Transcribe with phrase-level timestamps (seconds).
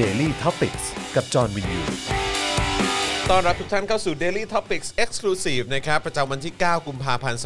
[0.00, 0.78] Daily t o p i c ก
[1.16, 1.80] กับจอห์นวินยู
[3.30, 7.40] ต้อนรับทุกท่านเข้าสู่ Daily Topics Exclusive นะครับประจำวันที่ 9 กุมภาพันธ์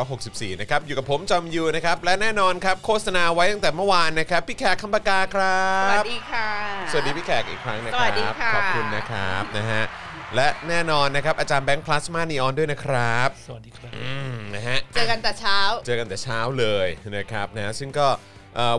[0.00, 5.68] 2564 นะครับ อยู่กับผมจอมยูนะครับ และแน่นอนครับ โฆษณาไว้ตั้งแต่เมื่อวานนะครับ พี่แขกคำปากาครั
[6.00, 6.48] บ สวัสดีค่ะ
[6.90, 9.82] สวัสดีพี่แขกอีกครั้งนะคสรัวัสดีบค่ะ ขอบคุณนะครับนะฮะ
[10.36, 18.29] และแน่นอนนะครับ อาจารย์แบงค์พลาสมานีออนด้วยนะครับสวัสดีครับ อืมนะฮะ เจอกันแต่เช้า เจอกันแต่เช้าเลยนะครับนะซึ่งก็เอ่อ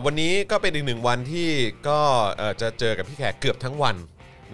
[0.04, 1.48] วันนี้ก็เป็นอีกหนึ่งวันที่
[1.88, 2.00] ก็
[2.36, 3.96] เอ่อจะเจอกับพี่แขกเกือบทั้งวัน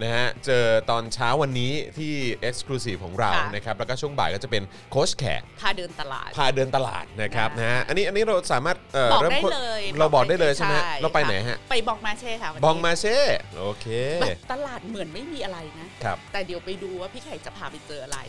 [0.03, 2.13] นะฮะเจอตอนเช้าวันนี้ที่
[2.49, 13.17] Exclusive ของเราค่ะนะครับแล้วก็ช่วงบ่ายก็จะเป็นโค้ชแขกพาเดินตลาด พาเดินตลาดนะครับค่ะนะฮะอันนี้อันนี้เราสามารถเอ่อบอกเริ่มได้โฆษเลยเราบอกได้เลยใช่ไหมใช่เราไปไหนฮะ ไปบองมาเช่ค่ะวันนี้บองมาเช่
[13.59, 13.85] โอเค
[14.21, 18.19] แบบตลาดเหมือนไม่มีอะไรนะ ครับ แต่เดี๋ยวไปดูว่าพี่แขกจะพาไปเจออะไร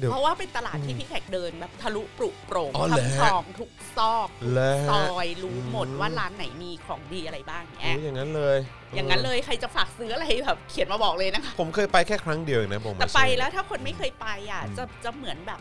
[0.00, 8.58] เดี๋ยวเพราะว่าเป็นตลาดที่พี่แขกเดินแบบทะลุปรุโปร่งอ๋อเหรอทำฮะช่องทุกซอกทุกเหรอซฮะอยรู้หมดอืมว่าร้านไหนมีของดีอะไรบ้างโอ้เงี้ยยอย่างนั้นเลย
[8.94, 15.60] อย่างนั้นเลยใครจะฝากซื้ออะไรแบบเขียนมาบอกเลยนะคะผมเคยไปแค่ครั้งเดียวเองนะบองมาแต่เช่ไปแล้วถ้าคนไม่เคยไปอะอืมจะจะเหมือนแบบ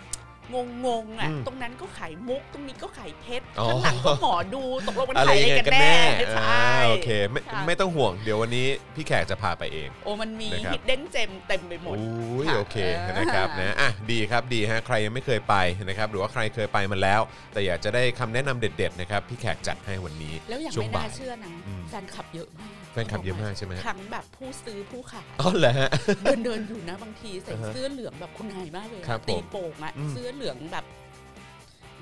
[0.56, 15.56] งงๆอะอืมตรงนั้นก็ขายมุก ตรงนี้ก็ขายเพชรอ๋อข้างหลังก็หมอดูตกลงมันอะไรขายอะไรยังไงกันกันแน่แน่ใช่อ่าโอเคไม่ค่ะไม่ต้องห่วงเดี๋ยววันนี้พี่แขกจะพาไปเอง โอ้มันมีนะครับฮิดเด้นเจมเต็มไปหมดโอ้ยค่ะโอเคเออนะครับนะอะดีครับดีฮะใครยังไม่เคยไป
[15.88, 17.22] นะครับหรือว่าใครเคยไปมาแล้ว
[17.54, 25.90] แต่อยากจะได้คำแนะนำเด็ด ๆ นะครับ พี่แขกจัดให้วันนี้แล้วอย่างช่วงไม่บ่าน่ายเชื่อนะอืมแฟนคลับเยอะมากแฟนคลับเยอะมากใช่ไหมฮะทั้งแบบผู้ซื้อผู้ขายอ๋อเหรอฮะ
[26.24, 30.86] เดินเดินอยู่นะบางทีใส่อ่าฮะเสื้อเหลืองแบบคุณนายมากเลยอะครับตีผมโป่งอะอืมเสื้อเหลืองแบบ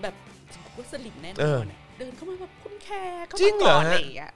[0.02, 0.16] แบบ
[0.76, 4.32] กุสลิมแน่นเอออนอะเดินเข้ามาแบบคุณแค่เข้าจริมางเหรก่ออนฮะอะไรอย่างเงี้ย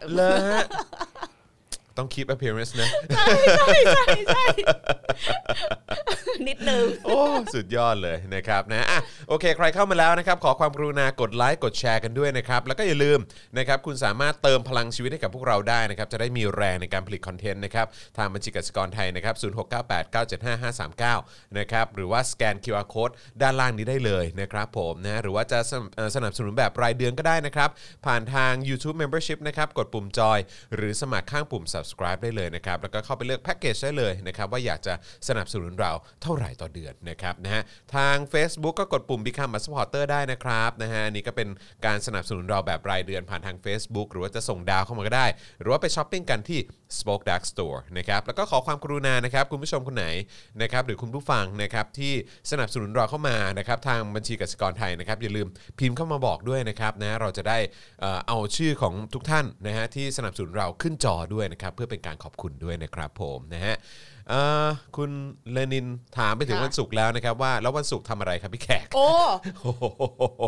[2.02, 3.26] ต้อง keep appearance นะใช่
[3.58, 4.44] ใช่ใช่ใช่
[6.48, 7.18] นิดนึงโอ้
[7.54, 9.00] สุดยอดเลยนะครับนะอะ
[9.30, 13.20] โอเค ใครเข้ามาแล้วนะครับ ขอความกรุณากดไลค์กดแชร์กันด้วยนะครับ แล้วก็อย่าลืม
[13.58, 19.36] นะครับคุณสามารถเติมพลังชีวิตให้กับพวกเราได้นะครับ จะได้มีแรงในการผลิตคอนเทนต์นะครับ ทางบัญชีกสิกรไทยนะครับ
[21.02, 27.70] 0698975539นะครับหรือว่าสแกน QR Code ด้านล่างนี้ได้เลยนะครับผมนะหรือว่าจะสนับเอ่อสนับสนุนแบบรายเดือนก็ได้นะครับ
[28.06, 30.40] ผ่านทาง YouTube Membership นะครับกดปุ่มจอย
[30.76, 31.91] หรือสมัครข้างปุ่ม subscribe
[32.24, 34.94] ได้เลยนะครับแล้วก็เข้าไปเลือกแพ็กเกจได้เลยนะครับว่าอยากจะ
[35.28, 35.92] สนับสนุนเรา
[36.22, 37.64] เท่าไหร่ต่อเดือนนะครับนะฮะ
[37.96, 41.50] ทาง Facebook ก็กดปุ่ม Become a supporter ได้นะครับนะฮะอันนี่ก็เป็น
[41.86, 45.28] การสนับสนุนเราแบบรายเดือนผ่านทาง Facebook หรือว่าจะส่งดาวเข้ามาก็ได้
[45.60, 46.60] หรือว่าไปช้อปปิ้งกันที่
[47.00, 50.08] SpokeDark Store นะครับแล้วก็ขอความกรุณานะครับคุณผู้ชมคนไหน
[50.62, 52.14] นะครับหรือคุณผู้ฟังนะครับที่
[52.52, 55.48] สนับสนุนเราเข้ามานะครับทางบัญชีกสิกรไทยนะครับอย่าลืม
[55.80, 57.58] พิมพ์เข้ามาบอกด้วยนะครับนะเราจะได้
[58.04, 63.76] อ่อเอาชื่อของทุกท่านนะฮะที่สนับสนุนเราขึ้นจอด้วยนะครับเพื่อเป็นการขอบคุณด้วยนะครับผมนะฮะ
[64.30, 64.68] เอ่อ
[64.98, 65.12] คุณ
[65.52, 65.88] เลนิน
[66.18, 69.08] ถามไปถึงค่ะวันศุกร์แล้วนะครับว่าแล้ววันศุกร์ทำอะไรครับพี่แขก โอ้
[69.62, 69.84] โอ้โห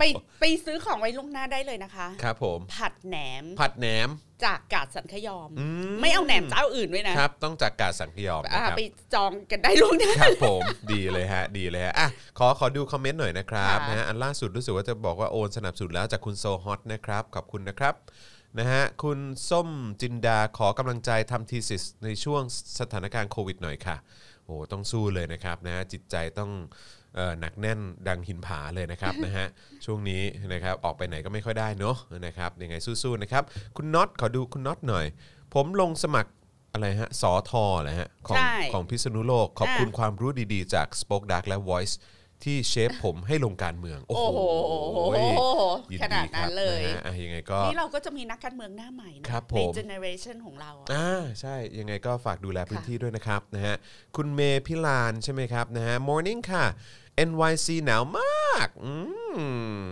[0.02, 0.06] ไป
[0.42, 4.10] ไปซื้อของไว้ล่วงหน้าได้เลยนะคะครับผมผัดแหนม ผัดแหนม
[4.46, 8.82] จากกาดสันขยอมอืมไม่เอาแหนมเจ้าอื่นด้วยนะครับ ต้องจากการสังขยอมนะอ่าครับไป
[9.14, 10.62] จองกันได้ล่วงหน้าครับผม
[10.94, 12.08] ดีเลยฮะดีเลยฮะอะ
[12.40, 17.94] ขอขอดูคอมเมนต์หน่อยนะครับค่ะนะฮะอันล่าสุดรู้สึกว่าจะบอกว่าโอนสนับสนุนแล้วจากคุณโซฮอตนะครับขอบคุณนะครับ
[18.60, 19.20] นะฮะคุณ
[19.50, 19.70] ส้ม
[20.02, 22.42] จินดาขอกำลังใจทำทีสิสในช่วง
[22.80, 23.98] สถานการณ์โควิดหน่อยค่ะ
[24.46, 26.52] โอ้ต้องสู้เลยนะครับนะฮะจิตใจต้อง
[27.16, 29.48] เอ่อหนักแน่นดังหินผาเลยนะครับนะฮะ
[29.86, 30.22] ช่วงนี้
[30.54, 31.98] นะครับออกไปไหนก็ไม่ค่อยได้เนอะ
[32.28, 33.44] นะครับยังไงสู้ๆนะครับ
[33.78, 35.06] คุณน็อตขอดูคุณน็อตหน่อย
[35.54, 36.32] ผมลงสมัคร
[36.74, 41.96] อะไรฮะสอทอเหรอฮะของใช่ ของพิษณุโลกขอบคุณความรู้ดีๆ จาก Spoke Dark และ Voice
[42.46, 44.40] ที่เชฟผมให้ลงการเมือง โอ้โอ้โห
[45.14, 45.20] โห
[45.92, 53.76] ยิขนาดคนั้รับนเลย นะฮะอะยังไงก็ นี่เราก็จะมีนักการเมืองหน้าใหม่นะครับผม ในเจเนอเรชันของเราอะ อ่าใช่ยังไงก็ฝากดูแลพื้นที่ด้วยนะครับนะฮะ
[54.16, 56.66] คุณเมพิลานใช่ไหมครับนะฮะ morning ค่ะ
[57.30, 58.94] NYC หนาวมากอื
[59.38, 59.84] ม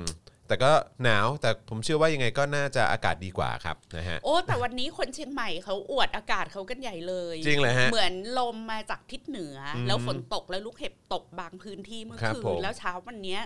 [0.51, 0.73] แต่ก็
[1.03, 13.41] หนาวแต่ผมเชื่อว่ายังไงก็น่าจะอากาศดีกว่าครับนะฮะ โอ้แต่วันนี้คนเชียงใหม่เขาอวดอากาศเขากันใหญ่เลยจริงเหรอฮะ เหมือนลมมาจากทิศเหนืออมแล้วฝนตกแล้วลูกเห็บตกบางพื้นที่เมื่อครับคืผนมแล้วเช้าวันเนี้ย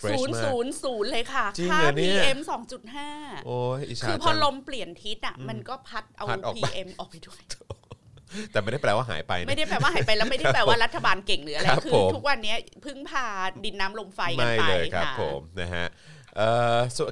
[0.00, 2.38] Fresh ศูนย์มากศูนย์ศูนย์เลยค่ะจริงค่า เหรอเนี่ย PM
[2.92, 7.42] 2.5โอ้ยอิจฉาคือพอจัง ลมเปลี่ยนทิศอะมันก็พัดเอา พัดออกไป PM ออกไปด้วย
[8.52, 13.26] แต่ไม่ได้แปลว่าหายไปนะ ไม่ได้แปลว่าหายไปแล้วไม่ได้แปลว่ารัฐบาลเก่งหรืออะไรครับคือผม ทุกวันเนี้ยพึ่งพา
[13.64, 16.13] ดินน้ำลมไฟกันไม่ไปเลยครับะผมนะฮะเอ่อสว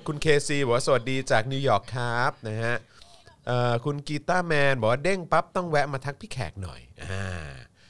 [0.07, 2.77] คุณเคซีบอกว่าสวัสดีจากนิวยอร์กครับนะฮะ
[3.47, 7.25] เอ่อคุณกีตาร์แมนบอกว่าเด้งปั๊บต้องแวะมาทักพี่แขกหน่อยอ่า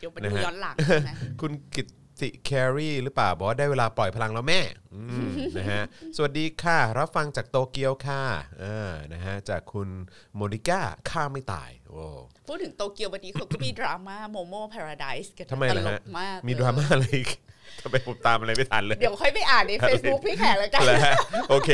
[0.01, 0.77] เดี๋ยวไปนะดูฮะย้อนหลัง
[1.09, 1.87] นะคุณกิต
[2.21, 4.61] ติแครีหรือเปล่าบอกว่าได้เวลาปล่อยพลังแล้วแม่
[4.95, 5.83] อืมนะฮะ
[6.17, 8.23] สวัสดีค่ะ รับฟังจากโตเกียวค่ะ
[8.63, 9.89] อ่านะฮะจากคุณ
[10.35, 10.81] โมนิก้า
[11.11, 12.05] ข้าไม่ตายโอ้
[12.49, 17.31] พูดถึงโตเกียววันนี้เขาก็มีดราม่าโมโมพาราไดส์กันทำไมตล่ะลฮะกมากมีดราม่าอะไรอีก
[17.83, 21.15] ทำไมผมตามอะไรไม่ทันเลย เดี๋ยวค่อยไปอ่านใน Facebook พี่แขกแล้วกันแล้วฮะ
[21.51, 21.71] โอเค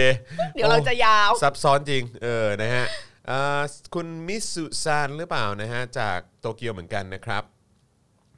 [0.54, 2.84] เดี๋ยวเราจะยาว ซับซ้อนจริง เออ นะฮะ
[3.26, 3.60] เอ่อ
[3.94, 7.42] คุณมิสุซานหรือเปล่านะฮะ จากโตเกียวเหมือนกันนะครับ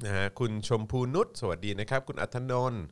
[0.05, 2.85] นะฮะ คุณชมพูนุชสวัสดีนะครับ คุณอัธนนท์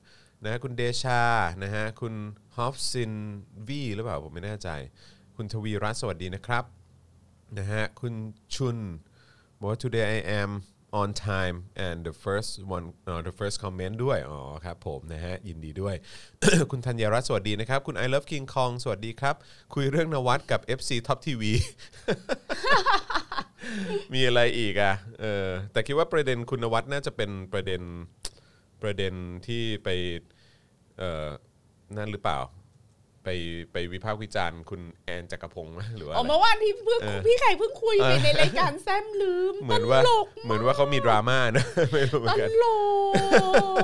[0.42, 1.22] นะฮะคุณเดชา
[1.62, 2.14] นะฮะ คุณ
[2.56, 3.12] ฮอฟซิน
[3.68, 4.68] วีหรือเปล่า ผมไม่แน่ใจ
[5.36, 6.64] คุณทวีรัตน์สวัสดีนะครับ
[7.58, 8.14] นะฮะ คุณ
[8.54, 8.76] ชุน
[9.58, 10.50] บอกว่า today I am
[10.92, 15.94] on time and the first one uh, the first comment ด้วย อ๋อครับผมนะฮะ ยินดีด้วย
[16.70, 19.34] คุณธัญรัตน์สวัสดีนะครับ คุณ I love King Kong สวัสดีครับ
[19.74, 21.42] คุยเรื่องนวัดกับ FC Top TV
[24.14, 27.82] มีอะไรอีกอะเออแต่คิดว่าประเด็นคุณนวัดน่าจะเป็นประเด็น
[28.82, 29.14] ประเด็น
[29.46, 29.88] ที่ไป
[30.98, 31.28] เอ่อ
[31.96, 32.38] นั่นหรือเปล่า
[33.24, 33.28] ไป
[33.72, 42.66] ไปวิพากษ์วิจารณ์คุณแอนจักรพงศ์ไหมหรือว่าอ๋ออะไร เมื่อวานพี่เพิ่งเออ พี่ไข่เพิ่งคุยไปเออในรายการแซมลืมเหมือนว่าตลกเหมือนว่าเขามีดราม่านะ ไม่รู้เหมืตอนกัน ล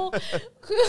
[0.09, 0.11] ก
[0.67, 0.83] คือ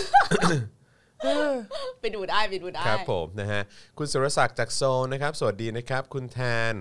[2.01, 3.61] ไปดูได้ไปดูได้ ครับผมนะฮะ
[3.97, 6.39] คุณสุรศักดิ์จากโซลนะครับ สวัสดีนะครับ คุณแท
[6.71, 6.73] น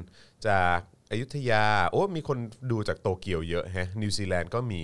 [0.48, 0.78] จาก
[1.10, 2.38] อยุธยา โอ้ มีคน
[2.70, 4.82] ดูจากโตเกียวเยอะแฮะนิวซีแลนด์ก็มี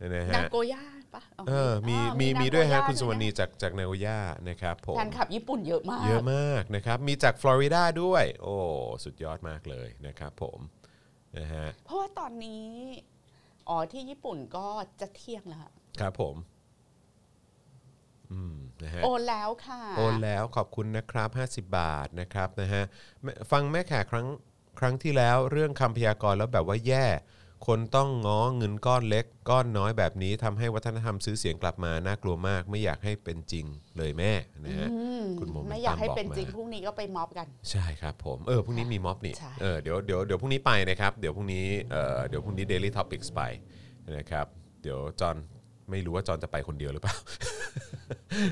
[0.00, 8.56] นะนาฮะโกย่า ปะเออมีอ๋อมีนามีโกด้วยฮะาคุณสวนีด้วยจากจากนาโกย่านะครับผนะมแฟนคลับญี่ปุ่นเยอะมาก เยอะมากนะครับมีจากฟลอริดาด้วย โอ้
[9.04, 10.58] สุดยอดมากเลยนะครับผม
[11.38, 12.66] นะฮะเพราะว่าตอนนี้
[13.68, 14.66] อ๋อที่ญี่ปุ่นก็
[15.00, 15.68] จะเที่ยงแล้ว
[16.00, 16.36] ครับผม
[18.32, 22.82] อืมนะฮะโอนแล้วค่ะโอนแล้วขอบคุณนะครับ 50 บาทนะครับนะฮะ
[23.22, 24.26] แม่ฟังแม่แขกครั้ง
[24.78, 27.06] ครั้งที่แล้วเรื่องคำพยากรณ์แล้วแบบว่าแย่
[27.66, 33.66] คนต้องง้อเงินก้อนเล็ก ก้อนน้อยแบบนี้ทำให้วัฒนธรรมซื้อเสียงกลับมาน่ากลัวมาก ไม่อยากให้เป็นจริง
[33.98, 34.32] เลยแม่
[34.64, 43.42] นะฮะอืมคุณโมเมนตัมไม่อยากให้เป็นบอกมาจริงพรุ่งนี้ก็ไปม็อบกัน ใช่ครับผมเออพรุ่งนี้มีม็อบนี่ใช่ เออเดี๋ยวเดี๋ยวเดี๋ยวพรุ่งนี้ไปนะครับ เดี๋ยวพรุ่งนี้เอ่อเดี๋ยวพรุ่งนี้ Daily Topics ไป
[44.16, 44.46] นะครับ
[44.82, 45.36] เดี๋ยวจอห์น
[45.90, 47.16] ไม่รู้ว่าจอห์นจะไปคนเดียวหรือเปล่า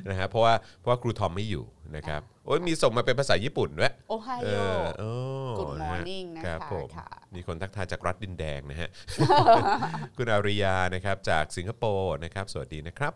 [0.09, 1.65] นะฮะเพราะว่าเพราะว่าครูทอมไม่อยู่
[1.97, 5.11] นะครับโอ้ยมีส่งมาเป็นภาษาญี่ปุ่นด้วยโอไฮเอโออโอ้
[5.59, 8.89] Good นะฮะ morning นะคะครับผมค่ะมีคนทักทายจากรัฐดินแดงนะฮะ
[10.17, 13.13] คุณอาริยานะครับจากสิงคโปร์นะครับ สวัสดีนะครับ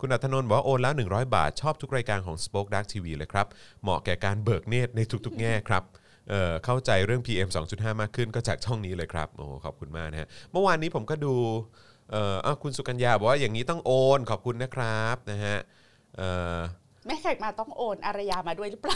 [0.00, 3.46] คุณอัธนนท์บอกว่าโอนแล้ว 100 บาท ชอบทุกรายการของ Spoke Dark TV เลยครับ
[3.82, 5.82] เหมาะแก่การเบิกเนตรในทุก ๆ แง่ครับ
[6.30, 11.34] เอ่อเข้าใจเรื่อง PM 2.5 มากขึ้นก็จากช่องนี้เลยครับ โอ้ขอบคุณมากนะฮะ เมื่อวานนี้ผมก็ดู
[12.10, 15.56] เอ่ออ้าวคุณสุกัญญาบอกว่าอย่างนี้ต้องโอนขอบคุณนะครับนะฮะ
[16.16, 16.58] เอ่อ
[17.06, 18.94] แม่แขกมาต้องโอนอารยามาด้วยหรือเปล่า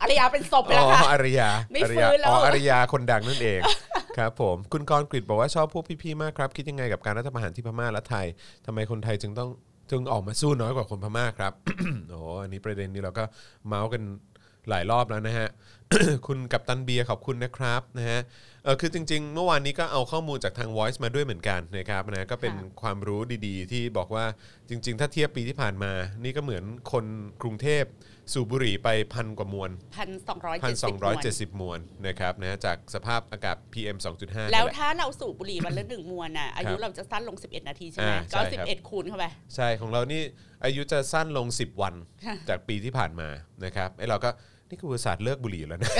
[0.00, 3.60] อารยาเป็นศพไปอ๋แล้วอค่ะ อารยาไม่อารฟื้ยานแล้ว อ๋ออารยาคนดังนั่นเอง
[4.18, 8.26] ครับผม คุณกรณ์กฤษบอกว่าชอบพวกพี่ๆมากครับ คิดยังไงกับการรัฐประหารที่พม่าและไทย
[8.66, 9.50] ทำไมคนไทยจึงต้อง
[9.90, 11.52] จึงออกมาสู้น้อยกว่าคนพม่าครับ
[12.10, 13.24] โอ้อันนี้ประเด็นนี้เราก็
[13.66, 14.02] เมาส์กัน
[14.68, 15.48] หลายรอบแล้วนะฮะ
[16.26, 18.20] คุณกัปตันเบียร์ขอบคุณนะครับนะฮะ
[18.64, 24.24] เออคือจริง ๆ เมื่อวานนี้ก็เอาข้อมูลจากทาง Voice มาด้วยเหมือนกันนะครับนะก็เป็นความรู้ดีๆ ที่บอกว่า
[24.68, 25.92] จริง ๆ ถ้าเทียบปีที่ผ่านมา
[26.24, 27.04] นี่ก็เหมือนคน
[27.42, 27.84] กรุงเทพ
[28.32, 39.24] สูบบุหรี่ไปพันกว่ามวลพันสองร้อยพันเจ็ดสสิอบงร้อยเจ็ดสิบมวลนะครับนะจากสภาพอากาศ PM 2.5 แล้วนี่หะถ้าเราสูบบุหรี่วันละหนึ่งมวนอะอายุครับเราจะสั้นลง 11 นาทีใช่ไหมอ่าใช่ก็ครับ11 คูณเข้าไป
[39.54, 40.20] ใช่ของเรานี่
[40.64, 41.94] อายุจะสั้นลง 10 วัน
[42.48, 43.28] จากปีที่ผ่านมา
[43.64, 44.30] นะครับไอ้เราก็
[44.68, 45.92] นี่คืออุตสาสตร์เลิกบุหรี่แล้วนะ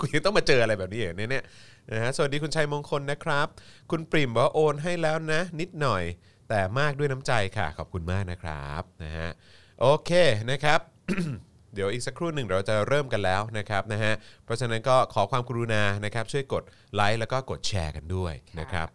[0.00, 1.44] กูยังต้องมาเจออะไรแบบนี้อย่างเนี่ยเนี่ย
[1.92, 3.46] นะฮะสวัสดีคุณชัยมงคลนะครับ
[3.90, 6.02] คุณปริมบอกว่าโอนให้แล้วนะ นิดหน่อย
[6.48, 9.28] แต่มากด้วยน้ำใจค่ะ ขอบคุณมากนะครับนะฮะ
[9.80, 10.10] โอเค
[10.50, 10.80] นะครับ
[11.74, 14.12] เดี๋ยวอีกสักครู่หนึ่งเราจะเริ่มกันแล้วนะครับนะฮะ
[14.44, 16.62] เพราะฉะนั้นก็ขอความกรุณานะครับ ช่วยกด
[16.94, 18.86] ไลค์แล้วก็กดแชร์กันด้วยนะครับ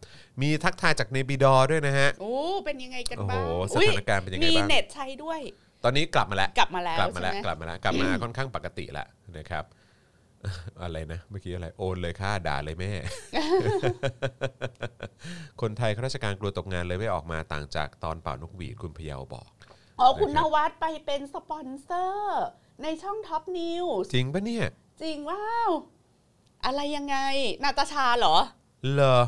[0.41, 2.33] มีทักทายจากเนปิดอว์ด้วยนะฮะโอ้
[2.65, 5.39] เป็นยังไงกันโอ้โหบ้างสถานการณ์เป็นยังไงมีบ้าง เน็ตใช้ด้วย
[5.83, 9.07] ตอนนี้กลับมาแล้วกลับมาแล้วกลับมาแล้วใช่ไหมกลับมาแล้วกลับมาค่อนข้างปกติแล้ว
[9.37, 9.65] นะครับ
[10.83, 12.91] อะไรนะเมื่อกี้อะไรโอนเลยค่าด่าเลยแม่
[15.61, 19.49] คนไทยข้าราชการกลัวตกงานเลยไม่ออกมาต่างจากตอนเป่านกหวีดคุณพะเยาบอก
[19.99, 22.45] อ๋อคุณนะนครับวัดไปเป็นสปอนเซอร์
[22.83, 24.65] ในช่อง Top News จริงปะเนี่ย
[25.01, 25.71] จริงว้าว
[26.65, 27.17] อะไรยังไง
[27.63, 28.35] นาตาชาเหรอ
[28.93, 29.19] เหรอ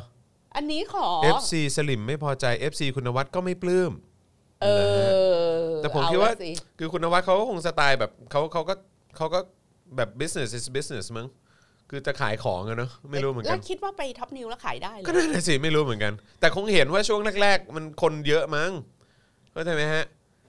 [0.55, 1.07] อันนี้ขอ
[1.37, 3.91] FC สลิมไม่พอใจ FC คุณนวัดก็ไม่ปลื้ม
[4.61, 4.67] เอ
[5.51, 5.52] อ
[5.83, 8.73] แต่ผมเอคิดว่าละสิคือคุณนวัดเขาก็คงสไตล์แบบเขาเขาก็
[9.17, 9.39] เขาก็
[9.95, 11.27] แบบ business is business มั้ง
[11.89, 18.71] คือจะขายของอะเนอะไม่รู้เหมือนแล้กัวนคิดว่าไปท็อปนิวแล้วขายได้เหรก็อนั่นแหละสิไม่รู้เหมือนกัน แต่คงเห็นว่าช่วงแรกๆ มันคนเยอะมั้ง
[19.51, 20.05] เข้าใจไหมฮะ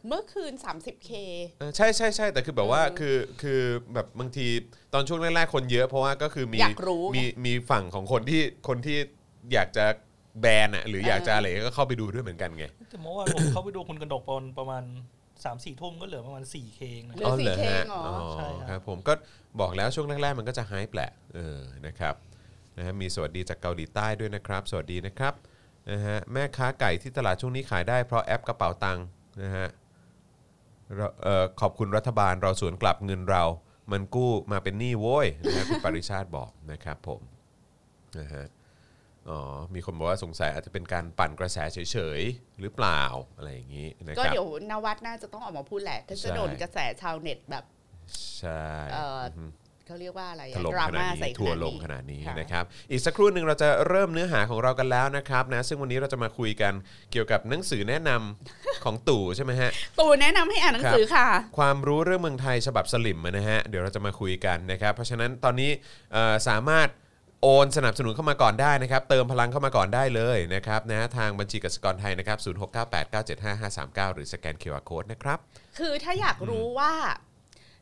[0.08, 1.10] เมื่อคืน 30K
[1.58, 3.60] เออใช่ใช่ใช่แต่คือแบบว่าเออคือคือ
[3.94, 4.46] แบบบางที
[4.94, 8.98] ตอนช่วงแรกๆคนเยอะเพราะว่าก็คือมีอยากรู้ไง มีมีฝั่งของคนที่คนที่
[9.52, 9.84] อยากจะ
[10.40, 14.82] แบนอะหรืออยากจะอะไรก็เข้าไปดูด้วยเหมือนกันไง แต่เมื่อวานผม เข้าไปดูคุณกระดกตอนประมาณ
[15.44, 19.12] สามสี่ทุ่มก็เหลือประมาณสี่เคงนะเหลือสี่เคงเหรอใช่ครับครับผมก็
[19.60, 22.14] บอกแล้วช่วงแรกๆมันก็จะไฮป์แหละเออนะครับ
[22.76, 25.34] นะฮะมีสวัสดีจากเกาหลีใต้ด้วยนะครับ สวัสดีนะครับ
[25.90, 29.04] นะฮะแม่ค้าไก่ที่ตลาดช่วงนี้ขายได้เพราะแอปกระเป๋าตังค์
[29.42, 29.68] นะฮะ
[30.96, 33.42] เราเอ่อขอบคุณรัฐบาลเราสวนกลับเงินเรา
[33.92, 37.20] มันกู้มาเป็นหนี้โว้ยนะฮะคุณปริชาติบอกนะครับผม
[38.18, 38.44] นะฮะ
[39.30, 39.40] อ๋อ
[39.74, 41.78] มีคนบอกว่าสงสัยอาจจะเป็นการปั่นกระแสเฉ
[42.18, 43.02] ยๆ หรือเปล่า
[43.36, 47.64] อะไรอย่างนี้นะก็ครับเดี๋ยวนวัดน่าจะต้องออกมาพูดแหละถ้าใช่จะโดนกระแสชาวเน็ตแบบ
[48.38, 48.62] ใช่
[48.92, 49.44] เอ่ออือฮึ
[49.86, 56.72] เขาเรียกว่าอะไรอะถล่มดราขนาดม่านี้ใส่ทัวร์ขนาดลงขนาดนี้ค่ะนะครับอีกสักครู่หนึ่งเราจะเริ่มเนื้อหาของเรากันแล้วนะครับนะซึ่งวันนี้เราจะมาคุยกัน
[57.12, 61.26] เกี่ยวกับหนังสือแนะนำของตู่ใช่ไหมฮะตูแนะนำให้อ่านหนังสือค่ะ
[61.58, 65.70] ความรู้เรื่องเมืองไทยฉบับสลิมนะฮะเดี๋ยวเราจะมาคุยกันนะครับ เพราะฉะนั้นตอนนี้
[66.12, 66.88] เอ่อสามารถ
[67.46, 72.38] โอนสนับสนุนเข้ามาก่อนได้นะครับ เติมพลังเข้ามาก่อนได้เลยนะครับนะทางบัญชีกสิกรไทยนะครับ
[74.06, 75.38] 0698975539หรือสแกน QR Code นะครับ
[75.78, 76.92] คือถ้าอยากรู้ว่า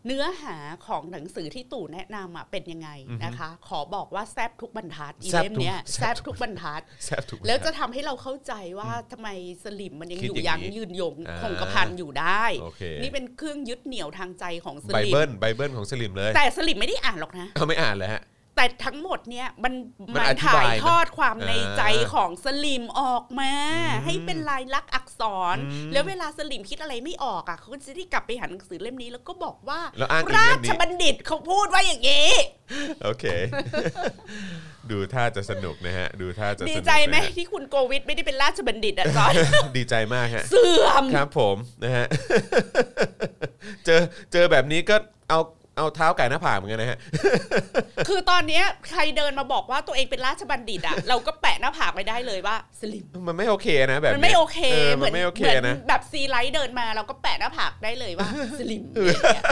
[0.06, 2.88] เนื้อหาของหนังสือที่ตู่แนะนำอะเป็นยังไง
[3.24, 9.28] นะคะ ขอบอกว่าแซบทุกบรรทัดอีแซ่บเล่มทุกเนี้ยแซ่แซบบทุทุกกบรรทัดแซ่บทุกแล้วจะทำให้เราเข้าใจว่าทำไม
[9.64, 18.22] สลิมมันยังคิดอยู่อย่างยันี้งยืนยงอ่าคงกระพันอยู่ได้โอเคนี่เป็นเครื่องยึดเหนี่ยวทางใจของสไบลิมเบิลไบเบิลของสลิมเลย แต่สลิมไม่ได้อ่านหรอกนะเขาไม่อ่านเลยฮะ
[18.62, 19.74] แต่ทั้งหมดเนี่ยมัน
[20.14, 23.52] มันมันอธิบายถ่ายทอดความในใจอ่าของสลิมออกมา
[23.94, 25.22] อืมให้เป็นลายลักษณ์อักษ
[25.54, 32.28] รอืมแล้วเวลาสลิมคิดอะไรไม่ออกอะเขาก็จะได้กลับไปหาหนังสือเล่มนี้แล้วก็บอกว่าแล้วอ้างอิงราเล่มนี้ชบัณฑิตเขาพูดว่าอย่างนี้
[33.04, 33.24] โอเค
[34.90, 39.32] ดูท่าจะสนุกนะฮะ ดูท่าจะสนุกดีใจไหมนะฮะที่คุณโกวิทไม่ได้เป็นราชบัณฑิตอะจอย
[39.78, 42.06] ดีใจมากฮะเสื่อมครับผมนะฮะ
[43.84, 44.00] เจอ
[44.32, 44.96] เจอแบบนี้ก็
[45.30, 45.40] เอา
[45.76, 46.98] เอาเท้าไก่หน้าผากเหมือนกันนะฮะ
[48.08, 59.44] คือตอนเนี้ยใครเดินมาบอกว่าตัวเองเป็นราชบัณฑิตอะเราก็แปะหน้าผากไปได้เลยว่าสลิมมันไม่โอเคนะแบบมันนี้ยไม่โอเคอเหมัมือนนไม่โอเคเหมือนนะแบบซีไลท์เดินมาเราก็แปะหน้าผากได้เลยว่าสลิมอย่างเงี้ย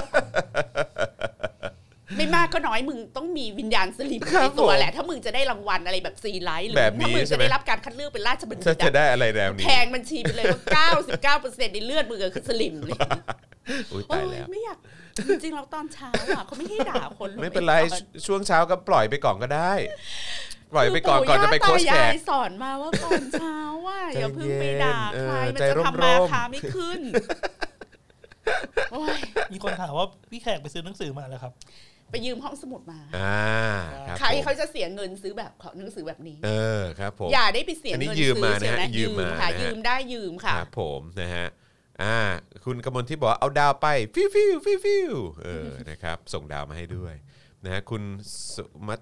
[2.17, 10.87] ไม่มากก็น้อยมึงต้องมีวิญญาณสลิมครัในบตัวผมแหละ ถ้ามึงจะได้รางวัลอะไรแบบซีไลท์หรือแบบนี้ถ้ามึงใช่จะไหมได้รับการคัดเลือกเป็นราชบัณฑิถ้าตจะอะได้อะไรแนวนี้แทงบัญชีไปเลยว่า
[11.43, 12.99] 99%ในเลือดมึงอะคือสลิมเลย
[13.93, 14.79] อุ้ยโอ้ตายยแล้วไม่อยาก
[15.31, 19.73] จริงๆเราตอนเช้าอะเขาไม่ให้ด่าคนหอกไม่เป็นไรตอช่วงเช้าก็ปล่อยไปก่อนก็ได้
[20.73, 27.01] ปล่อยไปก่อนคือก่อนจะไปโค้ชปู่แขย่ากตายายสอนมาว่าตอนเช้าว่าใจอย่าเพิ่งไปด่าเย็นใครเออมันใจจะร่มๆทำมาค้าไม่ขึ้น
[28.93, 29.21] โอ้ย
[29.53, 31.53] มีคนถามว่าพี่แขกไปซื้อหนังสือมาแล้วครับ
[32.11, 33.39] ไปยืมห้องสมุดมาอ่า
[34.07, 36.51] ครับใครผมเขาจะเสียเงินซื้อแบบของหนังสือแบบนี้ เอ
[36.81, 41.47] อครับผมอย่าได้ไปเสียอันนี้เงินยืมมาซื้อนะฮะเสียืมมาค่ะนะฮะยืมได้ยืมค่ะครับผมนะฮะ
[42.03, 42.17] อ่า
[42.65, 45.13] คุณกมลที่บอกว่าเอาดาวไปฟิวฟิวฟิวฟิว
[45.45, 47.15] เออนะครับส่งดาวมาให้ด้วย
[47.65, 48.03] นะฮะคุณ
[48.55, 49.01] สุมัต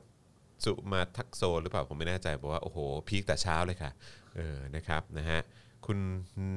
[0.65, 3.91] สุมาทักโซหรือเปล่าผมไม่แน่ใจบอกว่าโอ้โหพีคแต่เช้าเลยค่ะ
[4.37, 5.41] เออนะครับนะฮะ
[5.87, 5.99] คุณ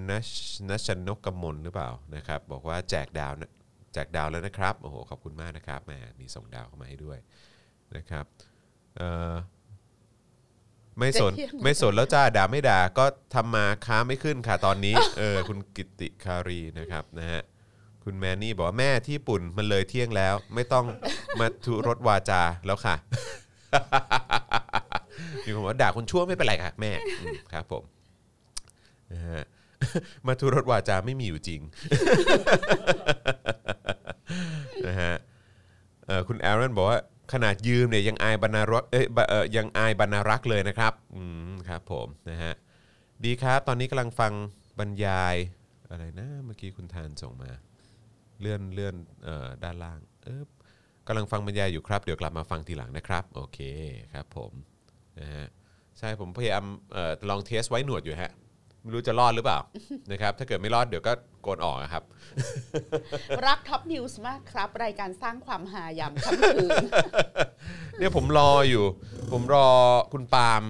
[0.10, 0.30] นัช
[0.70, 3.52] นัชนกกมลหรือเปล่านะครับบอกว่าแจกดาวนะ
[3.94, 7.18] แจกดาวแล้วนะครับโอ้โหขอบคุณมากนะครับแหมมีส่งดาวเข้ามาให้ด้วย
[7.96, 8.26] นะครับ
[8.98, 9.34] เอ่อ
[11.00, 17.42] ไม่สนจะเที่ยงไม่สนแล้วจ้าด่าไม่ด่าก็ทำมาค้าไม่ขึ้นค่ะตอนนี้เออคุณกิติคารีนะครับนะฮะ
[18.04, 20.86] คุณแมนนี่บอกว่าแม่ที่ญี่ปุ่นมันเลยเที่ยงแล้ว ไม่ต้อง
[21.40, 22.96] มาทุรถวาจาแล้วค่ะ
[25.46, 27.84] มีคนบอกว่าด่าคนชั่วไม่เป็นไรค่ะแม่อืมครับผม
[29.12, 29.44] นะฮะ
[30.28, 31.62] มาทุรถวาจาไม่มีอยู่จริง
[34.92, 35.14] นะฮะ
[36.28, 37.00] คุณแอรอนบอกว่า
[37.34, 39.06] ขนาดยืมเนี่ยยังอายบรรณารักเอ้ย
[39.58, 42.54] ยังอายบรรณารักษ์เลยนะครับอืมครับผมนะฮะ
[43.26, 44.34] ดีครับ ตอนนี้กำลังฟัง
[44.80, 45.36] บรรยาย
[45.90, 47.52] อะไรนะเมื่อกี้คุณทานส่งมา
[48.40, 50.48] เลื่อนเลื่อนเอ่อด้านล่างเอ๊บ
[51.08, 53.60] กำลังฟังบรรยายอยู่ครับ เดี๋ยวกลับมาฟังทีหลังนะครับ โอเค
[54.14, 54.52] ครับผม
[55.20, 55.46] นะฮะ
[56.00, 58.32] ใช่ผมพยายามเอ่อลอง test ไว้หนวดอยู่ฮะ
[58.82, 59.60] ไม่รู้จะรอดหรือเปล่า
[60.12, 62.04] นะครับถ้าเกิดไม่รอดเดี๋ยวก็โกนออกอะครับ
[63.46, 66.70] รัก Top News มากครับ รายการสร้างความฮายามค่ำคืน
[67.98, 68.84] เนี่ยผมรออยู่
[69.32, 69.68] ผมรอ
[70.14, 70.64] คุณปาล์ม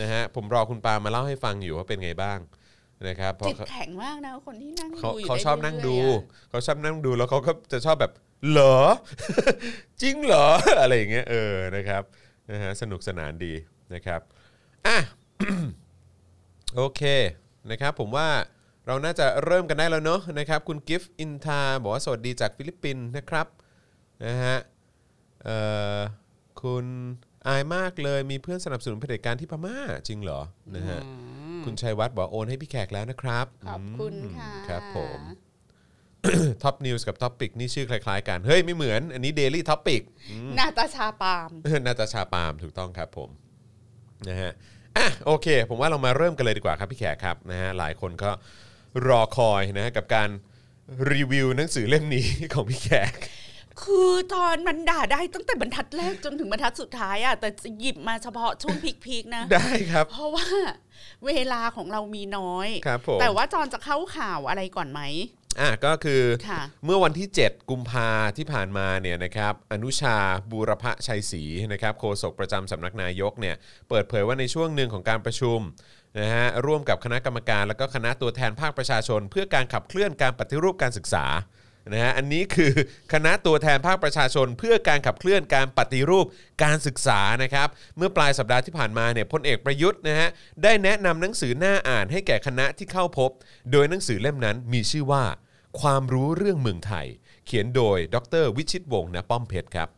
[0.00, 2.38] นะฮะผมรอคุณปาล์มมาเล่าให้ฟังอยู่ว่าเป็นไงบ้าง
[3.08, 8.12] นะครับเพราะจิตเขาแข็งมากนะคนที่นั่งเขาดูอยู่เขาได้ชอบนั่งดู เรื่อยๆอะเขาชอบนั่งดูแล้วเขาก็จะชอบแบบ
[8.50, 8.76] เหรอ
[10.02, 10.46] จริงเหรอ
[10.80, 12.02] อะไรอย่างเงี้ยเออนะครับ
[12.50, 13.52] นะฮะสนุกสนานดี
[13.94, 14.20] นะครับ
[14.86, 14.96] อะ
[16.76, 17.02] โอเค
[17.70, 18.28] นะครับผมว่า
[18.86, 23.46] เราน่าจะเริ่มกันได้แล้วเนอะนะครับคุณกิฟต์อินทาบอกว่าสวัสดีจากฟิลิปปินส์นะครับ
[24.26, 24.56] นะฮะ
[25.44, 25.58] เอ่
[25.96, 25.98] อ
[26.62, 26.86] คุณ
[27.46, 30.40] อายมากเลยมีเพื่อนสนับสนุนเผด็จการที่พม่าจริงเหรอ
[30.76, 31.00] นะฮะ
[31.64, 35.20] คุณชัยวัฒน์บอกว่าโอนให้พี่แขกแล้วนะครับขอบคุณค่ะอืมครับผม
[36.62, 40.02] ท็อปนิวส์กับ Topic นี่ชื่อคล้ายๆกันเฮ้ยไม่เหมือน อันนี้ Daily Topic
[40.58, 41.48] นาตาชาปาล์ม
[41.86, 43.30] นาตาชาปาล์มถูกต้องครับผม
[44.28, 44.52] นะฮะ
[44.96, 48.30] อะโอเค ผมว่าเรามาเริ่มกันเลยดีกว่าครับพี่แขกครับนะฮะหลายคนก็
[49.06, 50.28] รอคอยนะฮะกับการ
[51.12, 53.12] รีวิวหนังสือเล่มนี้ ของพี่แขก
[53.82, 60.46] คือตอนมันด่าได้ตั้งแต่บรรทัดแรกจนถึงบรรทัดสุดท้ายอะแต่จะหยิบมาเฉพาะช่วงพีคๆนะ ได้ครับ เพราะว่า
[61.26, 65.00] เวลาของเรามีน้อย ครับผม แต่ว่าจอนจะเข้าข่าวอะไรก่อนไหม
[65.60, 70.16] อะก็คือค่ะเมื่อวันที่ 7 กุมภาที่ผ่านมาเนี่ยนะครับอนุชา
[70.50, 73.56] บูรพชัยศรีนะครับโฆษกประจำสำนักนายกเนี่ย
[73.88, 75.60] เปิดเผยว่าในช่วงหนึ่งของการประชุม
[76.20, 81.26] นะฮะร่วมกับคณะกรรมการ แล้วก็คณะตัวแทนภาคประชาชน เพื่อการขับเคลื่อนการปฏิรูปการศึกษา
[81.92, 82.72] นะฮะอันนี้คือ
[83.12, 86.26] คณะตัวแทนภาคประชาชน เพื่อการขับเคลื่อนการปฏิรูป
[86.64, 90.28] การศึกษานะครับเมื่อปลายสัปดาห์ที่ผ่านมาเนี่ยพลเอกประยุทธ์นะฮะ
[90.62, 93.30] ได้แนะนำหนังสือน่าอ่านให้แก่คณะที่เข้าพบ
[93.72, 95.24] โดยหนังสือเล่มนั้นมีชื่อว่า
[95.80, 97.06] ความรู้เรื่องเมืองไทย
[97.46, 99.88] เขียนโดยดรวิชิตวงศ์ ณ ป้อมเพชรครับ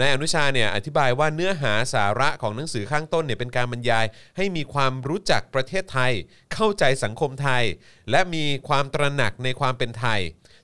[0.00, 6.12] นายอนุชาเนี่ยอธิบายว่าเนื้อหาสาระของหนังสือข้างต้นเนี่ยเป็นการบรรยาย ให้มีความรู้จักประเทศไทย
[6.54, 7.64] เข้าใจสังคมไทย
[8.10, 10.20] และมีความตระหนักในความเป็นไทย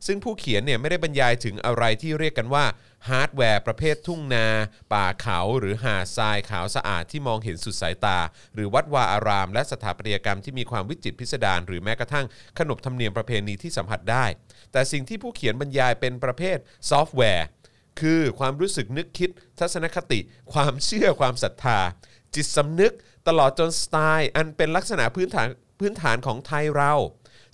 [0.07, 2.65] ซึ่งผู้เขียนเนี่ยไม่ได้บรรยายถึงอะไรที่เรียกกันว่า
[3.09, 4.47] ฮาร์ดแวร์ประเภททุ่งนา
[4.93, 8.19] ป่าเขาหรือหาดทรายขาวสะอาดที่มองเห็นสุดสายตา
[8.55, 12.27] หรือวัดวาอาราม และสถาปัตยกรรมที่มีความวิจิตรพิสดารหรือแม้กระทั่ง
[12.59, 14.25] ขนบธรรมเนียมประเพณีที่สัมผัสได้
[14.73, 16.59] แต่สิ่งที่ผู้เขียนบรรยายเป็นประเภท
[16.91, 17.47] ซอฟต์แวร์
[18.01, 20.21] คือความรู้สึกนึกคิด ทัศนคติ
[20.53, 21.79] ความเชื่อความศรัทธา
[22.35, 22.95] จิตสำนึก
[23.29, 25.49] ตลอดจนสไตล์ อันเป็นลักษณะพื้นฐาน
[25.81, 26.95] พื้นฐานของไทยเรา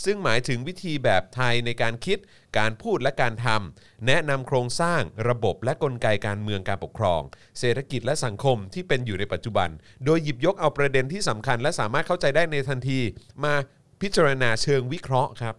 [0.05, 2.19] ซึ่งหมายถึงวิธีแบบไทยในการคิด
[2.59, 7.21] การพูดและการทำแนะนำโครงสร้างระบบและกลไกการเมืองการปกครอง
[7.59, 9.69] เศรษฐกิจและสังคมที่เป็นอยู่ในปัจจุบัน
[10.05, 13.01] โดยหยิบยกเอาประเด็นที่สำคัญ และสามารถเข้าใจได้ในทันที
[13.45, 13.55] มา
[14.03, 15.55] พิจารณาเชิงวิเคราะห์ครับ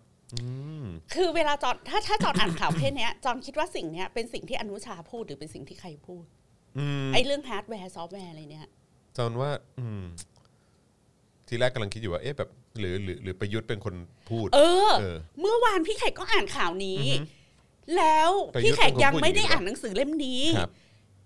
[1.14, 6.26] คือเวลาจอนถ้าถ้าจอนอ่านข่าวประเภทเนี้ยจอนคิดว่าสิ่งเนี้ยเป็นสิ่งที่อนุชาพูดหรือเป็นสิ่งที่ใครพูด
[6.78, 8.68] อืมไอ้เรื่องฮาร์ดแวร์ซอฟต์แวร์อะไรเนี่ย
[9.18, 9.50] จอนว่า
[9.80, 10.04] อืม
[11.48, 13.96] ทีแรกกำลังคิดอยู่ว่าเอ๊ะแบบ หรือหรือหรือประยุทธ์เป็นคน
[14.30, 17.04] พูด เออ เออ เมื่อวานพี่แขกก็อ่านข่าวนี้
[17.98, 20.72] แล้วประยุทธ์พี่แขกยังไม่ได้เป็นคนพูดอย่างนี้อ่านหนังสือเล่มนี้ ครับ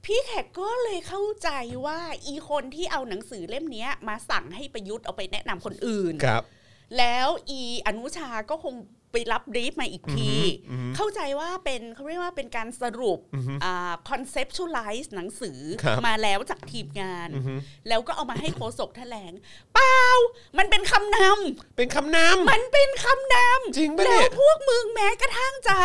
[0.06, 1.50] พี่แขกก็เลยเข้าใจ
[1.86, 6.44] ว่าอีคนที่เอาหนังสือเล่มเนี้ย มาสั่งให้ประยุทธ์เอาไปแนะนำคนอื่น ครับ
[6.98, 8.76] แล้วอีอนุชาก็คง
[9.12, 10.34] ไปรับบรีฟมาอีกที
[10.70, 13.20] อือฮึเข้าใจว่าเป็นเขาเรียกว่าเป็นการสรุป
[13.64, 17.54] อ่า conceptualize หนังสือครับมาแล้วจากทีมงานอือฮึ
[17.90, 19.32] แล้วก็เอามาให้โฆษกแถลง
[19.74, 20.02] เปล่า
[20.58, 22.18] มันเป็นคำนำเป็นคำน
[22.52, 25.76] มันเป็นคำนำจริงปะเนี่แล้ยวพวกมึงแม้กระทั่งจะ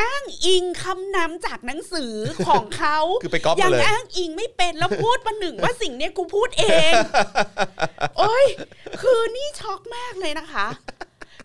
[0.00, 2.14] อ้างอิงคำนำจากหนังสือ
[2.48, 6.92] ของเขาคือไปก๊อปยัมาเลยอ้างอิงไม่เป็นแล้วพูดประหนึ่งว่าสิ่งเนี้ยกูพูดเอง
[8.18, 8.46] โอ้ย
[9.00, 10.66] คือนี่ช็อกมากเลยนะคะ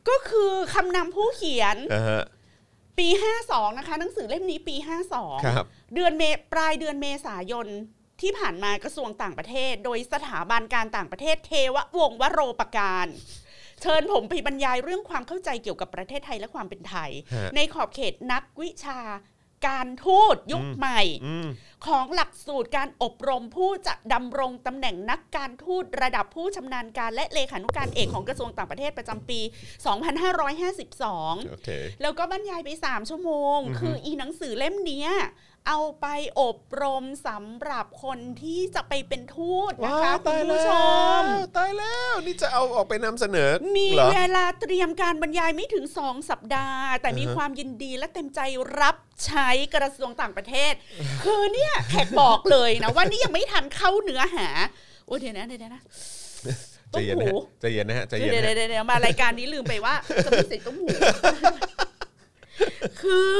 [0.09, 2.23] ก็คือคำนำผู้เขียนำอ่าฮะ
[2.99, 3.07] ปี
[3.43, 4.75] 52 นะคะ หนังสือเล่มนี้ปี
[5.11, 7.67] 52ครับเดือนเมปลายเดือนเมษายน
[8.21, 13.07] ที่ผ่านมากระทรวงต่างประเทศ โดยสถาบันการต่างประเทศเทววงศ์วโรปการ
[13.81, 18.99] เชิญผมไปบรรยายเรื่องความเข้าใจเกี่ยวกับประเทศไทยและความเป็นไทย ฮะ ในขอบเขตนักวิชา
[19.67, 21.47] การทูตยุคอืมใหม่อืม
[21.85, 29.39] ของหลักสูตรการอบรมผู้จะดำรงตำแหน่งนักการทูตระดับผู้ชำนาญการและเลขานุการเอกของกระทรวงต่างประเทศประจำปี
[30.23, 31.69] 2552โอเค
[32.01, 35.09] แล้วก็บรรยายไป 3 ชั่วโมงอือฮึคืออีหนังสือเล่มเนี้ย
[35.67, 36.07] เอาไป
[36.41, 40.69] อบรมสำหรับคนที่จะไปเป็นทูตนะคะคุณผู้ช
[41.19, 41.21] ม
[41.55, 48.39] ตายแล้วนี่จะเอาออกไปนำเสนอ มีเหรอเวลาเตรียมการบรรยายไม่ถึง 2 สัปดาห์ แต่มีอ่าฮะความยินดีและเต็มใจ
[48.79, 48.95] รับ
[49.25, 50.73] ใช้กระทรวงต่างประเทศ
[51.23, 54.47] คือเนี่ยแขกบอกเลยนะว่านี่ยังไม่ทันเข้าเนื้อหา
[55.07, 55.81] โอ้ยเดี๋ยวนะเดี๋ยวนะ
[56.91, 59.95] ใจเย็นนะฮะใจเย็นนะฮะใจเดี๋เย็ยนวนะเดี๋ยวฮะเดี๋ยวมารายการนี้ลืมไปว่า
[60.25, 60.87] จะไม่ใส่ตุ้มหู
[63.01, 63.37] คือ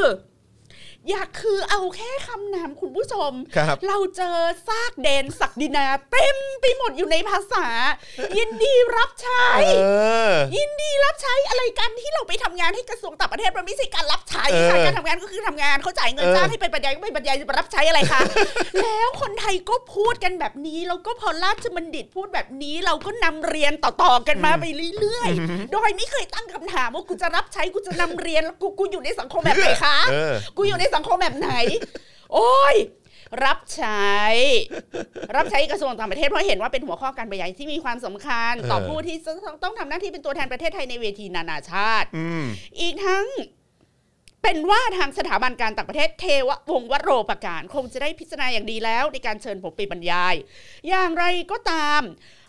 [1.10, 4.38] อยากคือเอาแค่คำนามคุณผู้ชมครับเราเจอ
[4.68, 7.68] ซากเดนศักดินาเต็มไปหมดอยู่ในภาษา
[8.38, 9.88] ยินดีรับใช้เอ
[10.32, 18.22] อยินดีรับใช้อะไรกันที่เราไปทำงานให้กระทรวงต่างประเทศมันไม่ใช่การรับใช้เออค่ะการทำงานก็คือทำงานเขาจ่ายเงินเออจ้างให้ไปบรรยายก็ไปบรรยายจะมารับใช้อะไรคะ
[18.84, 24.66] แล้วคนไทยก็พูดกันแบบนี้แล้วก็พอราชบัณฑิตพูดแบบนี้เราก็นำเรียนต่อๆกันมาไป
[25.00, 31.52] เรื่อยๆ โดยไม่เคยตั้งคำถามว่ากูจะรับใช้กูจะนำเรียนแล้วกูกูอยู่ในสังคมแบบไหนคะเออกูอยู่ในสังคมแบบไหน
[32.34, 32.76] โอ้ย
[33.46, 34.12] รับใช้
[35.36, 42.46] รับใช้กระทรวงต่างประเทศเพราะเห็นว่าเป็นหัวข้อการบรรยายที่มีความสำคัญ ต่อเออผู้ที่ต้องต้องทำหน้าที่เป็นตัวแทนประเทศไทยในเวทีนานาชาติอืม
[42.80, 43.26] อีกทั้ง
[44.44, 50.36] เป็นว่าทางสถาบันการต่างประเทศเทววงศ์วโรปการ คงจะได้พิจารณาอย่างดีแล้วในการเชิญผมไปบรรยาย
[50.90, 52.02] อย่างไรก็ตาม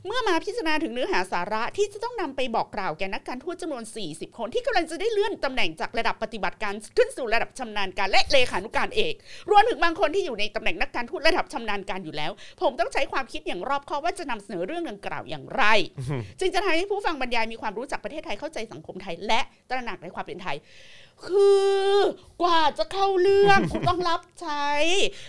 [0.06, 9.14] เมื่อมาพิจารณาถึงเนื้อหาสาระที่จะต้องนำไปบอกกล่าวแก่นักการทูตจำนวน 40 คนที่กำลังจะได้เลื่อนตำแหน่งจากระดับปฏิบัติการขึ้นสู่ระดับชำนาญการและเลขานุการเอก
[9.50, 15.64] รวมถึงบางคนที่อยู่ในตำแหน่งนักการทูตระดับชำนาญการอยู่แล้ว ผมต้องใช้ความคิดอย่างรอบคอบว่าจะนำเสนอเรื่องดังกล่าวอย่างไร
[16.40, 19.40] จึงจะทำให้ผู้ฟังบรรยายมีความรู้จักประเทศไทยเข้าใจสังคมไทย และ
[19.70, 20.56] ตระหนักในความเป็นไทย
[21.26, 21.48] คื
[21.88, 21.92] อ
[22.42, 24.68] กว่าจะเข้าเรื่องคุณต้องรับใช้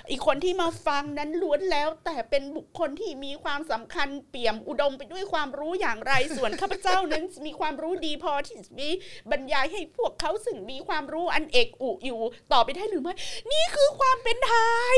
[0.10, 8.90] อีกคนที่มาฟังนั้นล้วนแล้ว แต่เป็นบุคคลที่มีความสำคัญเปี่ยมอุดมไปด้วยความรู้อย่างไรส่วนข้าพเจ้านั้นมีความรู้ดีพอที่จะมี
[9.32, 12.20] บรรยายให้พวกเขาซึ่งมีความรู้อันเอกอุอยู่
[12.54, 13.14] ต่อไปได้หรือไม่
[13.52, 14.54] นี่คือความเป็นไท
[14.94, 14.98] ย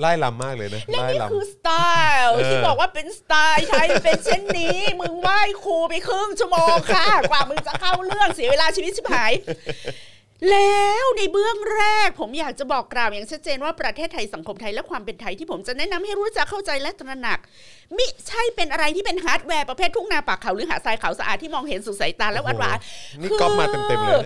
[0.00, 1.68] ไล่ลำมากเลยนะและไล่นี่ลำคือสไต
[2.08, 9.32] ล์เออที่บอกว่าเป็นสไตล์ไทยเป็นเช่นนี้ มึงไหว้ครูไปครึ่งชั่วโมงค่ะ กว่ามึงจะเข้าเรื่องเสียเวลาชีวิตชิบหาย
[10.50, 17.38] แล้วในเบื้องแรก ผมอยากจะบอกกล่าวอย่างชัดเจนว่าประเทศไทยสังคมไทยและความเป็นไทยที่ผมจะแนะนำให้รู้จักเข้าใจและตระหนัก
[17.96, 22.78] มิใช่เป็นอะไรที่เป็นฮาร์ดแวร์ประเภททุ่งนาป่าเขาหรือหาดทรายขาวสะอาดที่มองเห็นสู่สายตาและหวานหวาน
[23.20, 24.24] นี่ก๊อปมาเต็มๆเลย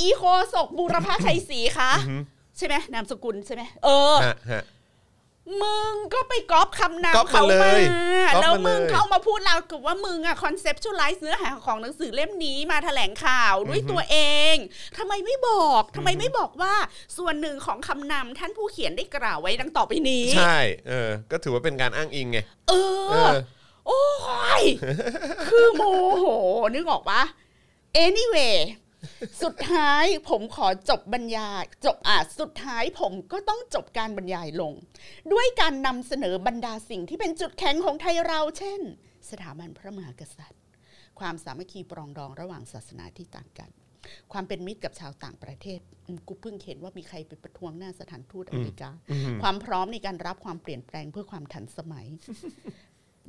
[0.00, 0.22] อีโค
[0.54, 1.92] ศกบูรพาชัยศรีคะ
[2.58, 4.62] ใช่ไหมนามสกุลใช่ไหมเออฮะฮะ
[5.62, 7.82] มึงก็ไปก๊อปคำนามก๊อปมาเขาเลมาย
[8.34, 14.16] ก๊อปมาแล้วมึงเลยเข้ามาพูดเรากับว่ามึงอะคอนเซปชวลไลซ์เนื้อหาของหนังสือเล่มนี้มาแถลงข่าวด้วยตัวเอ
[14.52, 14.54] ง
[14.98, 16.74] ทำไมไม่บอกทำไมไม่บอกว่า
[17.18, 22.72] ส่วนหนึ่งของคำนำท่านผู้เขียนได้กล่าวไว้ดังต่อไปนี้ ใช่เออ ก็ถือว่าเป็นการอ้างอิงไงเอ
[23.10, 23.34] เอออ
[23.86, 24.02] โอ้
[24.60, 24.64] ย
[25.48, 25.82] คือโม
[26.20, 26.26] โห
[26.74, 27.22] นึกออกปะ
[28.04, 28.56] anyway
[29.42, 34.72] สุดท้ายผมขอจบบรรยายจบอะสุดท้ายผมก็ต้องจบการบรรยายลง
[35.32, 38.80] ด้วยการนำเสนอบรรดาสิ่งที่เป็นจุดแข็งของไทยเรา เช่น
[39.30, 40.62] สถาบันพระมหากษัตริย์
[41.20, 43.70] ความสามัคคีปรองดองระหว่างศาสนาที่ต่างกัน
[44.32, 48.90] ความเป็นมิตรกับชาวต่างประเทศอืมกูเพิ่งเห็นว่ามีใครไปประท้วงหน้าสถานทูตอเมริกา
[49.42, 52.06] ความพร้อมในการรับความเปลี่ยนแปลงเพื่อความทันสมัย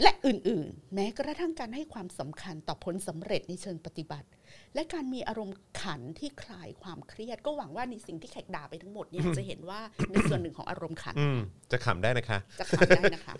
[0.01, 4.27] และอื่นๆ แม้กระทั่งการให้ความสำคัญต่อผลสำเร็จในเชิงปฏิบัติ
[4.75, 9.79] และการมีอารมณ์ขันที่คลายความเครียด ก็หวังว่าในสิ่งที่แขกด่าไปทั้งหมดเนี่ยจะเห็นว่า
[10.11, 11.39] ในส่วนหนึ่งของอารมณ์ขันอืม
[11.71, 13.33] จะขำได้นะคะ จะขันได้นะคะ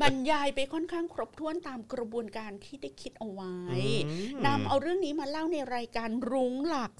[0.00, 3.56] บรรยายไปค่อนข้างครบถ้วนตามกระบวนการที่ได้คิดเอาไว้
[4.46, 6.92] นำเอาเรื่องนี้มาเล่าในรายการรุ้งหลัก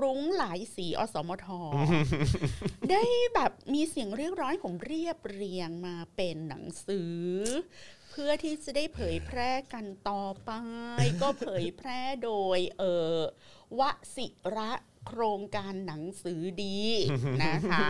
[0.00, 1.46] รุ้งหลายสีอสมท
[2.90, 3.02] ได้
[3.34, 7.14] แบบมีเสียงเรียกร้องให้ผมเรียบเรียงมาเป็นหนังสือ
[8.10, 10.50] เพื่อที่จะได้เผยแพร่กันต่อไป
[11.22, 12.82] ก็เผยแพร่โดย เอ
[13.14, 13.18] อ
[13.78, 13.80] ว
[14.16, 14.72] สิระ
[15.06, 16.78] โครงการหนังสือดี
[17.44, 17.86] นะคะ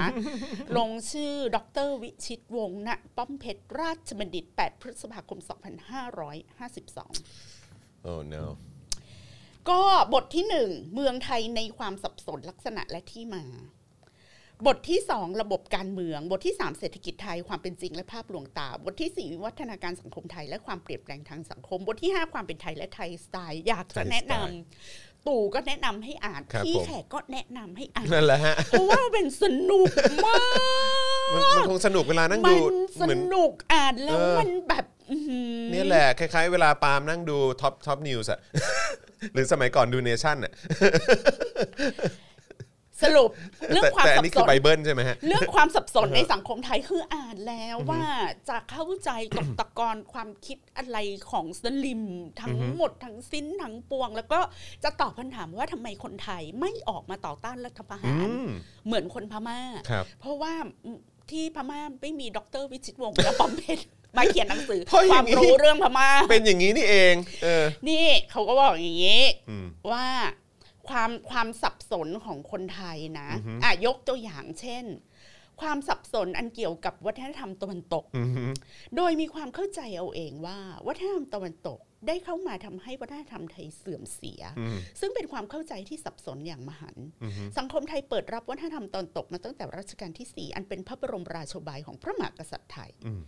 [0.77, 8.45] ลงชื่อดรวิชิตวงศ์ณป้อมเพชรราชบัณฑิต 8 พฤษภาคม 2552โอ้ no
[9.69, 9.81] ก็
[10.15, 13.45] บทที่หนึ่งเมืองไทยในความสับสนลักษณะและที่มา
[14.67, 29.89] บทที่สองระบบการเมือง บทที่สามเศรษฐกิจไทยความเป็นจริงและภาพลวงตา บทที่สี่วิวัฒนาการสังคมไทยและความเปลี่ยนแปลงทางสังคม บทที่ห้าความเป็นไทยและไทยสไตล์ อยากจะไทยสไตล์แนะนำ ตู่ก็แนะนำให้อ่านครับพี่ผมแขกก็แนะนำให้อ่านนั่นแหละฮะเพราะว่ามันเป็นสนุก
[30.25, 38.41] มากมันมันคงสนุกเวลานั่งมัดูนสเหมือนนุกอ่านแล้วเออมันแบบอื้อหือเนี่ยแหละคล้ายๆ เวลาปาล์มนั่งดูท็อปท็อปนิวส์อะ
[39.33, 40.53] หรือสมัยก่อนดูเนชั่นอะ
[43.03, 43.31] สรุป
[43.73, 48.05] เรื่องแต่ความแต่อัสันบนี้สคือนไบเบิลใช่ไหมฮะเรื่องความสับสนในสังคมไทยคืออ่านแล้วว่า
[48.49, 50.99] จะเข้าใจตกตะกอนความคิดอะไร
[51.31, 52.03] ของสลิม
[52.41, 54.41] ทั้งหมดทั้งสิ้นทั้งปวง แล้วก็
[54.85, 58.49] จะตอบคำถามว่าทำไมคนไทยไม่ออกมาต่อต้านรัฐประหารอืม
[58.87, 60.53] เหมือนคนพม่าครับเพราะว่า
[61.31, 63.85] ที่พม่าไม่มีดรวิชิตวงศ์และปอมเพชร
[64.17, 70.07] มาเขียนหนังสือเพราะอคย่างวามนี้รู้เรื่องพม่าเป็นอย่างนี้นี่เอง เออ นี่เขาก็บอกอย่างนี้อืมว่า
[70.89, 73.29] ความความสับสนของคนไทยนะ
[73.65, 74.85] อะยกตัวอย่างเช่น
[75.63, 78.45] ความสับสนอันเกี่ยวกับวัฒนธรรมตะวันตกอือฮึ
[78.97, 93.23] โดยมีความเข้าใจเอาเองว่า วัฒนธรรมตะวันตกได้เข้ามาทำให้วัฒนธรรมไทยเสื่อมเสียอืมซึ่งเป็นความเข้าใจที่สับสนอย่างมหันต์อือฮึสังคมไทยเปิดรับวัฒนธรรมตะวันตกมาตั้งแต่รัชกาลที่ 4 อันเป็นพระบรมราโชบายของพระมหากษัตริย์ไทยอืม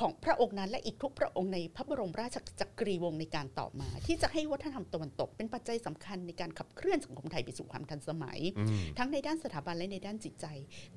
[0.00, 10.46] ของพระองค์นั้นและอีกทุกพระองค์ในพระบรมราชจักรีวงศ์ในการต่อมา ที่จะให้วัฒนธรรมตะวันตก เป็นปัจจัยสำคัญในการขับเคลื่อนสังคมไทยไปสู่ความทันสมัยอืมทั้งในด้านสถาบันและในด้านจิตใจ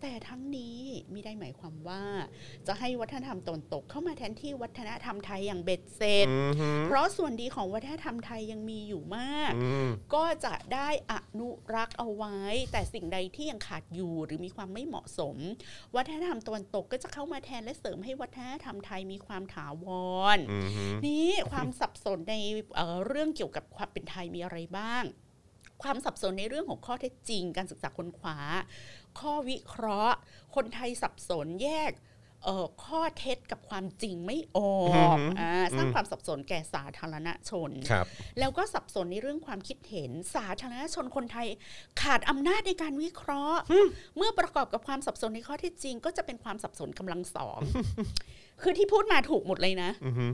[0.01, 0.79] แต่ทั้งนี้
[1.11, 2.03] ไม่ได้หมายความว่า
[2.67, 12.37] จะให้วัฒนธรรมตะวันตกเข้ามาแทนที่วัฒนธรรมไทยอย่างเบ็ดเสร็จอือฮึเพราะส่วนดีของวัฒนธรรมไทยยังมีอยู่มากอืมก็จะได้อนุรักษ์เอาไว้
[12.71, 15.37] แต่สิ่งใดที่ยังขาดอยู่หรือมีความไม่เหมาะสม
[15.95, 19.87] วัฒนธรรมตะวันตกก็จะเข้ามาแทนและเสริมให้วัฒนธรรมไทยมีความถาว
[20.35, 22.35] รอือฮึนี่ความสับสนใน
[22.75, 25.03] เอ่อเรื่องเกี่ยวกับความเป็นไทยมีอะไรบ้าง
[25.83, 28.37] ความสับสนในเรื่องของข้อเท็จจริง การศึกษาค้นคว้า
[29.19, 30.17] ข้อวิเคราะห์
[30.55, 32.12] คนไทยสับสนแยกเอ่อ
[32.85, 34.83] ข้อเท็จกับความจริงไม่ออ
[35.15, 38.05] กอ่าสร้างความสับสนแก่สาธารณชนครับ
[38.39, 41.47] แล้วก็สับสนในเรื่องความคิดเห็นสาธารณชนคนไทย
[42.01, 43.61] ขาดอำนาจในการวิเคราะห์
[44.17, 47.59] เมื่อประกอบกับความสับสนในข้อเท็จจริง ก็จะเป็นความสับสนกำลังสอง
[48.61, 50.27] คือที่พูดมาถูกหมดเลยนะอือฮึ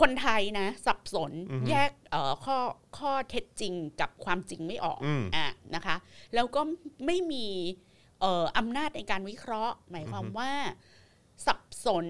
[0.00, 2.58] คนไทยนะ สับสนอือฮึแยกเอ่อข้อ
[2.98, 5.96] ข้อเท็จจริงกับความจริงไม่ออกอืมอะนะคะ
[6.34, 6.60] แล้วก็
[7.06, 7.46] ไม่มี
[8.20, 10.52] เอ่ออำนาจในการวิเคราะห์ หมายความว่า
[11.84, 12.06] สับสน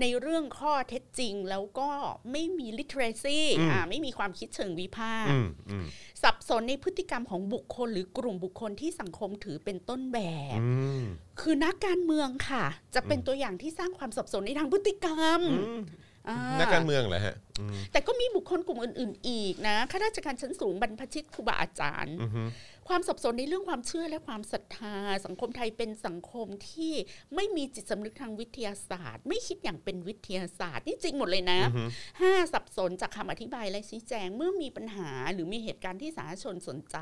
[0.00, 1.90] ในเรื่องข้อเท็จจริงแล้วก็
[2.32, 5.86] ไม่มี literacy อืมอ่าไม่มีความคิดเชิงวิพากษ์อืมอืม
[6.22, 10.18] สับสนในพฤติกรรมของบุคคลหรือกลุ่มบุคคลที่สังคมถือเป็นต้นแบ
[10.56, 10.66] บอื
[11.00, 11.02] ม
[11.40, 15.80] คือนักการเมืองค่ะ จะเป็นอืมตัวอย่างที่สร้างความสับสนในทางพฤติกรรมอืม
[16.28, 22.42] อ่านักการเมืองเหรอฮะอืมแต่ก็มีบุคคลกลุ่มอื่น ๆ อีกนะข้าราชการชั้นสูงบรรพชิตครูบาอาจารย์อือฮึ
[22.88, 24.96] ความสับสนในเรื่องความเชื่อและความศรัทธา
[25.26, 26.94] สังคมไทยเป็นสังคมที่
[27.34, 31.82] ไม่มีจิตสำนึกทางวิทยาศาสตร์ ไม่คิดอย่างเป็นวิทยาศาสตร์นี่จริงหมดเลยนะอือฮึ
[32.20, 36.96] ห้าสับสนจากคำอธิบายและชี้แจงเมื่อมีปัญหาหรือมีเหตุการณ์ที่สาธารณชนสนใจ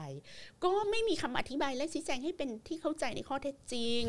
[0.64, 4.02] ก็ไม่มีคำอธิบายและชี้แจงให้เป็นที่เข้าใจในข้อเท็จจริง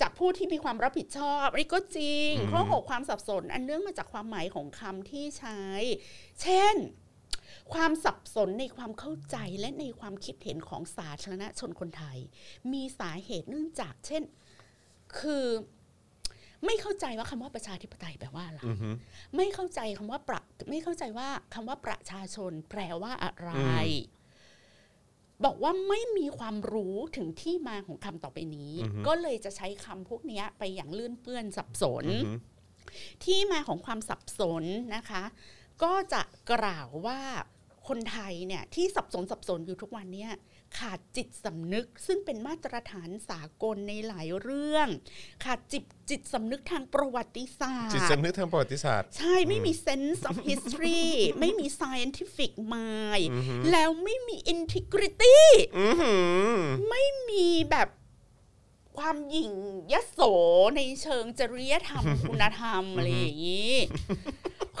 [0.00, 5.60] จากผู้ที่มีความรับผิดชอบอันนี้ก็จริงอืมข้อหกความสับสน อันเนื่องมาจากความหมายของคำที่ใช้
[6.42, 6.74] เช่น
[7.72, 12.18] ความสับสนในความเข้าใจและในความคิดเห็นของสาธารณชนคนไทย
[12.72, 14.22] มีสาเหตุเนื่องจากเช่น
[15.18, 15.46] คือ
[16.64, 18.90] ไม่เข้าใจว่าคำว่าประชาธิปไตยแปลว่าอะไรอือฮึ
[19.36, 23.50] ไม่เข้าใจคำว่าประไม่เข้าใจว่าคำว่าประชาชนแปลว่าอะไร
[25.44, 32.32] บอกว่าไม่มีความรู้ถึงที่มาของคำต่อไปนี้อือฮึก็เลยจะใช้คำพวกเนี้ยไปอย่างลื่นเปื้อนสับสนอือฮึ
[33.24, 35.22] ที่มาของความสับสนนะคะ
[35.82, 36.22] ก็จะ
[36.52, 37.20] กล่าวว่า
[37.88, 40.26] คนไทยเนี่ยที่สับสนสับสนอยู่ทุกวันเนี้
[40.78, 44.88] ขาดจิตสำนึกซึ่งเป็นมาตรฐานสากลในหลายเรื่อง
[45.44, 51.04] ขาดจิตจิตสำนึกทางประวัติศาสตร์ จิตสำนึกทางประวัติศาสตร์ ใช่ไม่มี sense of history
[51.40, 55.38] ไม่มี scientific mind อือฮึแล้วไม่มี integrity
[55.78, 56.14] อือหื
[56.54, 56.58] อ
[56.90, 57.88] ไม่มีแบบ
[58.98, 59.52] ความหยิ่ง
[59.92, 60.20] ยโส
[60.76, 63.74] ในเชิงจริยธรรมคุณธรรมอะไรอย่างนี้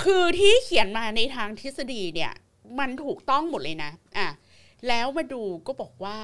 [0.02, 2.32] คือที่เขียนมาในทางทฤษฎีเนี่ย
[2.78, 4.28] มันถูกต้องหมดเลยนะ อะ
[4.88, 6.18] แล้วมาดูก็บอกว่า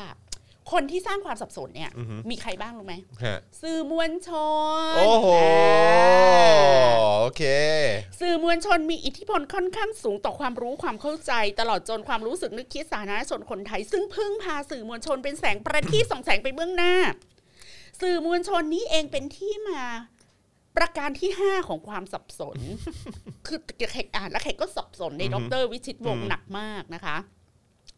[0.72, 4.31] คนที่สร้างความสับสนเนี่ย อือฮึ มีใครบ้างรู้ไหมฮะสื่อมวลช
[4.92, 6.53] นโอ้โห อ่า
[7.20, 7.42] โอเค
[8.20, 16.94] สื่อมวลชนมีอิทธิพลค่อนข้างสูงต่อความรู้ความเข้าใจ ตลอดจนความรู้สึกนึกคิดสาธารณชนคนไทย ซึ่งพึ่งพาสื่อมวลชนเป็นแสงประทีปส่องแสงไปเบื้องหน้า
[18.00, 19.83] สื่อมวลชนนี้เองเป็นที่มา
[20.76, 22.59] ประการที่ 5 ของความสับสน
[23.46, 23.59] คือ
[23.92, 27.18] แขกอ่านแล้วแขกก็สับสนในอือดฮึรวิชิตวงอืศ์มหนักมากนะคะ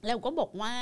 [0.07, 0.75] แล้วก็บอกว่า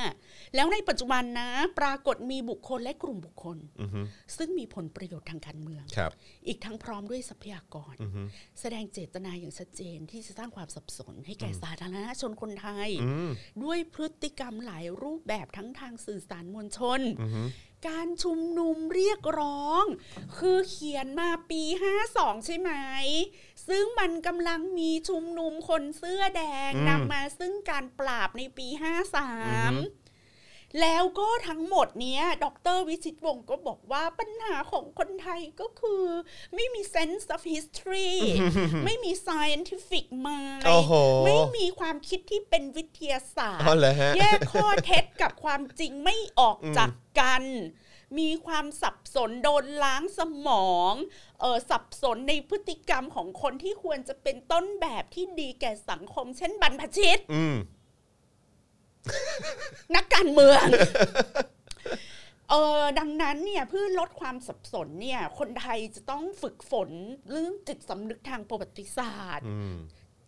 [0.55, 1.48] แล้วในปัจจุบันนะ
[1.79, 4.00] ปรากฏมีบุคคลและกลุ่มบุคคลอือฮึ
[4.37, 6.11] ซึ่งมีผลประโยชน์ทางการเมืองครับ
[6.46, 8.22] อีกทั้งพร้อมด้วยทรัพยากรอือฮึ
[8.61, 13.31] แสดงเจตนาอย่างชัดเจนที่จะสร้างความสับสน ให้แก่สาธารณชนคนไทยอืม
[13.64, 17.42] ด้วยพฤติกรรมหลายรูปแบบทั้งทางสื่อสารมวลชนอือฮึ
[17.88, 19.85] การชุมนุมเรียกร้อง
[20.38, 21.62] คือเขียนมาปี
[22.05, 22.71] 52 ใช่ไหม
[23.69, 30.00] ซึ่งมันกำลังมีชุมนุมคนเสื้อแดงนำมาซึ่งการปราบในปี 53
[30.81, 36.05] แล้วก็ทั้งหมดเนี้ย ดรวิชิตวงศ์ก็บอกว่าปัญหาของคนไทยก็คือ
[36.55, 38.13] ไม่มี sense of history
[38.85, 40.93] ไม่มี scientific mind โอ้โห
[41.27, 47.45] ไม่มีความคิดที่เป็นวิทยาศาสตอ๋อร์เหรอฮะแยกข้อเท็จกับความจริงไม่ออกจากกัน
[48.19, 50.95] มีความสับสนโดนล้างสมอง
[51.41, 57.57] เออสับสนในพฤติกรรมของคนที่ควรจะเป็นต้นแบบที่ดีแก่สังคม เช่นบรรพชิตอืม
[59.95, 60.65] นักการเมือง
[62.51, 66.91] เออดังนั้นเนี่ยเพื่อลดความสับสนเนี่ย คนไทยจะต้องฝึกฝน
[67.31, 69.47] เรื่องจิตสำนึกทางประวัติศาสตร์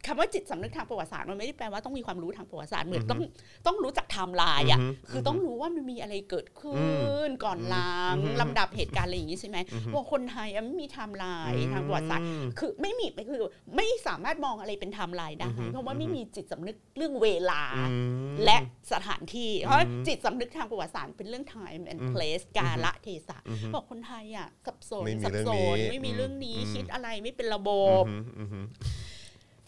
[0.07, 3.21] คำว่าจิตสำนึกทางประวัติศาสตร์มันไม่ได้แปลว่าต้องมีความรู้ทางประวัติศาสตร์เหมือนต้อง
[3.67, 6.87] ต้องรู้จักไทม์ไลน์อะอือฮึคือต้องรู้ว่ามันมีอะไรเกิดขึ้น อื
[7.29, 9.59] อ ก่อนหลังอืมลำดับเหตุการณ์อะไรอย่างนี้ใช่ไหม
[9.95, 13.43] ว่าคนไทยอะไม่มีไทม์ไลน์ทางประวัติศาสตร์อืมคือไม่มีคือ
[13.77, 17.97] ไม่สามารถมองอะไรเป็นไทม์ไลน์ได้อือฮึเพราะว่าไม่มีจิตสำนึกเรื่องเวลาอื
[18.33, 18.57] มและ
[18.93, 28.67] สถานที่เพราะอืมจิตสำนึกทางประวัติศาสตร์เป็นเรื่อง time and อืม place กาละเทศะอือฮึบอกคนไทยอะสับสนไม่มีสับเรื่องสนี้นไม่มีเรื่องนี้อืมคิดอะไรไม่เป็นระบอืบมอืมอืม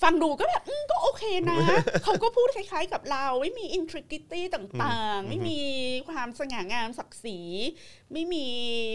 [0.02, 1.59] ฟังดูก็แบบอืมก็โอเคนะ
[2.04, 5.61] เขาก็พูดคล้ายๆกับเรา ไม่มี integrity ต่างอืมๆไม่มี
[6.09, 7.38] ความสง่างามศักดิ์ศรี
[8.12, 8.46] ไม่มี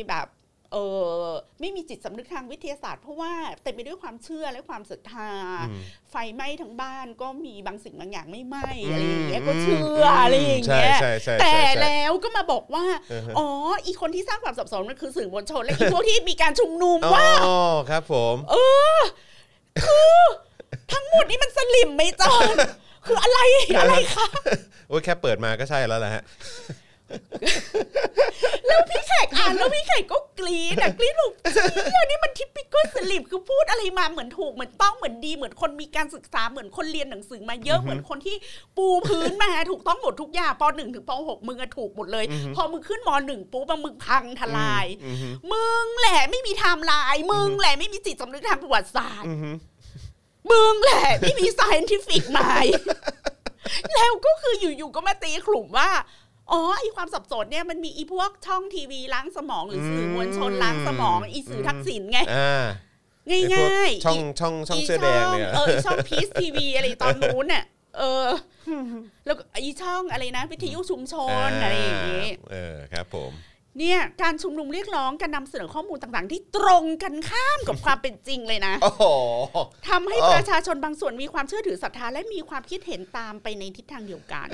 [0.10, 0.28] แบบ
[0.74, 0.78] เอ
[1.24, 1.28] อ
[1.60, 3.34] ไม่มีจิตสำนึกทางวิทยาศาสตร์เพราะว่า
[3.64, 5.32] เต็มไปด้วยความเชื่อและความศรัทธา
[5.70, 5.82] อืม
[6.12, 13.48] ไฟไหม้ทั้งบ้านก็มีบางสิ่งบางอย่างไม่ไหม้อืมอะไรอย่างเงี้ยก็เชื่ออะไรอย่างเงี้ยใช่ใช่ใช่แต่ใช่ใช่แล้วก็มาบอกว่าอือฮะอ๋อ
[13.86, 17.30] อีคนที่สร้างความสับสนมันคือสื่อมวลชน และอีพวกที่มีการชุมนุมอ๋อว่า
[17.90, 18.36] ครับผม
[20.94, 22.56] ทั้งหมดนี้มันสลิมไหมจอน
[23.06, 23.40] คืออะไร
[23.80, 24.28] อะไรคะ
[24.90, 26.24] โอ้ยแค่เปิดมาก็ใช่แล้วแหละฮะ
[28.68, 38.36] แล้วพี่แขกอ่านแล้วพี่แขกก็กรี๊ดอะกรี๊ดบอกเชี่ยนี่มัน typical สลิ่มคือพูดอะไรมาเหมือนถูกเหมือนต้องเหมือนดีเหมือนคนมีการศึกษาเหมือนคนเรียนหนังสือมาเยอะเหมือนคนที่
[38.78, 42.26] ปูพื้นมาถูกต้องหมดทุกอย่างปหนึ่งถึงปหกมึงอะถูกหมดเลย
[42.56, 49.52] พอมึงขึ้นมหนึ่งปุ๊บอะมึงพังทลายอือฮึมึงแหละไม่มีไทม์ไลน์มึงแหละไม่มีจิตสำนึกทางประวัติศาสตร์อือฮึ
[50.52, 52.66] มึงแหละไม่มี scientific หมาย
[53.94, 55.90] แล้วก็คืออยู่ๆก็มาตีขลุมว่า
[56.52, 62.66] อ๋อไอความสับสนเนี่ยมันมีอีพวกช่องทีวีล้างสมองหรือสื่อมวลชนล้างสมอง อีสื่อทักษิณไงอ่า
[63.30, 67.64] ง่ายไอ้พวกง่ายช่องช่องช่องเสื้อแดงเนี่ยเอออีช่องพีซทีวีอะไรตอนนู้นเนี่ย
[67.98, 68.28] เออ
[69.26, 71.16] แล้วก็อีช่องอะไรนะ วิทยุชุมช
[71.48, 73.32] นอะไรอย่างงี้เออครับผม
[73.78, 79.04] เนี่ยการชุมนุมเรียกร้องการนำเสนอข้อมูลต่างๆ ที่ตรงกันข้ามกับความเป็นจริงเลยนะโอ้โห
[79.90, 84.48] ทำให้อ๋อประชาชนบางส่วนมีความเชื่อถือศรัทธาและมีความคิดเห็นตามไปในทิศทางเดียวกัน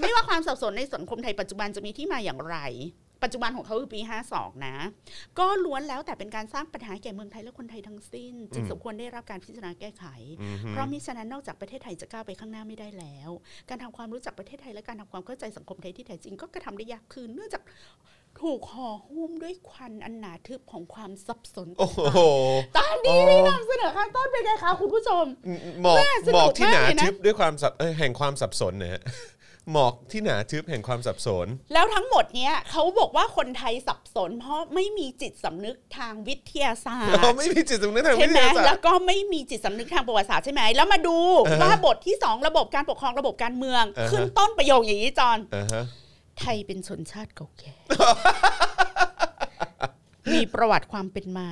[0.00, 2.58] ไม่ว่าความสับสนในสังคมไทยปัจจุบันจะมีที่มาอย่างไร
[3.24, 4.00] ปัจจุบันของเขาคือปี
[4.32, 4.76] 52 นะ
[5.38, 10.04] ก็ล้วนแล้วแต่เป็นการสร้างปัญหาแก่เมืองไทยและคนไทยทั้งสิ้น จึงสมควรได้รับการพิจารณาแก้ไข
[10.42, 13.30] อือฮึเพราะมิฉะนั้นนอกจากประเทศไทยจะก้าวไปข้างหน้าไม่ได้แล้ว
[13.68, 17.62] การทำความรู้จักประเทศไทยและการทำความเข้าใจสังคมไทยที่แท้จริงก็กระทำได้ยากขึ้นเนื่องจาก
[18.42, 22.18] ถูกห่อหุ้มด้วยควันอันหนาทึบของความสับสนโอ้โห
[22.76, 25.24] ตอนนี้ที่นำเสนอข้างต้นเป็นไงคะคุณผู้ชม
[25.82, 29.02] หมอกน่าสนุกหมอกที่หนามากเลยนะทึบด้วยความสับเอ้ยแห่งความสับสนนะฮะ
[29.72, 45.84] หมอกที่หนาทึบแห่งความสับสน แล้วทั้งหมดเนี้ยเขาบอกว่าคนไทยสับสน เพราะไม่มีจิตสำนึกทางวิทยาศาสตเราร์ไม่มีจิตสำนึกทางใช่วิทไหมยาศาสตแล้วร์ก็ไม่มีจิตสำนึกทางประวัติศาสตร์ใช่ไหมแล้วมาดูอ่าฮะว่าบทที่สองระบบการปกครองระบบการเมืองอ่าฮะขึ้นต้นประโยคอย่างนี้จอนอ่าฮะ
[46.40, 47.74] ไทยเป็นชนชาติเก่าแก่
[50.32, 51.48] มีประวัติความเป็นมา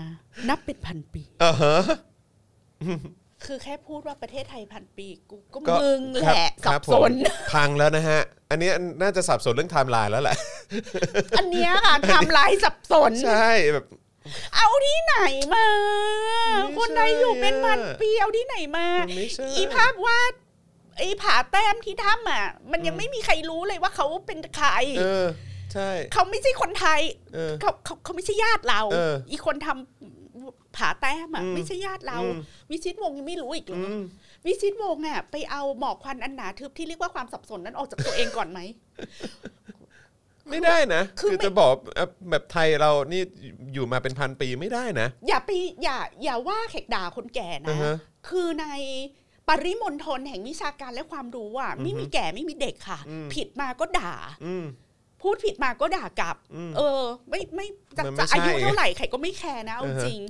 [0.48, 1.76] นับเป็นพันปีอ่าฮะ
[3.44, 7.12] คือแค่พูดว่าประเทศไทยพันปีกูก็ก็มึงแหละครัสับบผมสน
[7.52, 8.20] พังแล้วนะฮะ
[8.50, 8.70] อันนี้
[9.02, 10.36] น่าจะสับสนเรื่องไทม์ไลน์แล้วแหละ
[11.38, 13.86] อันเนี้ยค่ะทำลายสับสน ใช่แบบ
[14.54, 15.16] เอาที่ไหน
[15.54, 15.66] มา
[16.62, 20.32] ไม่คนไทยอยู่เป็นพันใช่ปีเอาที่ไหนมา มันไม่ใช่ อีภาพวาด
[20.96, 25.26] ไอ้ผาแต้มที่ถ้ำอะ มันยังไม่มีใครรู้เลยว่าเขาเป็นใครเออ
[25.72, 27.00] ใช่ เขาไม่ใช่คนไทย
[27.34, 34.02] เออ เขาเขาเขาไม่ใช่ญาติเราเอออีคนทำผาแต้มอะอืมไม่ใช่ญาติเรา อืม วิชิตวงศ์ยังไม่รู้อีกเหรอือม
[34.46, 38.60] วิชิตวงศ์อะไปเอาหมอกควันอันหนาทึบที่เรียกว่าความสับสนนั้นออกจากตัวเองก่อนไหม
[40.50, 43.22] ไม่ได้นะ คืคืออไม่ จะบอกเอ่อแบบไทยเรานี่
[43.74, 45.50] อยู่มาเป็นพันปีไม่ได้นะ อย่าไป
[45.82, 47.96] อย่าอย่าว่าแขกด่าคนแก่อืนะอฮะ
[48.28, 48.66] คือใน
[49.48, 54.12] ปริมณฑลแห่งวิชาการและความรู้อะไม่มีแก่ไม่มีเด็กค่ะอืมผิดมาก็ด่า
[54.44, 54.64] อืม
[55.22, 60.20] พูดผิดมาก็ด่ากลับอืมเออ ไม่ไม่จะมันไม่จะอายุใช่เท่าไหร่ใครก็ไม่แคร์นะเอาอือฮะจริง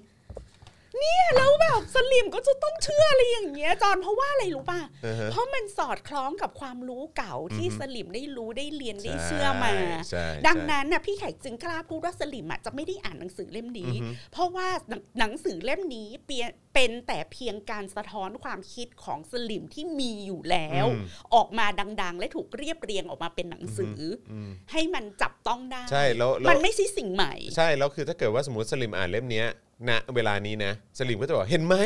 [0.99, 9.75] เนี่ยแล้วแบบสลิมก็จะต้องเชื่ออะไรอย่างเงี้ยจอนเพราะว่าอะไรรู้ป่ะอือฮะเพราะมันสอดคล้องกับความรู้เก่าที่อือฮึสลิมได้รู้ได้เรียนได้ใช่เชื่อมา
[10.11, 21.05] ใช่ดังใช่นั้นน่ะพี่แขกจึงกล้าพูดว่าสลิมอะจะไม่ได้อ่านหนังสือเล่มนี้อือฮึเพราะว่าหนังหนังสือเล่มนี้เปียเป็นแต่เพียงการสะท้อนความคิดของสลิมที่มีอยู่แล้วอืม
[21.35, 21.67] ออกมา
[22.03, 29.49] ดัง ๆ และถูกเรียบเรียงออกมาเป็นหนังสือออืมให้มันจับต้องได้ใช่แล้วแล้วมันไม่ใช่สิ่งใหม่ ใช่แล้วคือถ้าเกิดว่าสมมติสลิ่มอ่านเล่มเนี้ย
[29.89, 31.77] ณเวลานี้นะสลิ่มก็จะบอกเห็นไหม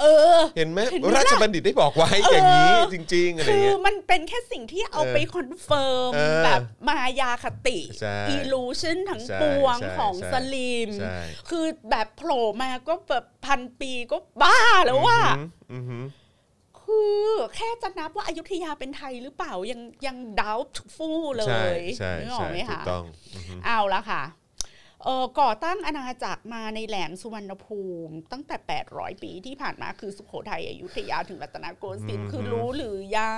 [0.00, 0.04] เอ
[0.36, 11.16] อ เห็นไหมเห็นไหมล่ะ ราชบัณฑิตได้บอกไว้อย่างนี้จริงๆอะไรคือเงี้ย มันเป็นแค่สิ่งที่เอาเออไปคอนเฟิร์มเออแบบมายาคติใช่ illusion ทั้งใช่ปวงใช่ของใช่สลิ่ม ใช่
[11.48, 15.20] คือแบบโผล่มาก็แบบพันปีก็บ้าแล้วว่า
[15.72, 16.04] อือหือ
[16.80, 17.24] คือ
[17.56, 20.58] แค่จะนับว่าอายุทยาเป็นไทยหรือเปล่ายังยังดาว
[20.96, 23.04] ฟู่เลใช่ยใช่นึกออใช่กไหมถูคะกต้อง
[23.34, 24.45] อือหือเอาละค่ะเออ
[25.40, 28.56] ก่อตั้งอาณาจักรมาในแหลมสุวรรณภูมิ ตั้งแต่
[28.90, 33.36] 800 ปีที่ผ่านมาคือสุโขทัยอยุธยาถึงรัตนโกสินทร์คือรู้หรือยั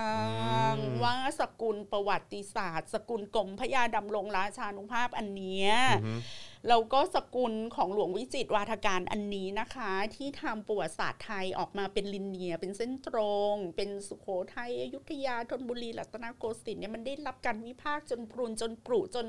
[0.73, 6.21] งว่าสกุลประวัติศาสตร์ สกุลกรมพระยาดำรงราชานุภาพอันเนี้ยอือหือ
[6.69, 13.19] แล้วก็สกุลของหลวงวิจิตรวาทการอันนี้นะคะ ที่ทำประวัติศาสตร์ไทยออกมาเป็น linear เป็นเส้นตร
[13.53, 19.27] ง เป็นสุโขทัยอยุธยาธนบุรีรัตนโกสินทร์เนี่ยมันได้รับการวิพากษ์จนพรุนจนปรุจน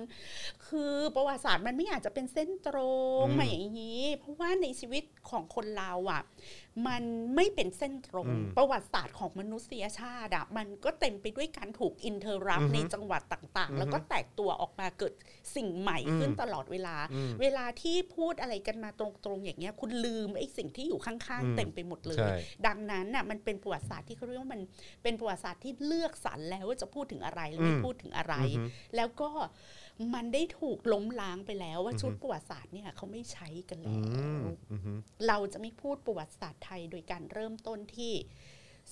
[0.67, 2.77] คือประวัติศาสตร์มันไม่อาจจะเป็นเส้นตร
[3.21, 6.21] งอืมมาอย่างนี้ เพราะว่าในชีวิตของคนเราอะ
[6.87, 7.03] มัน
[7.35, 15.13] ไม่เป็นเส้นตรงอืมประวัติศาสตร์ของมนุษยชาติอะมันก็เต็มไปด้วยการถูก interrupt อือฮึในจังหวัดต่างอือฮึๆแล้วก็แตกตัวออกมาเกิด
[15.55, 22.35] สิ่งใหม่ขึ้นอืมตลอดเวลาอืมเวลาที่พูดอะไรกันมาตรงๆ อย่างเงี้ย คุณลืมไอ้สิ่งที่อยู่ข้างอืมๆเต็มไปหมดเลยใช่
[22.67, 24.61] ดังนั้นน่ะมันเป็นประวัติศาสตร์ที่เขาเรียกว่ามัน
[25.03, 29.29] เป็นประวัติศาสตร์ที่เลือกสรรแล้วว่าจะพูดถึงอะไรหรือไม่อืมพูดถึงอะไรอือหือแล้วก็
[30.15, 34.97] มันได้ถูกล้มล้างไปแล้วว่าอือฮึชุดประวัติศาสตร์เนี่ยเขาไม่ใช้กันอืแล้วมอือหือ
[35.27, 38.13] เราจะไม่พูดประวัติศาสตร์ไทยโดยการเริ่มต้นที่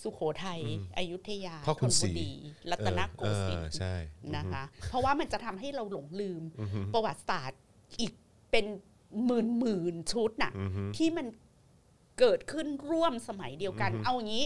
[0.02, 0.62] สุโขทัย
[0.98, 2.32] อยุธยาพ่อคุณธนศรีบุรี
[2.72, 3.96] รัตนโกสินทเออร์ใช่
[4.36, 6.44] นะคะเพราะว่ามันจะทำให้เราหลงลืม
[6.94, 7.60] ประวัติศาสตร์
[8.00, 8.14] อีก
[8.52, 8.66] เป็น
[9.26, 11.28] หมื่นหมื่นๆชุดน่ะอือฮึที่มัน
[12.20, 14.46] เกิดขึ้นร่วมสมัยเดียวกัน เอาอย่างนี้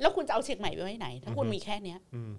[0.00, 2.32] แล้วคุณจะเอาเชียงใหม่ไปไว้ไหน ถ้าคุณมีแค่เนี้ยอืม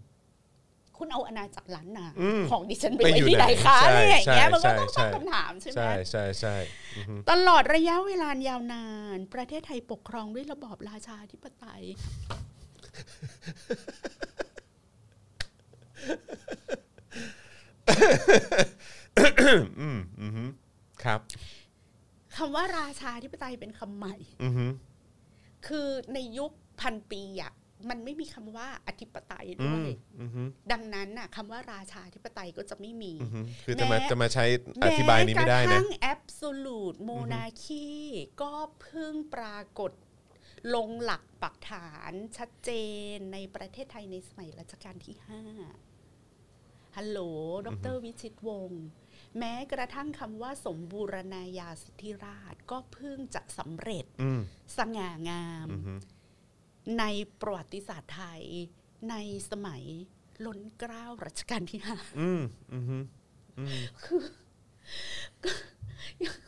[1.02, 6.56] คุณเอาอาณาจักรล้านนาอืมของดิฉันไปไปไว้อยู่ที่ไหนคะไหนอะไรอย่างเงี้ยใช่มันก็ต้องใช่ตั้งคำถามใช่ไหมใช่ใช่ใช่
[6.98, 8.86] อือฮึตลอดระยะเวลายาวนา
[9.16, 11.84] น ประเทศไทยปกครองด้วยระบอบราชาธิปไตย
[19.80, 20.44] อืมอือฮึ
[21.04, 21.20] ครับ
[22.36, 24.66] คำว่าราชาธิปไตยเป็นคำใหม่อือฮึ
[25.68, 27.54] คือในยุคพันปีอะ
[27.90, 29.90] มันไม่มีคำว่าอธิปไตยอืด้วมย
[30.22, 34.46] อือฮึดังนั้นน่ะคำว่าราชาธิปไตยก็จะไม่มีอือฮึคือจะมาแม้จะมาใช้
[34.86, 37.90] อธิบายนี้ไม่ได้แกระนะทั่ง absolute monarchy
[38.42, 39.92] ก็เพิ่งปรากฏ
[40.76, 42.72] ลงหลักปักฐานชัดเจ
[43.14, 45.16] นในประเทศไทยในสมัยรัชกาลที่
[46.02, 47.20] 5ฮัลโหล
[47.66, 48.84] ดรวิชิตวงศ์
[49.38, 54.42] แม้กระทั่งคำว่าสมบูรณาญาสิทธิราชก็เพิ่งจะสำเร็จอืม
[54.78, 55.94] สง่างามอือฮึ
[57.00, 57.04] ใน
[57.42, 58.44] ประวัติศาสตร์ไทย
[59.10, 59.16] ใน
[59.52, 59.84] สมัย
[60.46, 62.42] ล้นเกล้ารัชกาลที่ห้าอืม
[62.74, 62.98] อือฮึ
[63.58, 64.24] อืมคือ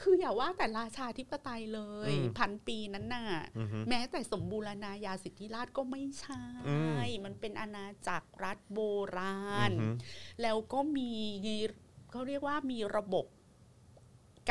[0.01, 3.25] คืออย่าว่าแต่ราชาธิปไตยเลยอืมพันปีนั้นน่ะ
[3.57, 8.79] อือฮึแม้แต่สมบูรณาญาสิทธิราชก็ไม่ใช่อืมมันเป็นอาณาจักรรัฐโบ
[9.17, 9.89] ราณอือฮึ
[10.41, 11.11] แล้วก็มี
[12.11, 13.25] เขาเรียกว่ามีระบบ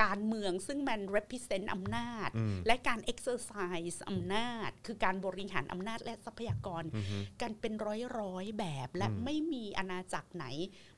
[0.00, 10.46] การเมืองซึ่งมัน represent อำนาจอืมและการ exercise อำนาจ คือการบริหารอำนาจและทรัพยากรอือฮึกันเป็นร้อยร้อยๆแบบและอืมไม่มีอาณาจักรไหน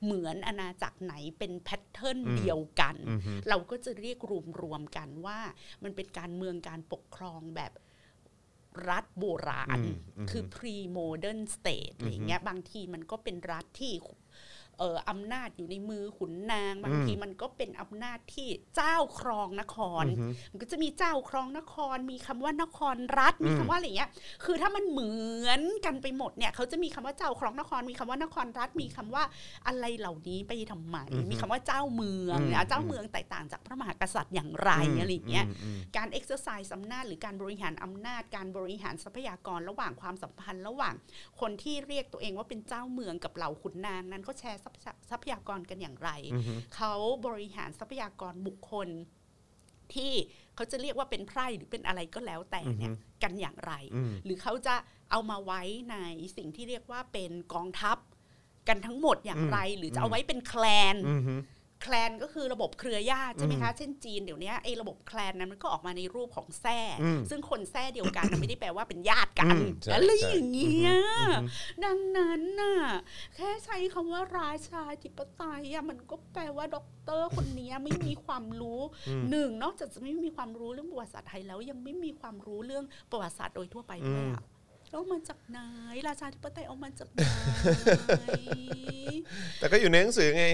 [0.04, 4.18] เหมือนอาณาจักรไหนเป็นแพทเทิร์นอืมเดียวกันอือฮึเราก็จะเรียก
[4.62, 5.38] รวมๆกันว่า
[5.82, 7.72] มันเป็นการเมืองการปกครองแบบ
[8.90, 24.10] รัฐโบราณอืมอืมคือ pre modern state อะไรอย่างเงี้ยบางทีมันก็เป็นรัฐที่เอ่ออำนาจอยู่ในมือขุนนาง บางทีมันก็เป็นอำนาจที่เจ้าครองนครอือฮึมันก็จะมีเจ้าครองนคร มีคำว่านครรัฐ มีคำว่าอะไรอย่างเงี้ย
[24.44, 25.12] คือถ้ามันเหมื
[25.46, 29.24] อนกันไปหมดเนี่ยเขาจะมีคำว่าเจ้าครองนคร มีคำว่านครรัฐ มีคำว่า
[29.66, 30.96] อะไรเหล่านี้ไปทำไม
[31.30, 34.70] มีคำว่าเจ้าเมืองอืมเนี่ยเจ้าเมืองแตกต่างจากพระมหากษัตริย์อย่างไร
[35.00, 40.94] อะไรอย่างเงี้ยอืมการ exercise อำนาจหรือการบริหารอำนาจ การบริหารทรัพยากรระหว่างความสัมพันธ์ระหว่าง
[41.40, 46.94] คนที่เรียกตัวเองว่าเป็นเจ้าเมืองกับเหล่าขุนนางนั้นก็แชร์ทรัพยาทรัพยากรกันอย่างไรอือฮึเขา
[47.26, 48.88] บริหารทรัพยากรบุคคล
[49.94, 50.12] ที่
[50.54, 52.92] เขาจะเรียกว่าเป็นไพร่หรือเป็นอะไรก็แล้วแต่เนี่ย
[53.22, 54.74] กันอย่างไรอืมหรือเขาจะ
[55.10, 55.96] เอามาไว้ใน
[56.36, 57.98] สิ่งที่เรียกว่าเป็นกองทัพ
[58.68, 61.34] กันทั้งหมดอย่างไร หรือจะเอาไว้เป็นแคลนอือฮึ
[61.84, 71.46] clan ก็คือระบบเครือญาติใช่ไหมคะ เช่นจีนเดี๋ยวนี้ไอ้ระบบ clan นั้นมันก็ออกมาในรูปของแซ่อืมซึ่งคนแซ่เดียวกันน่ะไม่ได้แปลว่าเป็นญาติกันอืมใช่อะไรใช่อย่างเงี้ยอืม
[71.84, 72.76] ดังนั้นน่ะ
[73.34, 78.80] แค่ใช้คำว่าราชาธิปไตยอะมันก็แปลว่าด็อกเตอร์คนนี้ไม่มีความรู้
[79.30, 84.42] หนึ่งนอกจากจะไม่มีความรู้เรื่องประวัติศาสตร์ไทยแล้วยังไม่มีความรู้เรื่องประวัติศาสตร์โดยทั่วไปด้วยอะ
[84.90, 85.58] แล้วเอามาจากไหน
[86.08, 87.24] ราชาธิปไตยเอามาจากไหน
[89.58, 90.46] แต่ก็อยู่ในหนังสือไง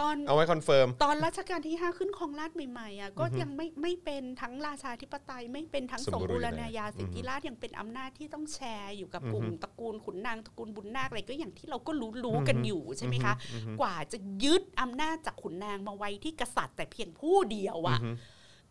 [0.00, 18.10] ตอนเอาไว้คอนเฟิร์มตอนรัชกาลที่ 5 ขึ้นครองราชย์ใหม่ๆอะก็ยังไม่ไม่เป็นทั้งราชาธิปไตยไม่เป็นทั้งสสมมบูบูรรณาณาญาญาสิทธิราชย์ยังเป็นอำนาจที่ต้องแชร์อยู่กับกลุ่มอือฮึตระกูลขุนนางตระกูลบุญนาคอะไรก็อย่างที่เราก็รู้รู้กันอือฮึอยู่ใช่ไหมคะอือฮึกว่าจะยึดอำนาจจากขุนนางมาไว้ที่กษัตริย์ แต่เพียงผู้เดียวอะอือฮึ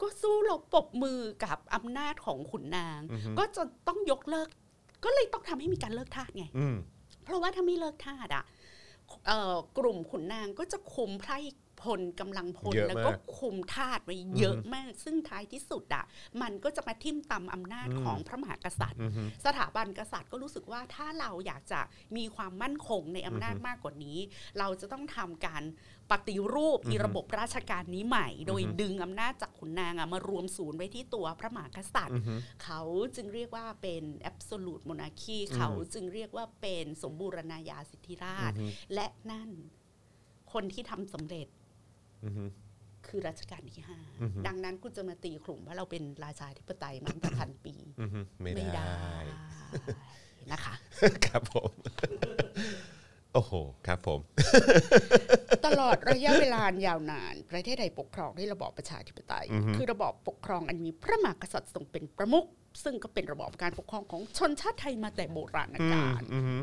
[0.02, 4.48] ก็สู้รบปรบมือกับอำนาจของขุนนางอือฮึก็จะต้องยกเลิก
[5.04, 6.76] ก็เลยต้องทำให้มีการเลิกทาสไงอืม
[7.26, 8.59] เพราะว่าถ้าไม่เลิกทาสอะเอ่อ
[9.78, 11.38] กลุ่มขุนนางก็จะคุมไพร่
[11.84, 16.06] พลกำลังพลเยอะมากแล้วก็คุมทาสไว้เยอะมาก ซึ่งท้ายที่สุดอะ
[16.42, 21.82] มันก็จะมาทิ่มตำอำนาจอืมของพระมหากษัตริย์อือฮึสถาบันกษัตริย์ก็รู้สึกว่าถ้าเราอยากจะ
[22.18, 24.18] มีความมั่นคงในอำนาจมากกว่านี้
[24.60, 25.64] เราจะต้องทำการ
[26.12, 32.82] ปฏิรูปอีระบบราชการนี้ใหม่ โดยดึงอำนาจจากขุนนางอะมารวมศูนย์ไว้ที่ตัวพระมหากษัตริย์อือฮึเขา
[33.16, 39.50] จึงเรียกว่าเป็น absolute monarchy อืมเขาจึงเรียกว่าเป็นสมบูรณาญาสิทธิราชอือฮึและนั่น
[40.54, 41.48] คนที่ทำสำเร็จ
[42.26, 42.46] อือฮึ
[43.08, 49.20] คือรัชกาลที่ห้าอือฮึดังนั้นคุณจะมาตีกลุ่มว่าเราเป็นราชาธิปไตยมาตั้งแต่พันปีอือฮึไม่ไม่ได้ได้
[50.52, 50.76] นะคะ
[51.26, 51.72] ครับผม
[53.34, 53.54] โอ้โห
[53.88, 54.20] ครับผม
[55.66, 62.46] ตลอดระยะเวลายาวนาน ประเทศไทยปกครองด้วยระบอบประชาธิปไตยอือฮึคือระบอบปกครองอันมีพระมหากษัตริย์ทรงเป็นประมุข
[62.84, 66.56] ซึ่งก็เป็นระบอบการปกครองของชนชาติไทยมาแต่โบราณอืมกาลอือฮึ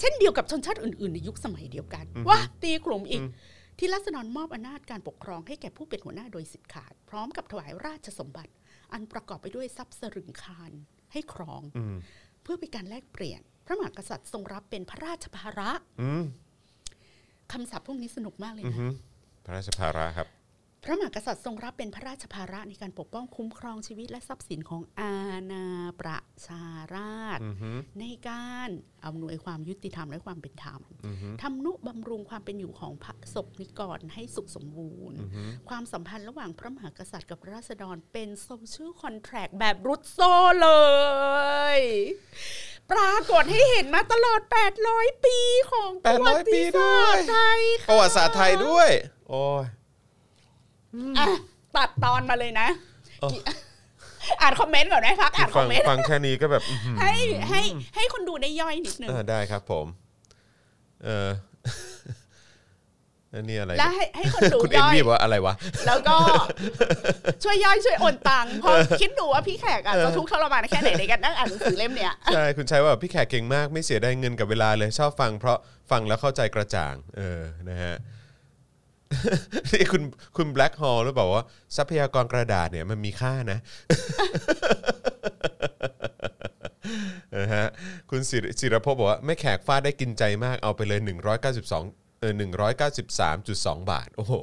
[0.00, 3.30] เช่นเดียวกับชนชาติอื่นๆ ในยุคสมัยเดียวกันอือฮึว่าตีกลุ่มอีกอืม
[3.78, 8.52] ที่รัษฎรมอบอำนาจการปกครองให้แก่ผู้เป็นหัวหน้าโดยสิทธิขาด พร้อมกับถวายราชสมบัติ
[8.92, 10.70] อันประกอบไปด้วยทรัพย์สรึงคาร
[11.12, 11.96] ให้ครองอืม
[12.42, 16.22] เพื่อเป็นการแลกเปลี่ยน พระมหากษัตริย์ทรงรับเป็นพระราชภาระอืม
[17.52, 18.86] คำศัพท์พวกนี้สนุกมากเลยอือนะฮึ
[19.44, 20.28] พระราชภาระครับ
[20.84, 25.14] พระมหากษัตริย์ทรงรับเป็นพระราชภาระในการปกป้องคุ้มครองชีวิตและทรัพย์สินของอา
[25.52, 25.66] ณา
[26.00, 26.64] ประชา
[26.94, 28.68] ราษฎร์อือฮึในการ
[29.06, 40.18] อำนวยความยุติธรรมและความเป็นธรรมอือฮึทำนุบำรุงความเป็นอยู่ของพระศกนิกรให้สุขสมบูรณ์อือฮึความสัมพันธ์ระหว่างพระมหากษัตริย์กับราษฎรเป็น social contract แบบรุสโซ
[40.62, 40.70] เล
[41.78, 41.80] ย
[42.92, 44.40] ปรากฏให้เห็นมาตลอด
[44.82, 45.38] 800 ปี
[45.70, 48.88] ของประวั800ปีติด้ศาวย สตร์ไทย 800 ปีด้วยประวัติศาสตร์ไทยด้วย
[49.28, 49.64] โอ้ย
[51.18, 51.26] อะ
[51.76, 52.68] ตัดตอนมาเลยนะ
[53.20, 53.30] เออ
[54.40, 57.12] อ่านคอมเมนต์ก่อนไหมพักอ่านคฟัอมเมนต์ฟังแค่นี้ก็แบบอื้อหือให้
[57.50, 57.60] ให้
[57.96, 59.86] ให้คนดูได้ย่อยนิดนึง เออได้ครับผม
[61.04, 61.28] เออ
[63.36, 65.54] อันนี้อะไร และให้ให้คนดูคุณเอ็มย่อยมี่บอกว่าอะไรวะ
[65.86, 66.16] แล้วก็
[67.44, 75.58] ช่วยย่อยช่วยโอนตังค์เพราะคิดดูว่าพี่แขกอะจะทุกข์ทรมานแค่ไหนในการนั่งอ่านหนังสือเล่มเนี้ย ใช่ คุณใช้ว่าพี่แขกเก่งมากไม่เสียดายเงินกับเวลาเลย ชอบฟังเพราะ
[75.90, 77.94] ฟังแล้วเข้าใจกระจ่าง เออนะฮะ
[79.72, 80.02] นี่คุณ
[80.36, 81.44] คุณแบล็กฮอลหรือเปล่าว่า
[81.76, 83.58] ทรัพยากรกระดาษเนี่ยมันมีค่านะ
[87.38, 87.66] นะฮะ
[88.10, 91.00] คุณศิรศิรภพบอกว่าแม่แขกฟาดได้กินใจมากเอาไปเลย
[91.54, 92.38] 192 เออ
[93.82, 94.34] 193.2บาท โอ้โห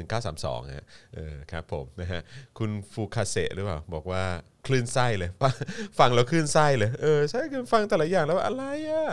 [0.00, 2.20] 1932ฮะเออครับผมนะฮะ
[2.58, 4.22] คุณฟูคาเซหรือเปล่า บอกว่า
[4.66, 5.54] คลื่นไส้เลยฟัง
[5.98, 9.06] ฟังแล้วคลื่นไส้เลยเออใช่คือฟังแต่ละอย่างแล้วอะไรอะ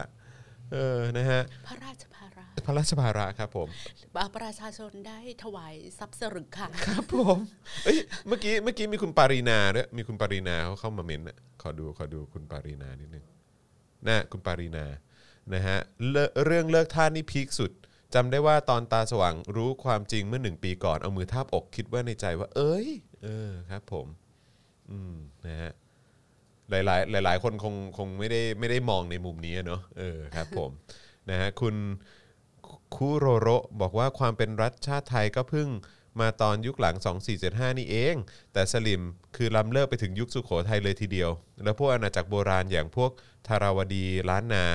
[0.74, 3.68] เออนะฮะพระราชภาระพระราชภาระครับผม
[4.38, 7.38] ประชาชนได้ถวายทรัพย์สฤงคารครับผม
[7.86, 7.98] เอ้ย
[8.28, 13.26] เมื่อกี้เมื่อกี้มีคุณปารีนาด้วยมีคุณปารีนาเขาเข้ามาเมนต์อะขอดูขอดูคุณปารีนานิดนึง
[14.08, 14.86] นะคุณปารีนา
[15.54, 15.78] นะฮะ
[16.10, 17.72] เลิเรื่องเลิกท่านี่ peak สุด
[18.14, 22.88] จำได้ว่าตอนตาสว่างรู้ความจริงเมื่อหนึ่งปีก่อนเอามือทาบอกคิดว่าในใจว่า เอ้ย
[23.24, 24.08] เออครับ ผม
[24.92, 25.72] อืมนะฮะ
[26.70, 30.70] หลาย ๆ หลาย ๆ คนคงคงไม่ได้ไม่ได้มองในมุมนี้เนาะเออครับ ผม
[31.30, 31.76] นะฮะคุณ
[32.96, 33.50] คูโรโร
[33.82, 35.68] บอกว่าความเป็นรัฐชาติไทยก็เพิ่ง
[36.20, 36.96] มาตอนยุคหลัง
[37.38, 38.16] 2475 นี่เอง
[38.54, 39.02] แต่สลิม
[39.36, 41.30] คือล้ำเลิกไปถึงยุคสุขโขทัยเลยทีเดียว
[41.64, 43.12] แล้วพวกอาณาจักรโบราณอย่างพวก
[43.48, 44.66] ธาราวดีล้านนา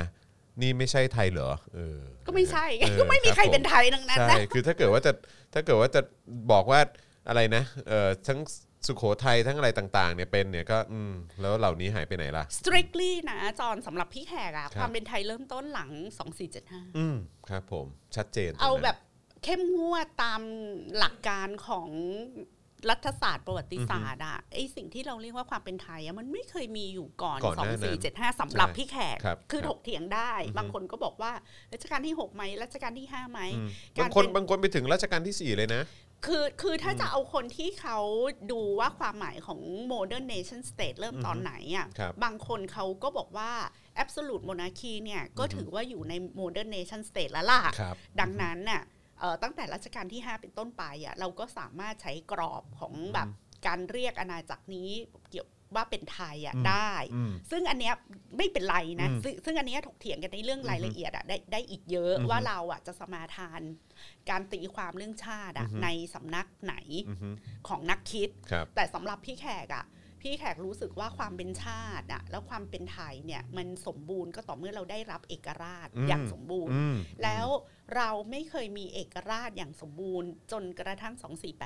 [0.61, 5.13] นี่ไม่ใช่ไทยเหรอเออ ก็ไม่ใช่ไงเออก็ไม่มีใครครับผมเป็นไทยทั้งนั้นใช่นะ คือถ้าเกิดว่าจะ
[5.55, 6.01] ถ้าเกิดว่าจะ
[6.53, 6.81] บอกว่า
[7.29, 8.41] อะไรนะเออทั้ง
[8.87, 15.91] สุขโขทัยทั้งอะไรต่าง ๆ เนี่ยเป็นเนี่ยก็อืมแล้วเหล่านี้หายไปไหนล่ะ strictly นะจอนสำหรับพี่แขกอะครับความเป็นไทยเริ่มต้นหลัง
[16.45, 17.17] 2475 อืม
[17.51, 17.87] ครับผม
[18.17, 18.97] ชัดเจนตรงนั้นเอาแบบ
[19.45, 20.41] เข้มงวดตาม
[20.99, 21.89] หลักการของ
[22.91, 27.99] รัฐศาสตร์ประวัติศาสตร์อะไอสิ่งที่เราเรียกว่าความเป็นไทยอะมันไม่เคยมีอยู่ก่อนก่อนหน้านั้น
[28.35, 31.33] 2475สำหรับใช่พี่แขกครับคือครับถกเถียงได้อือฮึบางคนก็บอกว่า
[31.73, 35.83] รัชกาลที่6ไหมรัชกาลที่5ไหมอืมการบางคนเป็นบางคนไปถึงรัชกาลที่4เลยนะ
[36.27, 37.99] คือคือถ้าจะเอาคนที่เขา
[38.53, 39.61] ดูว่าความหมายของ
[39.93, 43.51] modern nation state เริ่มตอนไหนอะครับบางคนเขาก็บอกว่า
[44.03, 48.92] absolute monarchy เนี่ยก็ถือว่าอยู่ใน modern nation state แล้วล่ะครับดังนั้นน่ะเอ่อ
[49.43, 53.29] ตั้งแต่รัชกาลที่ 5 เป็นต้นไปอะเราก็สามารถใช้กรอบของแบบ
[53.67, 54.91] การเรียกอาณาจักรนี้
[55.31, 57.95] เกี่ยวว่าเป็นไทยอะอืมได้อืมซึ่งอันเนี้ย
[58.37, 63.61] ไม่เป็นไรนะอืมซึ่งซึ่งอันเนี้ยถกเถียงกันในเรื่องรายละเอียดอะได้ได้อีกเยอะอือฮึว่าเราอะจะสมาทาน
[64.31, 66.75] การตีความเรื่องชาติอะอือฮึในสำนักไหน
[67.09, 67.29] อือฮึ
[67.69, 69.85] ของนักคิดครับแต่สำหรับพี่แขกอะ
[70.23, 77.47] พี่แขกรู้สึกว่าความเป็นชาติอะแล้วความเป็นไทยเนี่ยมันสมบูรณ์ก็ต่อเมื่อเราได้รับเอกราชอืมอย่างสมบูรณ์อืมแล้ว
[77.97, 81.15] เราไม่เคยมีเอกราชอย่างสมบูรณ์ จนกระทั่ง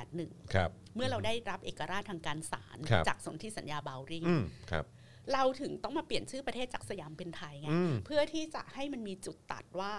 [0.01, 4.85] 2481ครับเมื่อเราได้รับเอกราชทางการศาลครับจากสนธิสัญญาบาวริงอืมครับ
[5.33, 9.93] เราถึงต้องมาเปลี่ยนชื่อประเทศจากสยามเป็นไทยไงอืมเพื่อที่จะให้มันมีจุดตัดว่า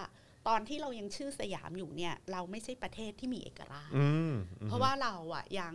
[0.47, 4.33] ตอนที่เรายังชื่อสยามอยู่เนี่ย เราไม่ใช่ประเทศที่มีเอกราชอืม
[4.67, 5.73] เพราะว่าเราอะยัง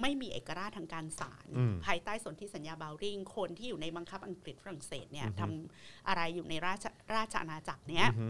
[0.00, 6.84] ไม่มีเอกราชทางการศาลอืมภายใต้สนธิสัญญาบาวริงคนที่อยู่ในบังคับอังกฤษฝรั่งเศสเนี่ยอือฮึทำอะไรอยู่ในราช
[7.14, 8.26] ราชอาณาจักรเนี้ยอือฮึ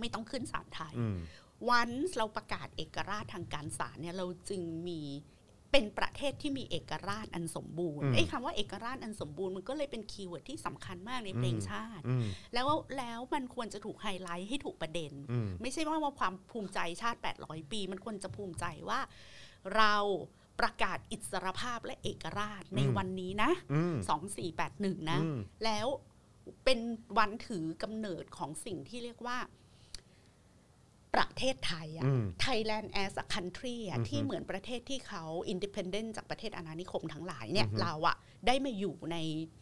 [0.00, 1.18] ไม่ต้องขึ้นศาลไทยอืม
[1.70, 5.00] วันเราประกาศเอกราชทางการศาลเนี่ยเราจึงมี
[5.72, 19.00] เป็นประเทศที่มีเอกราชอันสมบูรณ์อืมไอ้คำว่าเอกราชอันสมบูรณ์มันก็เลยเป็น keyword ที่สำคัญมากในเพลงอืมชาติอืมแล้วแล้วมันควรจะถูกไฮไลท์ให้ถูกประเด็นอืมไม่ใช่ว่าว่าความภูมิใจชาติ 800 ปี มันควรจะภูมิใจว่า
[19.76, 19.94] เรา
[20.60, 23.96] ประกาศอิสรภาพและเอกราชในอืมวันนี้นะอืม
[24.52, 25.86] 2481นะอืมแล้ว
[26.64, 26.80] เป็น
[27.18, 29.38] วันถือกำเนิดของสิ่งที่เรียกว่า
[31.14, 39.16] ประเทศไทยอะอืม Thailand as a country อะอือฮึที่เหมือนประเทศที่เขา independent จากประเทศอาณานิคมทั้งหลายเนี่ยอือฮึเราอะได้มาอยู่ใน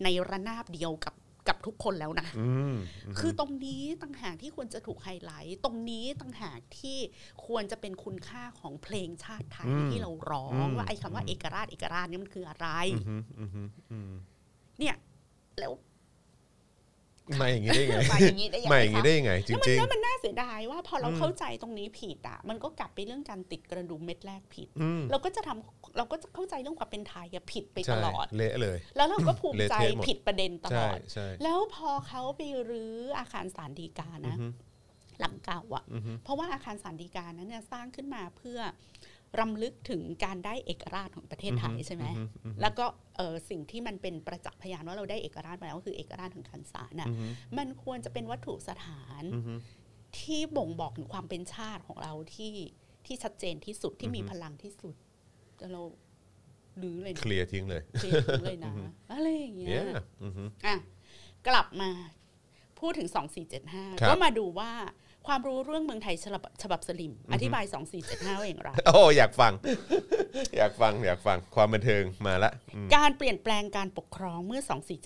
[0.05, 1.15] ในระนาบเดียวกับ
[1.49, 2.75] กับทุกคนแล้วนะอืม
[3.19, 6.99] คือตรงนี้ต่างหากที่ควรจะถูกไฮไลท์ตรงนี้ต่างหากที่
[7.47, 12.69] ควรจะเป็นคุณค่าของเพลงชาติไทยอืมที่เราร้องอืมว่าไอ้คำว่าเอกราชเอกราชนี่มันคืออะไร
[13.09, 13.51] อืมอืม
[13.91, 14.13] อืม
[14.79, 14.95] เนี่ย
[15.59, 15.73] แล้ว
[17.41, 34.47] มาอย่างนี้ได้ไงมาอย่างนี้ได้ยังไงมาอย่างนี้คะได้ยังไงจแล้วมันริงแล้วมันน่าเสียดายว่าพอเราอืมเข้าใจตรงนี้ผิดอะมันก็กลับไปเรื่องการติดกระดุมเม็ดแรกผิดๆอืมเราก็จะทำเราก็จะเข้าใจเรื่องความเป็นไทยอะผิดไปตใช่ลอดเละเลย แล้วเราก็ภูมิใจเละเทะหมดผิดประเด็นตลใช่อดใช่แล้วพอเขาไปรื้ออาคารสารดีกาอืนะอฮึ
[35.20, 38.59] หลังเก่าอะอือฮึเพราะว่าอาคารสารดีกานั้นเนี่ยสร้างขึ้นมาเพื่อ
[39.41, 47.26] รำลึกถึงการได้เอกราชของประเทศไทยใช่ไหมอือฮึอือฮึแล้วก็เออสิ่งที่มันเป็นประจักษ์พยานว่าเราได้เอกราชมาแล้วก็คือเอกราชของคันศาลน่ะอือฮึ
[47.59, 49.55] มันควรจะเป็นวัตถุสถานอือฮึ
[50.18, 52.55] ที่บ่งบอกถึงความเป็นชาติของเราที่
[53.07, 54.95] ที่ชัดเจนที่สุดที่มีอือฮึพลังที่สุด
[55.57, 55.82] แต่เรา
[56.82, 58.72] ลือเลยเคนะลียร์ทิ้งเลยเคลียร์ทิ้งเลยนะ
[59.12, 60.74] อะไรอย่างเงี้ย yeah อือฮึอะ
[61.49, 61.91] กลับมา
[62.80, 63.26] พูดถึงครับ
[64.03, 64.72] 2475ก็มาดูว่า
[65.27, 67.64] ความรู้เรื่องเมืองไทยฉบับฉบับสลิม อธิบาย
[68.03, 69.53] 2475ว่าอย่างไรโอ้อยากฟัง
[70.59, 74.61] อยากฟังอยากฟังความบันเทิงมาละอืมการเปลี่ยนแปลงการปกครองเมื่อ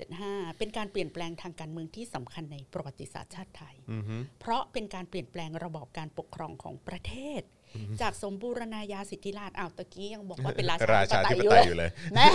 [0.07, 7.43] 2475 เป็นการเปลี่ยนแปลงทางการเมืองที่สำคัญในประวัติศาสตร์ชาติไทยอือฮึเพราะเป็นการเปลี่ยนแปลงระบอบการปกครองของประเทศ
[8.01, 12.29] จากสมบูรณาญาสิทธิราชย์อ้าวตะกี้ยังบอกว่าเป็นราชาราชาธิธิปปไตไตยยออยู่ยู่เลยนะ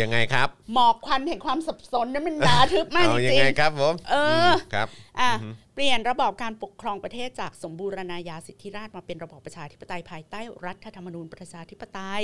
[0.00, 4.14] ยังไงครับ หมอกควันแห่งความสับสนนั้นมันหนาทึบมากเอาจยังริงไงครับผมเอ
[4.48, 4.88] อมครับ
[5.20, 5.30] อะ
[5.74, 12.22] เปลี่ยนระบอบการปกครองประเทศจากสมบูรณาญาสิทธิราชย์มาเป็นระบอบประชาธิปไตยภายใต้รัฐธรรมนูญประชาธิปไตย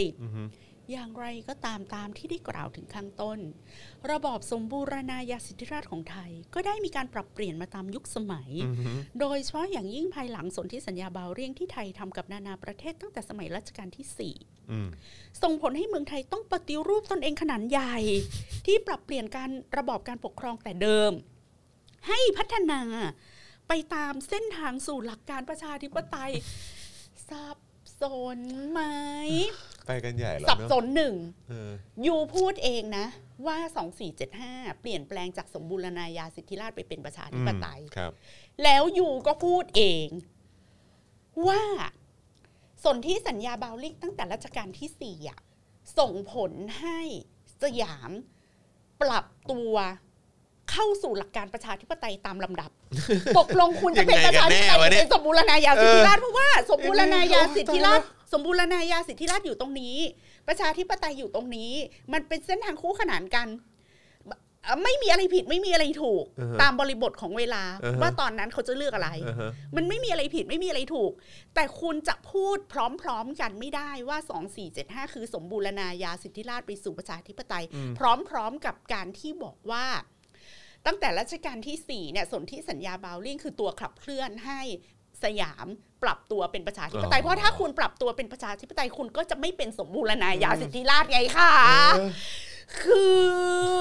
[0.80, 3.38] อือฮึอย่างไรก็ตามตามที่ได้กล่าวถึงข้างต้น
[4.10, 14.88] ระบอบสมบูรณาญาสิทธิราชย์ของไทย ก็ได้มีการปรับเปลี่ยนมาตามยุคสมัยอือฮึโดยเฉพาะอย่างยิ่งภายหลังสนธิสัญญาบาวเรียงที่ไทยทำกับนานาประเทศตั้งแต่สมัยรัชกาลที่4อืม
[15.42, 17.96] ส่งผลให้เมืองไทยต้องปฏิรูปตนเองขนาดใหญ่
[18.66, 21.12] ที่ปรับเปลี่ยนการระบอบการปกครองแต่เดิม
[22.08, 22.80] ให้พัฒนา
[23.68, 26.32] ไปตามเส้นทางสู่หลักการประชาธิปไตย
[27.28, 27.58] สับ
[28.00, 28.02] ส
[28.36, 28.38] น
[28.70, 28.80] ไหม
[29.86, 31.14] ไปกันใหญ่แล้วสับเนอะสนหนึ่ง
[31.48, 31.72] เออ
[32.06, 33.06] ยูพูดเองนะ
[33.46, 33.58] ว่า
[34.20, 38.12] 2475 เปลี่ยนแปลงจากสมบูรณาญาสิทธิราชย์ไปเป็นประชาธิปไตยครับ
[38.62, 40.06] แล้วยูก็พูดเอง
[41.48, 41.62] ว่า
[42.84, 45.40] สนที่สัญญาบาวลิกตั้งแต่รัชกาลที่สี่อะ
[45.98, 47.00] ส่งผลให้
[47.62, 48.10] สยาม
[49.02, 49.74] ปรับตัว
[50.70, 52.70] เข้าสู่หลักการประชาธิปไตยตามลำดับ
[53.38, 59.96] ตกลงคุณจะเป็นประชาธิปไตยหรือเป็นสมบูรณาญาสิทธิราชย์เพราะว่า สมบูรณาญาสิทธิราชย์ สมบูรณาญาสิทธิราชย์อยู่ตรงนี้
[60.48, 61.72] ประชาธิปไตยอยู่ตรงนี้
[62.12, 63.48] มันเป็นเส้นทางคู่ขนานกัน
[64.64, 71.12] เอ่อไม่มีอะไรผิดไม่มีอะไรถูกอือฮะตามบริบทของเวลาอือฮะว่าตอนนั้นเขาจะเลือกอะไรอ่าฮะมันไม่มีอะไรผิดไม่มีอะไรถูก
[71.54, 72.74] แต่คุณจะพูดพ
[73.06, 74.18] ร้อมๆกันไม่ได้ว่า
[75.06, 77.64] 2475คือสมบูรณาญาสิทธิราชย์ไปสู่ประชาธิปไตย
[77.98, 78.00] พ
[78.34, 79.86] ร้อมๆกับการที่บอกว่า
[80.86, 84.60] ตั้งแต่รัชกาลที่4เนี่ยสนธิสัญญาบาวลิงคือตัวขับเคลื่อนให้
[85.24, 85.66] สยาม
[86.02, 91.52] ปรับตัวเป็นประชาธิปไตยอ๋อเพราะถ้าคุณปรับตัวเป็นประชาธิปไตยคุณก็จะไม่เป็นสมบูรณาญาสิทธิราชย์ไงคะ
[91.96, 92.10] เออ
[92.80, 93.02] คื
[93.74, 93.80] อ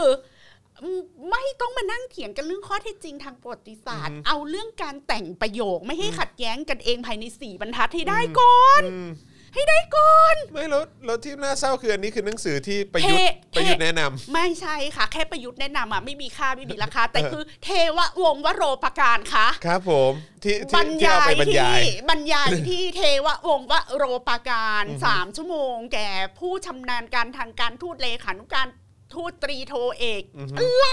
[0.81, 9.09] อืมไม่ต้องมานั่งเถียงกันเรื่องข้อเท็จจริงทางประวัติศาสตร์ เอาเรื่องการแต่งประโยคไม่ให้ขัดแย้งกันเองภายในสี่บรรทัดให้ได้ก่อนอืม
[9.54, 13.20] ให้ได้ก่อน ไม่แล้วแล้วที่น่าเศร้าคืออันนี้คือหนังสือที่ประยุทธ์
[13.52, 20.12] เท่ประยุทธ์แนะนำไม่ใช่ค่ะ แค่ประยุทธ์แนะนำอะไม่มีค่าไม่มีราคา แต่คือเทวะวงศ์วโรปการค่ะ ครับผม
[20.43, 28.68] ที่บรที่รที่ยาเอายไปบรรที่ยายบรรยายที่เทวะวงศ์วโรปการสามชั่วโมง แก่ผู้ชำนาญการทางการทูตเลขานุการ
[29.14, 30.22] ทูตตรีโทเอก
[30.58, 30.86] อะไร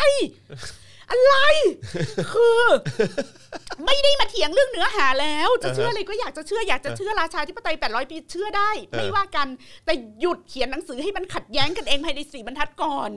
[1.11, 1.35] อะไร
[2.33, 2.63] คือ
[3.87, 9.47] ไม่ได้มาเถียงเรื่องเนื้อหาแล้ว จะเชื่ออะไรก็อยากจะเชื่ออยากจะเชื่อราชาธิปไตย 800 ปีเชื่อได้ ไม่ว่ากัน
[9.85, 13.11] แต่หยุดเขียนหนังสือให้มันขัดแย้งกันเองภายในสี่บรรทัดก่อน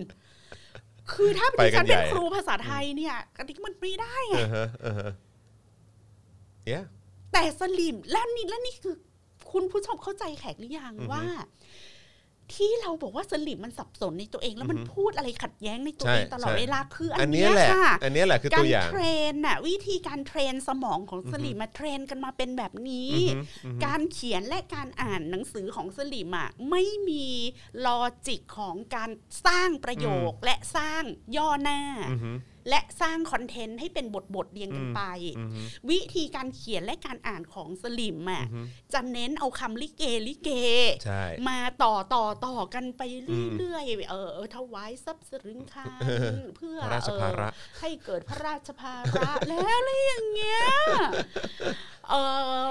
[1.14, 5.12] คือถ้าไปดิกัฉันนเป็นใหญ่ครูภาษาไทยเนี่ยอันนี้มันไม่ได้ไงอ่าฮะอ่าฮะ
[6.72, 6.86] yeah
[7.34, 8.96] แต่สลิมและนี่และนี่คือ
[9.52, 11.24] คุณผู้ชมเข้าใจแขกหรือยังอือฮึว่า
[12.56, 23.36] ที่เราบอกว่าสลิมมันสับสนในตัวเอง แล้วมันอือฮึพูดอะไรขัดแย้งในตัวใช่เองตลอดใช่เวลาคืออัอันนเนี้เนี้ยยแหละค่ะอันเนี้ยแหละคือการตัวอย่างเทรนน่ะวิธีการ train สมองของสลิมมา train กันมาเป็นแบบนี้อือฮึ
[23.66, 27.28] อือฮึการเขียนและการอ่านหนังสือของสลิมอะไม่มี
[27.86, 29.10] logic ของการ
[29.46, 31.04] สร้างประโยคและสร้าง
[31.38, 31.82] ย่อหน้า
[32.12, 32.32] อือฮึ
[32.70, 35.02] และสร้าง content ให้เป็นบทบทๆเรียงกันไป
[35.38, 38.62] อือฮึวิธีการเขียนและการอ่านของสลิมอะอือฮึ
[38.94, 40.50] จะเน้นเอาคำลิเกลิเก
[41.06, 43.02] ใช่มาต่อต่อต่อกันไป
[43.58, 46.02] เรื่อยๆเออเออถวายทรัพย์สฤงคาร
[46.58, 50.64] เพื่อพระราชภาระเออให้เกิดพระราชภาระแล้วอะไรอย่างเงี้ย
[52.10, 52.16] เอ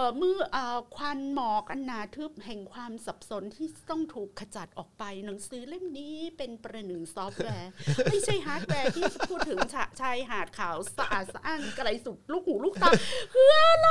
[0.00, 7.70] อเมื่อเอ่อควันหมอกอันหนาทึบแห่งความสับสนที่ต้องถูกขจัดออกไปหนังสือเล่มนี้เป็นประหนึ่งซอฟต์แวร์
[8.10, 12.90] ไม่ใช่ฮาร์ดแวร์ที่จะพูดถึงชะชายหาดขาวสะอาดสะอ้านไกลสุดลูกหูลูกตา
[13.34, 13.88] คืออะไร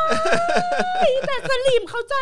[1.28, 2.22] แต่สลิมเขาจะ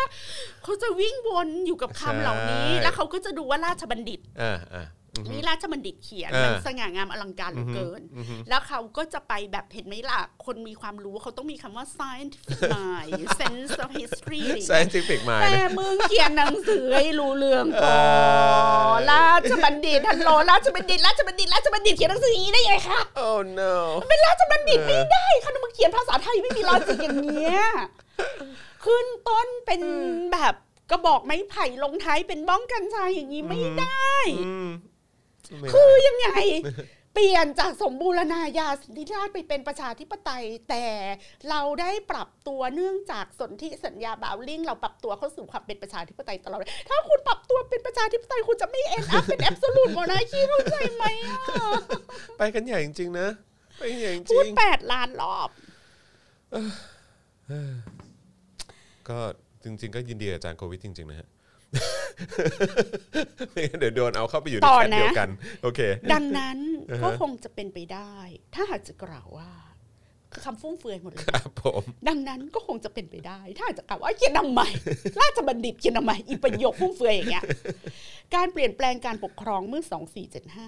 [0.64, 4.20] เขาจะวิ่งวนอยู่กับคำเหล่านี้ใช่แล้วเขาก็จะดูว่าราชบัณฑิต
[5.16, 17.98] อ่าอ่านี่ราชบัณฑิตเขียนอ่ามัมันสง่างามอลังการเหลือเกินอือฮึแล้วเขาก็จะไปแบบเห็นไหมล่ะ คนมีความรู้เขาต้องมีคำว่า scientific mind sense of history อะไรอย่างเงี้ย scientific mind แต่นะมึงเขียนหนังสือให้รู้เรื่องก่อ
[18.98, 23.74] นราชบัณฑิตฮัลโหลราชบัณฑิตราชบัณฑิตราชบัณฑิตเขียนหนังสืออย่างนี้ได้ไงคะ oh no
[24.08, 27.60] เป็นราชบัณฑิตไม่ได้ค่ะมึงเขียนภาษาไทยไม่มีลอจิกอย่างเงี้ย
[28.84, 29.80] ขึ้นต้นเป็น
[30.32, 30.54] แบบ
[30.90, 34.95] กระบอกไม้ไผ่ลงท้ายเป็นบ้องกัญชาอย่างนี้ไม่ได้อืมไม่
[35.72, 36.28] คือยังไง
[37.14, 40.86] เปลี่ยนจากสมบูรณาญาสิทธิราชย์ไปเป็นประชาธิปไตย แต่
[41.50, 51.38] เราได้ปรับตัวเนื่องจากสนธิสัญญาบาวลิงเราปรับตัวเข้าสู่ความเป็นประชาธิปไตยตลอดถ้าคุณปรับตัวเป็นประชาธิปไตยคุณจะไม่เอ็นอัพเป็นแอบสูตรโมนาคีเข้าใจไหมอะ
[52.38, 53.28] ไปกันใหญ่จริงๆนะ
[53.78, 59.18] ไปกันใหญ่จพูดริงแปดล้านรอบๆก็
[59.64, 61.28] จริง ๆ ก็ยินดีกับอาจารย์โควิดจริงๆนะฮะ
[63.52, 65.28] ไม่งั้นเดี๋ยวโดนเอาเข้าไปอยู่ในต่อแคทนะเดียวกัน
[65.62, 65.80] โอเค
[66.12, 66.58] ดังนั้น
[66.90, 68.14] อ่าฮะก็คงจะเป็นไปได้
[68.54, 69.50] ถ้าหากจะกล่าวว่า
[70.32, 74.60] คือคำฟุ่มเฟือยหมดเลยครับผมดังนั้นก็คงจะเป็นไปได้ ถ้าจะกล่าวว่าเขียนทำไม
[75.20, 77.44] ราชบัณฑิตเขียนทำไมอีประโยคฟุ่มเฟือยอย่างเงี้ย
[78.34, 79.82] การเปลี่ยนแปลงการปกครองเมื่อ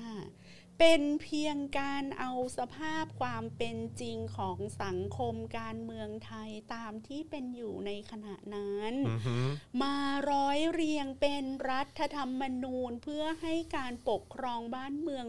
[0.00, 0.47] 2475
[0.78, 9.46] เป็นเพียงการเอาสภาพความเป็นจริงของสังคมการเมืองไทยตามที่เป็นอยู่ในขณะนั้นอือหือ
[9.82, 9.96] มา
[10.30, 15.26] ร้อยเรียงเป็นรัฐธรรมนูญเพื่อให้การปกครองบ้านเมือง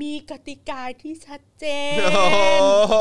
[0.00, 1.64] มีกติกาที่ชัดเจ
[1.96, 2.94] นโอ้โห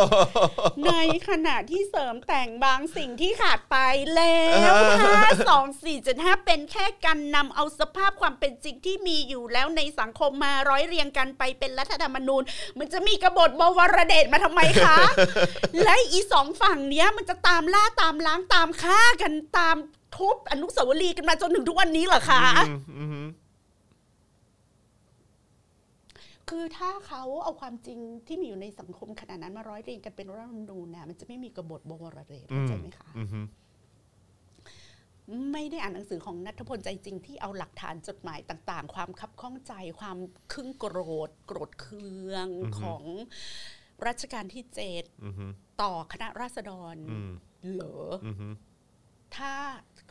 [0.85, 0.91] ใน
[1.29, 3.77] ขณะที่เสริมแต่งบางสิ่งที่ขาดไป
[4.15, 5.15] แล้วถ้า
[5.49, 12.43] สองสี่จุดห้าเป็นแค่การนำเอาสภาพความเป็นจริงที่มีอยู่แล้วในสังคมมาร้อยเรียงกันไปเป็นรัฐธรรมนูญ
[12.77, 14.97] มันจะมีกบฏบวรเดชมาทำไมคะ
[15.83, 19.77] และอีสองฝั่งเนี้ยมันจะตามล่าตามล้างตามฆ่ากันตาม
[20.15, 23.27] ทุบอนุสาวรีย์กันมาจนถึงทุกวันนี้เหรอคะ อืมอือหือ
[26.51, 33.45] คือถ้าเขาเอาความจริงที่มีอยู่ในสังคมขนาดนั้นมาร้อยเรียงกันเป็นรัฐธรรมนูญนะมันจะไม่มีกบฏบวรเดชเข้าใจไหมคะอือหือ
[35.51, 40.17] ไม่ได้อ่านหนังสือของนัทพลใจจริงที่เอาหลักฐานจดหมายต่างๆ ความคับข้องใจความ
[40.51, 40.97] ครึ่งโกร
[41.27, 43.03] ธ โกรธเคืองอือฮึของ
[44.07, 47.31] รัชกาลที่เจ็ดอือหือต่อคณะราษฎรอืม
[47.73, 48.53] เหรออือหือ
[49.35, 49.53] ถ้า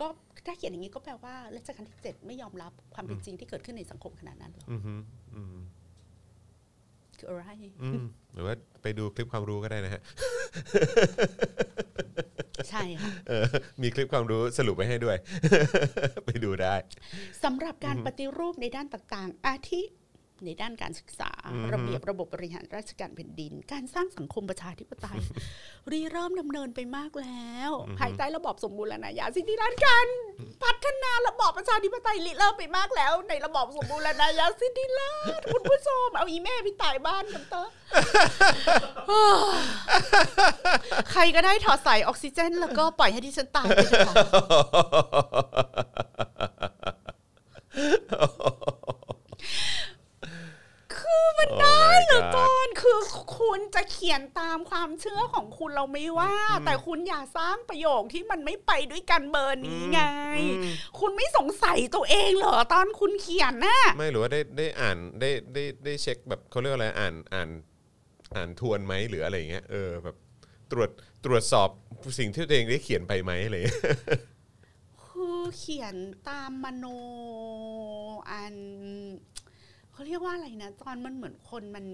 [0.01, 0.07] ก็
[0.47, 4.99] ถ้าเขียนอย่างนี้ก็แปลว่ารัชกาลที่เจ็ดไม่ยอมรับความเป็นจริงที่เกิดขึ้นในสังคมขนาดนั้นเหรออือหือ
[5.35, 5.57] อืม
[7.21, 7.45] คืออะไร
[7.83, 8.05] อืม
[8.35, 10.03] หรือว่าไปดูคลิปความรู้ก็ได้นะฮะ
[12.71, 13.45] ใช่ค่ะเออ
[13.83, 15.17] มีคลิปความรู้สรุปไว้ให้ด้วย
[16.27, 16.75] ไปดูได้
[17.45, 19.83] สำหรับการปฏิรูปในด้านต่างๆ อาทิ
[20.47, 25.21] ในด้านการศึกษาอือฮึระเบียบระบบบริหารราชการแผ่นดิน การสร้างสังคมประชาธิปไตย
[25.93, 30.07] รีเริ่มดำเนินไปมากแล้ว ภายใต้ระบอบสมบูรณาญาสิทธิราชย์การ
[30.63, 37.69] พัฒนาระบอบประชาธิปไตยริเริ่มไปมากแล้ว ในระบอบสมบูรณาญาสิทธิราชย์คุณผู้ชมเอาอีแม่พี่ตายบ้านกันเถอะ
[41.13, 44.15] ใครก็ได้ถอดสายออกซิเจน แล้วก็ปล่อยให้ดิฉันตายไปเถอะ
[51.11, 52.99] ค่ะคือมันได้เหลือเกินคือ
[53.39, 56.35] คุณจะเขียนตามความเชื่อของคุณเราไม่ว่า
[56.65, 60.03] แต่คุณอย่าสร้างประโยคที่มันไม่ไปด้วยกันเบอร์นี้ไง
[60.37, 60.63] อืม
[61.01, 67.49] คุณไม่สงสัยตัวเองเหรอตอนคุณเขียนน่ะไม่หรือว่าได้ได้อ่านได้ได้ได้เช็คแบบเขาเรียกว่าอะไรอ่านอ่าน
[68.35, 70.17] อ่านทวนไหมหรืออะไรอย่างเงี้ยเออแบบ
[70.71, 70.91] ตรวจ
[71.25, 71.69] ตรวจสอบ
[72.19, 73.81] สิ่งที่ตัวเองได้เขียนไปไหมอะไรอย่างเงี้ย
[75.05, 75.97] คือเขียน
[76.29, 76.87] ตามมโน
[78.31, 78.55] อัน
[80.01, 81.87] เขาเรียกว่าอะไรนะตอนมันเหมือนคนมัน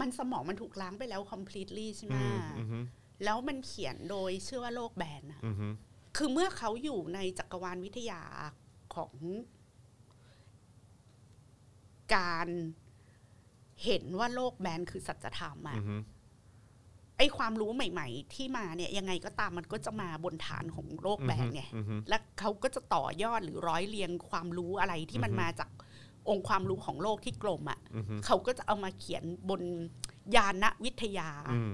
[0.00, 2.78] มันสมองมันถูกล้างไปแล้ว completely ใช่ไหมอืมอือฮึ
[3.24, 5.68] แล้วมันเขียนโดยเชื่อว่าโลกแบนนะอือฮึ
[6.16, 8.22] คือเมื่อเขาอยู่ในจักรวาลวิทยา
[8.94, 9.14] ของ
[12.16, 12.48] การ
[13.84, 15.96] เห็นว่าโลกแบนคือสัจธรรมอะอือฮึ
[17.18, 25.70] ไอ้ความรู้ใหม่ๆ ที่มาเนี่ยยังไงก็ตามมันก็จะมาบนฐานของโลกแบนไงอือฮึและเขาก็จะต่อยอดหรือร้อยเรียงความรู้อะไรที่มันอือฮึมาจาก
[26.28, 29.62] องค์ความรู้ของโลกที่กลมอะ่ะอือฮึเขาก็จะเอามาเขียนบน
[30.36, 31.72] ยานวิทยาอืม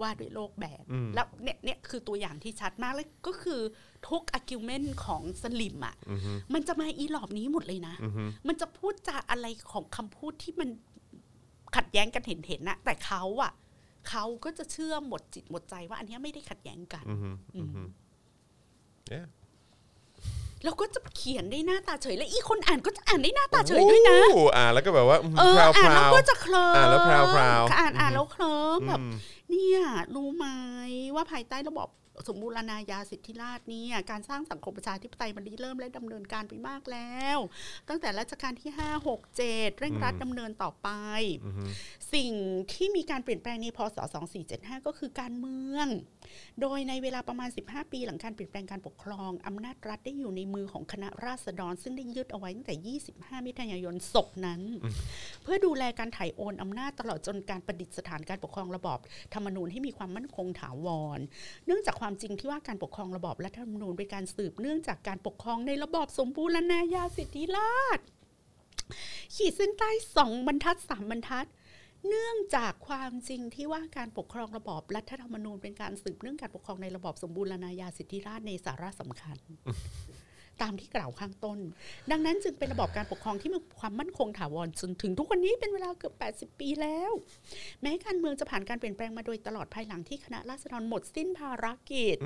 [0.00, 3.60] ว่าด้วยโลกแบนอืมแล้วเนี่ยเนี่ยคือตัวอย่างที่ชัดมากเลยก็คือ
[4.08, 10.68] ทุกอากิวเมนต์ของสลิมอะ่ะอือฮึมันจะมาอีหลอบนี้หมดเลยนะอือฮึมันจะพูดจาอะไรของคำพูดที่มัน
[11.76, 13.52] ขัดแย้งกันเห็นเห็นๆนะแต่เขาอะ่ะ
[14.08, 17.82] เขาก็จะเชื่อหมดจิตหมดใจว่าอันเนี้ยไม่ได้ขัดแย้งกัน อือฮึอือฮึ
[19.14, 19.26] Yeah
[20.64, 27.20] แล้วก็จะเขียนได้หน้าตาเฉย และอีคนอ่านก็จะอ่านได้หน้าตาเฉยด้วยนะโอ้อ่านแล้วก็แบบว่าอืมเออพราวอ่านแล้วๆก็จะเคลิ้มอ่านแล้วพรา
[27.60, 29.12] วๆอ่านอ่านแล้วเคลิ้มแบบอืม
[29.50, 29.80] เนี่ย
[30.14, 30.46] รู้ไหม
[31.14, 31.88] ว่าภายใต้ระบอบ
[32.28, 37.38] สมบูรณาญาสิทธิราชเนี่ยการสร้างสังคมประชาธิปไตยมันได้เริ่มและดำเนินการไปมากแล้ว
[37.88, 40.88] ตั้งแต่รัชกาลที่ 5 6 7 เร่งรัดดำเนินต่อไป
[41.44, 41.64] อือฮึ
[42.14, 42.32] สิ่ง
[42.72, 43.98] ที่มีการเปลี่ยนแปลงในพศ
[44.42, 45.86] 2475 ก็คือการเมือง
[46.60, 54.60] โดยในเวลาประมาณ 15 ปีหลังการเปลี่ยนแปลงการปกครอง อำนาจรัฐได้อยู่ในมือของคณะราษฎร ซึ่งได้ยึดเอาไว้ตั้งแต่ 25 มิถุนายนศกนั้น
[55.42, 58.98] เพื่อดูแลการถ่ายโอนอำนาจตลอดจนการประดิษฐานการปกครองระบอบ
[59.34, 61.18] ธรรมนูญให้มีความมั่นคงถาวร
[61.66, 68.06] เนื่องจากความจริงที่ว่าการปกครองระบอบรัฐธรรมนูญเป็นการสืบเนื่องจากการปกครองในระบอบสมบูรณาญาสิทธิราชย์
[69.34, 71.46] ขีดเส้นใต้สองบรรทัดสามบรรทัด
[72.08, 79.36] เนื่องจากความจริงที่ว่าการปกครองระบอบรัฐธรรมนูญเป็นการสืบเนื่องการปกครองในระบอบสมบูรณาญาสิทธิราชในสาระสำคัญ
[80.62, 81.58] ตามที่กล่าวข้างต้น
[82.10, 86.14] ดังนั้นจึงเป็นระบอบการปกครองที่มีความมั่นคงถาวรจนถึงทุกวันนี้เป็นเวลาเกือบ
[86.54, 87.12] 80 ปีแล้ว
[87.82, 92.16] แม้การเมืองจะผ่านการเปลี่ยนแปลงมาโดยตลอดภายหลังที่คณะราษฎรหมดสิ้นภารกิจ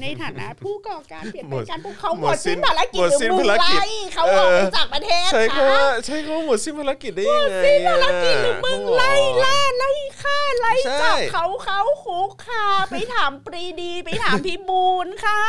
[0.00, 9.12] ในฐานะผู้ก่อการเปลี่ยนแปลงการปกครองหมดสิ้นภารกิจหมดหรือสิ้นมึงภารกิจไล่เขาออกไปจากประเทศใช้ค่ะคำว่าใช้คำว่าหมดสิ้นภารกิจได้ยังไงสิ้นภารกิจหรือมึงไล่
[9.44, 9.90] ล่าล่าไล่
[10.22, 15.42] ฆ่าไล่ใช่จับเขาเขาคุกค่ะไปถามปรีดีไปถามพี่บูนค่ะ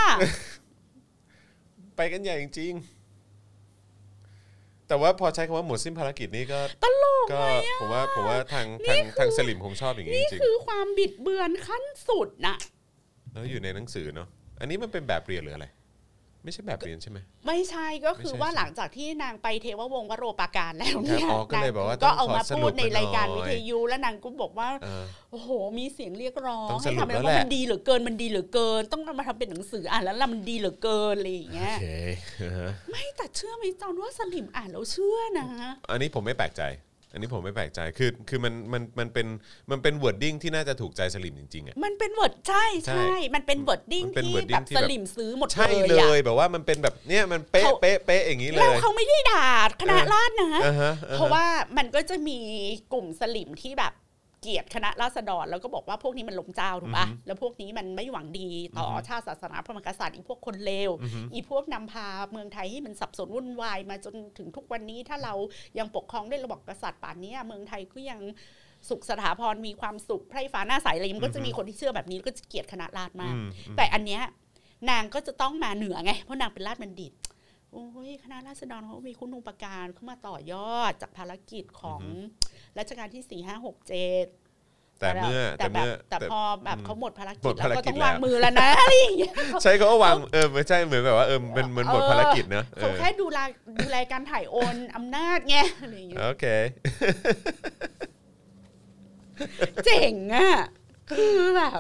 [2.02, 14.28] ไปกันใหญ่จริงๆแต่ว่าพอใช้คำว่าหมดสิ้นภารกิจนี่ก็ตลกก็ไหมอะผมว่าผมว่าทางนี่ทางคือทางสลิมคงชอบอย่างนี้นี่จริงคือความบิดเบือนขั้นสุดน่ะๆแล้วอยู่ในหนังสือเนาะ
[14.60, 15.68] อันนี้มันเป็นแบบเรียนหรืออะไร
[16.44, 17.18] ไม่ใช่แบบเรียนใช่ไหม
[17.48, 31.86] ไม่ใช่ก็คือไม่ใช่ว่าหลังจากที่นางไปเทววงศ์วโรปาการแล้วเนี่คยรับอ๋อก็เลยบอกว่าก็ต้องเอามาขอสพูรุดปในรายการหน่วิอยทยุแล้วนางก็บอกว่าเออโอ้โหมีเสียงเรียกร้องต้องสให้รุปทำให้แล้วว่าแหละมันดีเหลือเกินมันดีเหลือเกิน ต้องเอามาทำเป็นหนังสืออ่านแล้วล่ะมันดีเหลือเกินอะไรอย่างเงี้ยโอเค
[32.42, 35.48] อ่าฮะไม่แต่เชื่อไหมจอนว่าสลิมอ่านแล้วเชื่อนะ
[35.90, 36.62] อันนี้ผมไม่แปลกใจ
[37.14, 39.28] อันนี้ผมไม่แปลกใจคือคือมันมันมันเป็น
[39.72, 49.48] มันเป็น wording ที่น่าจะถูกใจสลิมจริงๆอะ มันเป็น word ใช่ใช่ใช่ มันเป็นเวิร์ดดิ้งมันเป็นที่ wording แบบที่สแบบ ลิมซื้อหมดใช่เลยเลอะ ยแบบว่ามันเป็นแบบเนี่ยมันเป๊ะเขา เป๊ะเป๊ะอย่างนี้เลย แล้วเขาไม่ได้ด่า
[49.82, 51.46] คณะเออราษฎรนะ อ่าฮะอ่าฮะเพราะว่า
[51.78, 52.40] มันก็จะมี
[52.94, 53.94] กลุ่มสลิมที่แบบ
[54.42, 60.92] เกลียดคณะราษฎรแล้วก็บอกว่าพวกนี้มันล้มเจ้าถูกปะแล้วพวกนี้มันไม่หวังดีต่ออชาติศาสนาพระมหากษัตริย์อีพวกคนเลว
[61.34, 65.34] อีพวกนำพาเมืองไทยให้มันสับสนวุ่นวายมาจนถึงทุกวันนี้ถ้าเรา
[65.80, 68.20] ยังปกครองด้วยระบอบกษัตริย์ป่านนี้เมืองไทยก็ยัง
[68.90, 74.22] สุขสถาพรมีความสุขไพร่ฟ้าหน้าใสอะไรมันก็จะมีคนที่เชื่อแบบนี้แล้วก็จะเกลียดคณะราษฎรมากอืมอืมแต่อันเนี้ย
[74.90, 77.12] นางก็จะต้องมาเหนือไงเพราะนางเป็นราชบัณฑิต
[77.72, 82.02] โอ้ยคณะราษฎรเขามีคุณูปการเข้ามาต่อยอดจากภารกิจของ
[82.80, 84.26] รัชกาลที่สี่ห้าหกเจ็ด
[85.00, 93.40] แต่เมื่อแต่แต่แบเมื่บอแต่แต่พอแบบเขาหมดภารกิหมจดแล้วภารก็กิจต้องแล้ววางมือแล้วนะอะไรอย่างเงี้ยใช่เขาก็วางเออไม่ใช่เหมือนแบบว่าเออมันมันหมดเออภารกิจเนอะเอเขาอแค่ดูแล
[93.80, 96.46] ดูแลการถ่ายโอนอำนาจไงอะไรอย่างเงี้ยโอเค
[99.86, 100.52] เจ๋งอะ
[101.10, 101.80] คือแบบ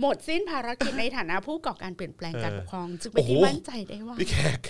[0.00, 4.60] หมดสิ้นภารกิจในฐานะผู้ก่อการเปลี่ยนแปลงการเออปกครอง จึงเป็นที่โอ้โหมั่นใจได้ว่าพี่แขก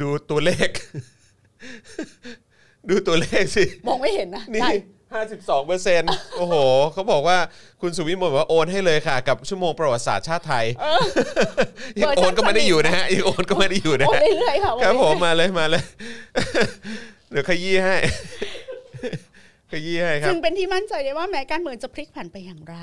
[0.00, 0.70] ดูตัวเลข
[2.88, 4.72] ดูตัวเลขสิมองไม่เห็นนะนี่ได้
[5.14, 6.54] ห้าสิบสองเปอร์เซ็นต์โอ้โห
[6.92, 7.38] เขาบอกว่า
[7.80, 10.66] คุณสุวิมลบอกว่าโอนให้เลยค่ะ กับชั่วโมงประวัติศาสตร์ชาติไทย
[11.96, 15.82] อีกเวอร์ชันโอนก็ไม่ได้อยู่นะฮะอีกโอนก็ไม่ได้อยู่นะโอนฮะเรื่อยๆค่ะโอนครับผมเอยมาเลยมาเลย
[17.30, 17.96] เดี๋ยวขยี้ให้
[19.72, 22.76] ขยี้ให้คๆรับ จึงเป็นที่มั่นใจได้ว่าแม้การเมืองจะพลิกผันไปอย่างไร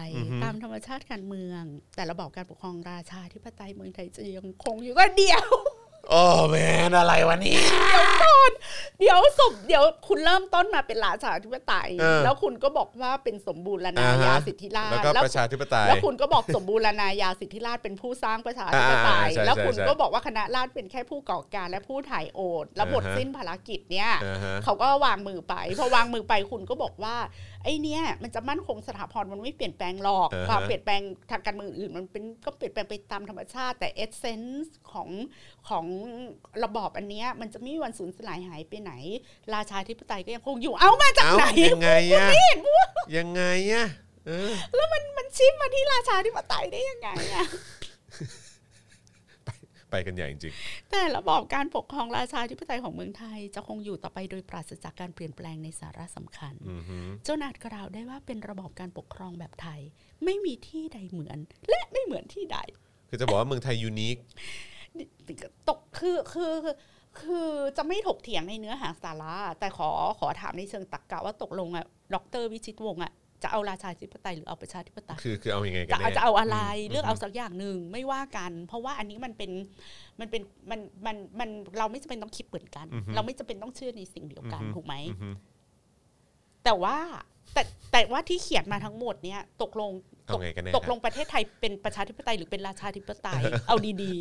[0.44, 1.62] ตามธรรมชาติการเมือง
[1.96, 5.48] แต่ระบอบการปกครองราชาธิปไตยเมืองไทยจะยังคงอยู่ก็เดียว
[6.10, 6.56] โอ้แม
[6.90, 7.62] นอะไรวะเนี่ย
[9.00, 27.16] เดี๋ยวสมเดี๋ยวคุณเริ่มต้นมาเป็นราชาธิปไตยเออแล้วคุณก็บอกว่าเป็นสมบูรณาอ่าฮะญาสิทธิราชแล้วก็ประชาธิปไตยแล้วคุณก็บอกสมบูรณาญาสิทธิราชเป็นผู้สร้างประชาธิปไตยอ่าๆใช่แล้วคุณใช่ก็บอกว่าคณะราษฎรเป็นแค่ผู้ก่อการและผู้ถ่ายโอนแล้วหมดอ่าฮะสิ้นภารกิจเนี่ยอ่าฮะเขาก็วางมือไปพอวางมือไปคุณก็บอกว่า
[27.64, 31.02] ไอ้เนี่ยมันจะมั่นคงสถาพรมันไม่เปลี่ยนแปลงหรอกอ่าฮะความเปลี่ยนแปลง
[31.32, 35.10] ทางการเมืองอื่นมันเป็นก็เปลี่ยนแปลงไปตามธรรมชาติ แต่เอเซนส์ของ
[35.70, 35.86] ของ
[36.64, 38.94] ระบอบอันเนี้ยมันจะไม่มีวันสูญสลายหายไปไหน
[39.56, 42.28] ราชาธิปไตยก็ยังคงอยู่เอามาจากเอ้าไหนยังไงอะ
[43.18, 43.86] ยังไงอะ
[44.26, 44.52] เออ
[45.18, 47.46] มันชิปมาที่ราชาธิปไตยได้ยังไงอะ
[49.92, 50.54] ไปกันใหญ่จริง
[50.92, 59.80] แต่ระบอบการปกครองราชาธิปไตยของเมืองไทย จะคงอยู่ต่อไปโดยปราศจากการเปลี่ยนแปลงในสาระสำคัญอือฮึเจ้านาดกล่าวได้ว่าเป็นระบอบการปกครองแบบไทย
[60.26, 61.38] ไม่มีที่ใดเหมือน
[61.70, 62.58] และไม่เหมือนที่ใด
[63.10, 64.18] คือจะบอกว่าเมืองไทยยูนิค
[65.70, 66.76] ตกคือคือคือ
[67.22, 73.12] คือจะไม่ถกเถียงในเนื้อหาสาระแต่ขอขอถามในเชิงตรรกะว่าตกลงอะดรวิชิตวงศ์อะ
[73.44, 79.52] จะเอาราชาธิปไตยหรือเอาประชาธิปไตยคือคือเอาอยัางไงกัจะนเอาแน่จะเอาอะไรมเลือกเอาสักอย่างหนึ่งไม่ว่ากัน เพราะว่าอันนี้มันเป็น
[80.20, 82.86] มันเป็นมันมันมันเราไม่จำเป็นต้องคิดเหมือนกัน
[83.16, 85.30] เราไม่จำเป็นต้องเชื่อในสิ่งเดียวกันถูกไหมอือฮึ
[86.64, 86.98] แต่ว่า
[87.54, 87.62] แต่
[87.92, 89.92] แต่ว่าที่เขียนมาทั้งหมดเนี่ยตกลง
[90.28, 94.12] เอาไงกันแน่ตกลงประเทศไทยเป็นประชาธิปไตยหรือเป็นราชาธิปไตย เอาดี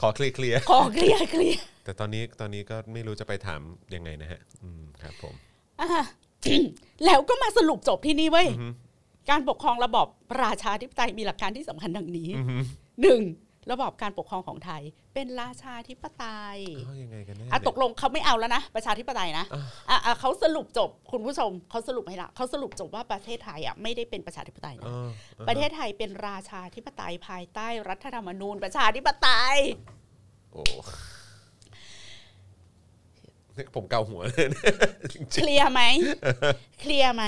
[0.00, 3.60] ขอเคลียร์เคลียร์ๆขอเคลียร์เคลียร์แต่ตอนนี้ตอนนี้ก็ไม่รู้จะไปถาม
[3.94, 5.34] ยังไงนะฮะ อืมครับผม
[5.80, 6.04] อะ
[7.04, 8.68] แล้วก็มาสรุปจบที่นี่เว้ยอือฮึ
[9.30, 10.06] การปกครองระบอบ
[10.42, 12.56] ราชาธิปไตยมีหลักการที่สำคัญดังนี้อือฮึ
[13.02, 13.22] หนึ่ง
[13.72, 14.82] ระบอบการปกครองของไทย
[15.14, 29.56] เป็นราชาธิปไตยเอายังไงกันแน่อะเนี่ยตกลงเขาไม่เอาแล้วนะประชาธิปไตยนะอะอะอะเขาสรุปจบคุณผู้ชมเขาสรุปให้ละเขาสรุปจบว่าประเทศไทยอะไม่ได้เป็นประชาธิปไตยเอนะอออประเทศไทยเป็นราชาธิปไตยภายใต้รัฐธรรมนูญประชาธิปไตย
[30.52, 30.62] โอ้
[33.74, 34.72] ผมเกาหัวเลยเนี่ย
[35.12, 35.82] จริงเคลียร์ไหม
[36.80, 37.24] เคลียร์ไหม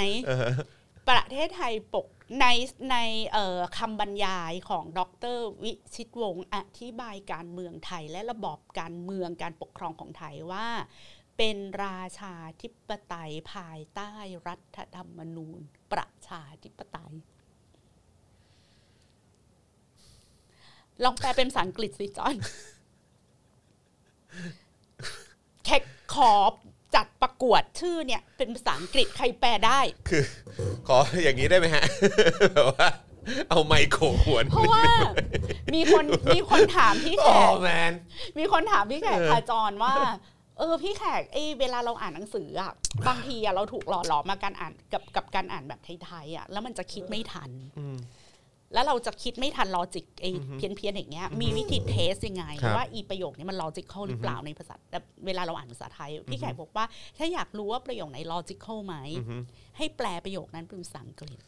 [1.08, 2.06] ประเทศไทยปก
[2.40, 2.46] ใน
[2.90, 2.96] ใน
[3.32, 5.00] เอ่อคำบรรยายของด
[5.36, 10.68] รวิชิตวงศ์อธิบายการเมืองไทยและระบอบการเมืองการปกครองของไทยว่า
[11.36, 14.12] เป็นราชาธิปไตยภายใต้
[14.48, 15.60] รัฐธรรมนูญ
[15.92, 17.14] ประชาธิปไตย
[21.04, 22.36] ลองแปลเป็นภาษาอังกฤษสิจอน
[25.68, 25.82] แขก
[26.14, 26.32] ขอ
[26.94, 30.22] จัดประกวดชื่อเนี่ยเป็นภาษาอังกฤษใครแปลได้ๆคือ
[30.88, 31.84] ขออย่างนี้ได้ไหมฮะ
[32.54, 32.88] แบบว่า
[33.50, 34.84] เอาไมค์โขกหัวเพราะว่า
[35.74, 36.04] มีคน
[36.34, 37.92] มีคนถามพี่แขโอ้กแมน
[38.38, 39.94] มีคนถามพี่แขกเออคาจรว่า
[40.58, 42.72] เออพี่แขกไอ้เวลาเราอ่านหนังสืออะ
[43.08, 47.50] บางทีอะเราถูกหล่อหลอมมาการอ่านกับกับการอ่านแบบไทยๆอะแล้วมันจะคิดไม่ทัน
[48.72, 56.84] แล้วเราจะคิดไม่ทัน logic ไอ้เพี้ยนเพี้ยนๆอย่างเงี้ยมีวิธี test ยังไงครับว่าอีประโยคนี้มัน logical หรือเปล่าในภาษาแบบเวลาเราอ่านภาษาไทย พี่แขกบอกว่า
[57.18, 59.36] ถ้าอยากรู้ว่าประโยคไหน logical ไหมอือฮึ
[59.76, 61.38] ให้แปลประโยคนั้นเป็นภาษาอังกฤษ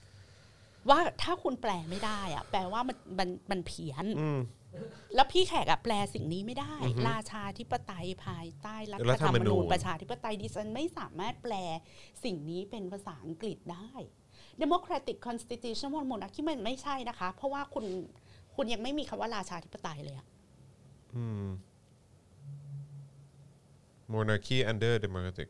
[0.88, 4.40] ว่าถ้าคุณแปลไม่ได้อะแปลว่ามันมันมันเพี้ยนอืม
[5.14, 11.54] แล้วพี่แขกอะแปลสิ่งนี้ไม่ได้อือฮึราชาธิปไตยภายใต้รัรัฐฐธธรรรรมมนูนูญญประชาธิปไตยดิฉันไม่สามารถแปล
[12.24, 13.92] สิ่งนี้เป็นภาษาอังกฤษได้
[14.62, 17.84] democratic constitutional monarchy มันไม่ใช่นะคะ เพราะว่าคุณ
[18.54, 20.26] คุณยังไม่มีคำว่าราชาธิปไตยเลยอะ
[21.16, 21.46] อืม
[24.14, 25.48] monarchy under democratic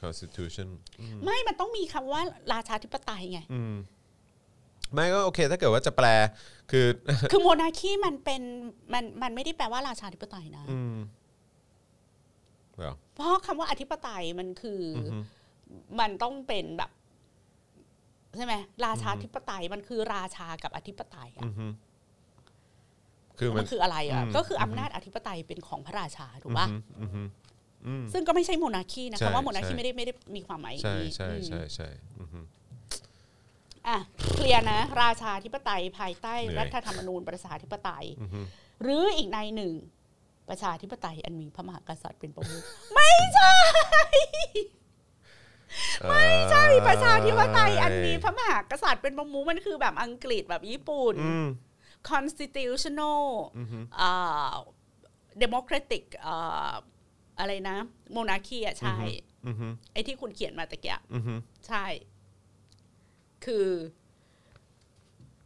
[0.00, 0.68] constitution
[1.24, 2.22] ไม่มันต้องมีคำว่า
[2.52, 3.74] ราชาธิปไตยไงอืม
[4.94, 6.06] ไม่ก็โอเค ถ้าเกิดว่าจะแปล
[6.70, 6.86] คือ
[7.30, 8.42] คือ monarchy มันเป็น
[8.92, 10.96] มันมันไม่ได้แปลว่าราชาธิปไตยนะ อืม
[12.76, 15.10] เหรอเพราะคำว่าอธิปไตยมันคือออฮึ
[16.00, 16.90] มันต้องเป็นแบบ
[18.36, 18.54] ใช่ไหม
[18.84, 21.66] ราชาธิปไตยมันคือราชากับอธิปไตยอะอือฮึ
[23.38, 26.66] คือมัมันนคืออะไรอะอืมก็คืออำนาจอธิปไตยเป็นของพระราชาถูกป่ะ
[27.00, 27.22] อือฮึ
[27.86, 31.88] อืมซึ่งก็ไม่ใช่โมนาคีนะใช่คำว่าโมนาคีใช่ไม่ได้ไม่ได้มีความหมายใช่นี้ใช่อืมใช่ใช่
[32.20, 32.40] อือฮึ
[33.88, 33.96] อะ
[34.34, 38.40] เคลียร์นะ ราชาธิปไตยภายใต้เหนื่อยรัฐธรรมนูญประชาธิปไตยอือฮึ
[38.82, 39.72] หรืออีกในหนึ่ง
[40.48, 42.64] ประชาธิปไตยอันมีพระมหากษัตริย์เป็นประมุข
[42.94, 43.54] ไม่ใช่
[46.08, 51.46] ไม่ใช่ประชาธิปไตยอันมีพระมหากษัตริย์เป็นประมุขมันคือแบบอังกฤษแบบญี่ปุ่นอืม
[52.10, 53.24] constitutional
[53.58, 54.54] อือฮึอ่า
[55.42, 56.72] democratic อ่า
[57.38, 57.76] อะไรนะ
[58.16, 58.96] monarchy อะใช่
[59.46, 61.34] อือฮึไอ้ที่คุณเขียนมาตะเกียะอือฮึ
[61.66, 61.84] ใช่
[63.44, 63.68] คือ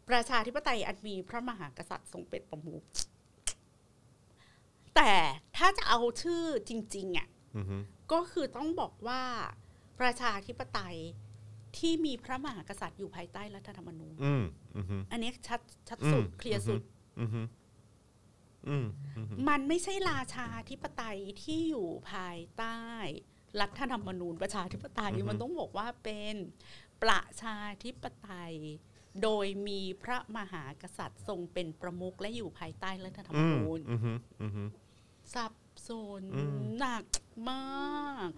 [0.08, 2.82] ประชาธิปไตยอันมีพระมหากษัตริย์ทรงเป็นประมุข
[4.96, 5.12] แต่
[5.56, 7.76] ถ้าจะเอาชื่อจริง ๆอะอือฮึ
[8.12, 9.22] ก็คือต้องบอกว่า
[10.00, 10.98] ประชาธิปไตย
[11.78, 14.44] ที่มีพระมหากษัตริย์อยู่ภายใต้รัฐธรรมนูญอืม
[14.76, 16.82] อือฮึอันนี้ชัดชัดสุดอืมเคลียร์สุด
[17.20, 17.40] อือฮึ
[18.68, 18.86] อืม
[19.16, 22.78] อือฮึมันไม่ใช่ราชาธิปไตยที่อยู่ภายใต้
[23.60, 26.34] รัฐธรรมนูญประชาธิปไตยอือฮึมันต้องบอกว่าเป็น
[27.02, 28.54] ประชาธิปไตย
[29.22, 34.62] โดยมีพระมหากษัตริย์ทรงเป็นประมุขและอยู่ภายใต้รัฐธรรมอืมนูญอือฮึอือฮึ
[35.34, 35.54] สับ
[35.88, 35.90] ส
[36.20, 37.04] นอืมหนัก
[37.50, 38.30] มาก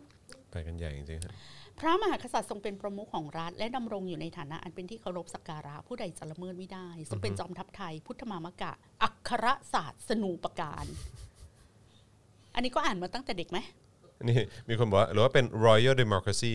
[0.50, 1.34] ไปกันใหญ่จริงๆฮะ
[1.78, 8.72] พระมหากษัตริย์ทรงเป็นประมุขของรัฐ และดำรงอยู่ในฐานะอันเป็นที่เคารพสักการะผู้ใดจะละเมิดไม่ได้ทรงเป็นจอมทัพไทย พุทธมามกะ
[9.02, 10.86] อัครศาสตร์สนูปการ
[12.54, 13.58] อันนี้ก็อ่านมาตั้งแต่เด็กไหม
[14.24, 16.54] นี่มีคนบอกว่าหรือว่าเป็น royal democracy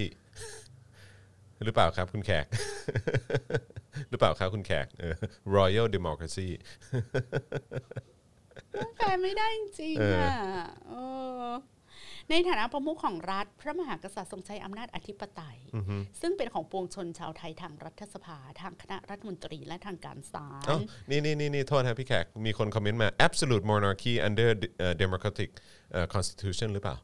[1.64, 2.46] หรือเปล่าครับคุณแขก
[4.10, 5.16] หรือเปล่าครับคุณแขกเออ
[5.56, 6.48] royal democracy
[8.98, 10.36] แปลไม่ได้จริงๆอะ
[10.88, 10.94] เอ
[11.44, 11.52] อ
[12.32, 24.50] ในฐานะประมุขของรัฐ พระมหากษัตริย์ทรงใช้อำนาจอธิปไตยอือฮึซึ่งเป็นของปวงชนชาวไทยทางรัฐสภา ทางคณะรัฐมนตรีและทางการศาเอ้าลนี่นี่นี่นี่โทษครับพี่แขก มีคนคอมเมนต์มา absolute monarchy under
[24.86, 25.50] uh, democratic
[25.98, 26.96] uh, constitution หรือเปล่า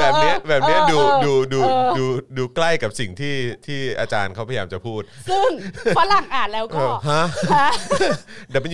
[0.00, 1.60] แบบเนี้ยแบบเนี้ยดูดูดู
[1.98, 2.04] ดู
[2.36, 5.50] ดูใกล้กับสิ่งที่ที่อาจารย์เขาพยายามจะพูด ซึ่ง
[5.98, 7.68] ฝรั่งอ่านแล้วเอก็อฮะฮะ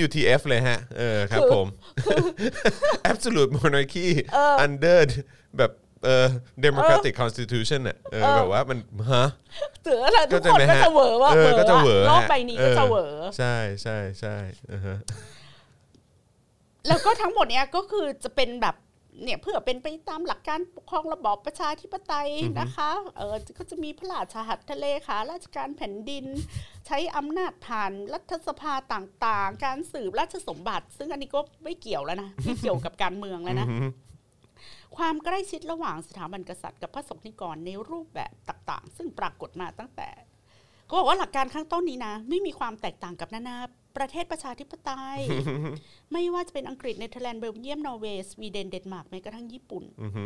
[0.05, 1.67] WTF เลยฮะ เออครับผม
[3.13, 3.83] absolute monarchy
[4.65, 5.01] under
[5.59, 5.71] แบบ
[6.05, 6.27] เออ
[6.65, 8.79] democratic constitution อะเออเออแบบว่ามัน
[9.13, 9.27] ฮะ
[9.83, 13.07] เสืออะไรทุกก็คนไหมก็ฮจะเหวอว่าเออก็จะเหวอโลกฮะใบนี้ก็จะเหวอ
[13.39, 14.37] ใช่ใช่ใช่
[14.73, 14.97] อือฮะ
[16.89, 18.75] แล้วก็ทั้งหมดเนี้ยก็คือจะเป็นแบบ
[19.23, 26.27] เนี่ยเพื่อเป็นไปตามหลักการปกครองระบอบประชาธิปไตยนะคะเออก็จะมีพระราชหัตถเลขาราชการแผ่นดิน
[26.87, 33.69] ใช้อำนาจผ่านรัฐสภาต่างๆ การสืบราชสมบัติ ซึ่งอันนี้ก็ไม่เกี่ยวแล้วนะไม่เกี่ยวกับการเมืองแล้วนะ
[34.97, 40.09] ความใกล้ชิดระหว่างสถาบันกษัตริย์กับพระสงฆ์นิกรในรูปแบบต่าง ๆ ซึ่งปรากฏมาตั้งแต่
[40.89, 43.57] ก็บอกว่าหลักการข้างต้นนี้นะ ไม่มีความแตกต่างกับนานา
[43.97, 45.21] ประเทศประชาธิปไตย
[46.13, 50.25] ไม่ว่าจะเป็นอังกฤษเนเธอร์แลนด์เบลเยียมนอร์เวย์สวีเดนเดนมาร์กแม้กระทั่งญี่ปุ่นอือฮึ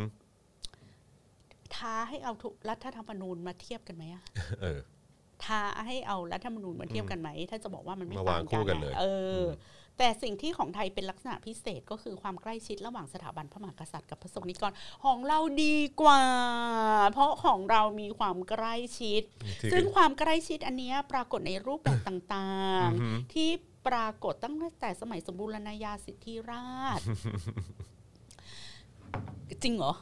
[1.75, 4.23] ท้าให้เอาทุกรัฐธรรมนูญมาเทียบกันไหมอะ
[4.61, 4.79] เออ
[5.45, 9.05] ท้าให้เอารัฐธรรมนูญมาเทียบกันไหมถ้าจะบอกว่ามันไม่มาวางต่างคู่กันกันเลยอะเอ
[9.39, 9.43] ออ
[9.99, 14.71] แต่สิ่งที่ของไทยเป็นลักษณะพิเศษก็คือความใกล้ชิดระหว่างสถาบันพระมหากษัตริย์กับพระสงฆ์นิกร
[15.05, 16.23] ของเราดีกว่า
[17.11, 19.21] เพราะของเรามีความใกล้ชิด
[19.61, 23.49] ที่ซึ่งความใกล้ชิดอันเนี้ยปรากฏในรูปแบบต่างๆ ที่
[23.87, 27.01] ปรากฏตั้งแต่สมัยสมบูรณาญาสิทธิราช
[29.63, 29.93] จริงเหรอ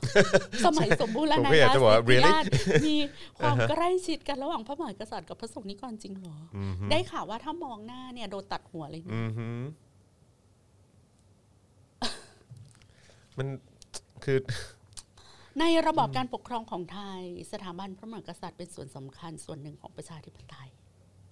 [0.65, 2.43] สมัยสมบูรผมณาก็อยากญาจะสิบอกว่าทธิ really ราช
[2.87, 2.97] มี
[3.39, 6.57] ความใกล้ชิดกันระหว่างพระมหากษัตริย์กับพระสงฆ์นิกรจริงเหรออ
[6.91, 9.49] ได้ข่าวว่าถ้ามองหน้าเนี่ยโดนตัดหัวเลยนะ อือฮึ
[13.37, 13.47] มัน
[14.23, 14.37] คือ
[15.59, 17.21] ในระบอบการปกครองของไทย
[17.51, 20.69] สถาบันพระมหากษัตริย์เป็นส่วนสำคัญส่วนหนึ่งของประชาธิปไตย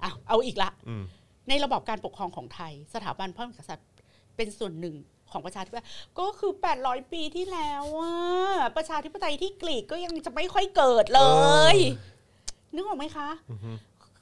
[0.04, 1.04] อ้าวเอาอีกละอืม
[1.50, 3.88] ในระบอบการปกครองของไทย สถาบันพระมหากษัตริย์
[4.36, 4.96] เป็นส่วนหนึ่ง
[5.32, 5.88] ของประชาธิปไตย
[6.20, 6.52] ก็คือ
[6.82, 8.16] 800 ปีที่แล้วว่า
[8.78, 11.22] ประชาธิปไตยที่กรีกก็ยังจะไม่ค่อยเกิดเล
[11.76, 11.78] ย
[12.74, 13.30] นึกออกไหมคะ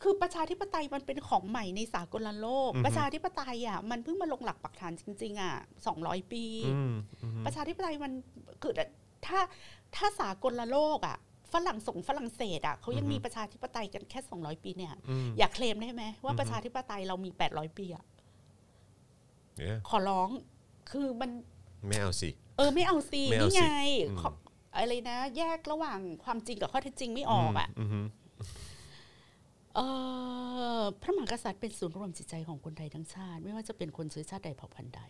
[0.03, 5.53] คือประชาธิปไตยมันเป็นของใหม่ในสากลโลก ประชาธิปไตยอะมันเพิ่งมาลงหลักปักฐานจริง ๆ อะ
[5.93, 6.93] 200ปีอืม
[7.45, 8.11] ประชาธิปไตยมัน
[8.61, 8.73] คือ
[9.25, 9.39] ถ้า
[9.95, 11.17] ถ้าสากลโลกอะ
[11.53, 18.03] ฝรั่งสงฝรั่งเศสอะเขายังมีประชาธิปไตยกันแค่200ปีเนี่ยอืมอยากเคลมได้ไหมว่าประชาธิปไตยเรามี800ปีอะ
[19.57, 20.29] เนี่ยขอร้อง
[20.91, 21.31] คือมัน
[21.87, 23.65] ไม่เอาสิเออไม่เอาสิไม่เอานี่สิไง
[24.09, 24.29] อืมขอ
[24.75, 28.09] อะไรนะ แยกระหว่างความจริงกับข้อเท็จจริงไม่ออกอะอือฮึเออ
[31.01, 35.01] พระมหากษัตริย์เป็นศูนย์รวมจิตใจของคนไทยทั้งชาติ ไม่ว่าจะเป็นคนเชื้อชาติใดเผ่าพันธุ์ใด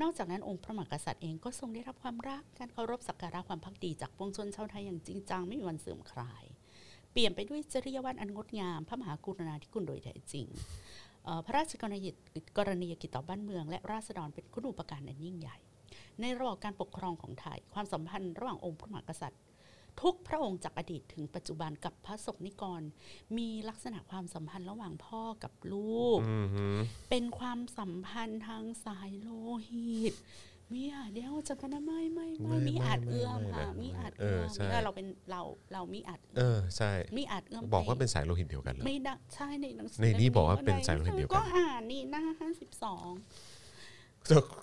[0.00, 6.44] นอกจากนั้นองค์พระมหากษัตริย์เองก็ทรงได้รับความรักการเคารพสักการะความพักดีจากปวงชนชาวไทยอย่างจริงจังไม่มีวันเสื่อมคลาย
[7.12, 10.46] เปลี่ยนไปด้วยจริยวัตรอันงดงาม พระมหากรุณาธิคุณโดยแท้จริง
[11.46, 15.56] พระราชกรณียกิจกรณียกิจต่อบ้านเมืองและราษฎรเป็นคุณูปการอันยิ่งใหญ่
[16.20, 19.40] ในระบอบการปกครองของไทย ความสัมพันธ์ระหว่างองค์พระมหากษัตริย์
[20.00, 22.82] ทุกพระองค์จากอดีตถึงปัจจุบันกับพระสงฆ์นิกร
[23.38, 26.66] มีลักษณะความสัมพันธ์ระหว่างพ่อกับลูกอือฮึ
[27.10, 29.30] เป็นความสัมพันธ์ทางสายโล
[29.70, 30.14] หิต
[30.74, 43.10] มีอาจเดียวจะกันนะไม่ไม่ไม่มีอาจเอื้อมค่ะมีอาจเอเอื้ออมใช่เนี่ยเราเป็นเราเรามีอาจเออใช่มีอาจเอื้อมบอกว่าไปเป็นสายโลหิตเดียวกันเลยไม่ได้ใช่ในหนังสืในนี้บอกว่าเป็นสายโลหิตเดียวกันก็อ่านนี่หน้าห้าสิบสอง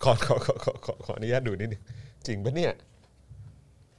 [0.03, 1.83] ขอขอขอขอขอขออนุญาตดูนิดนึง
[2.25, 2.73] จริงปะเนี่ย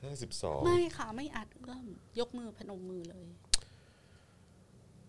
[0.03, 1.87] ห้าสิบสองไม่ค่ะไม่อาจเอื้อม
[2.19, 3.27] ยกมือพนมมือเลย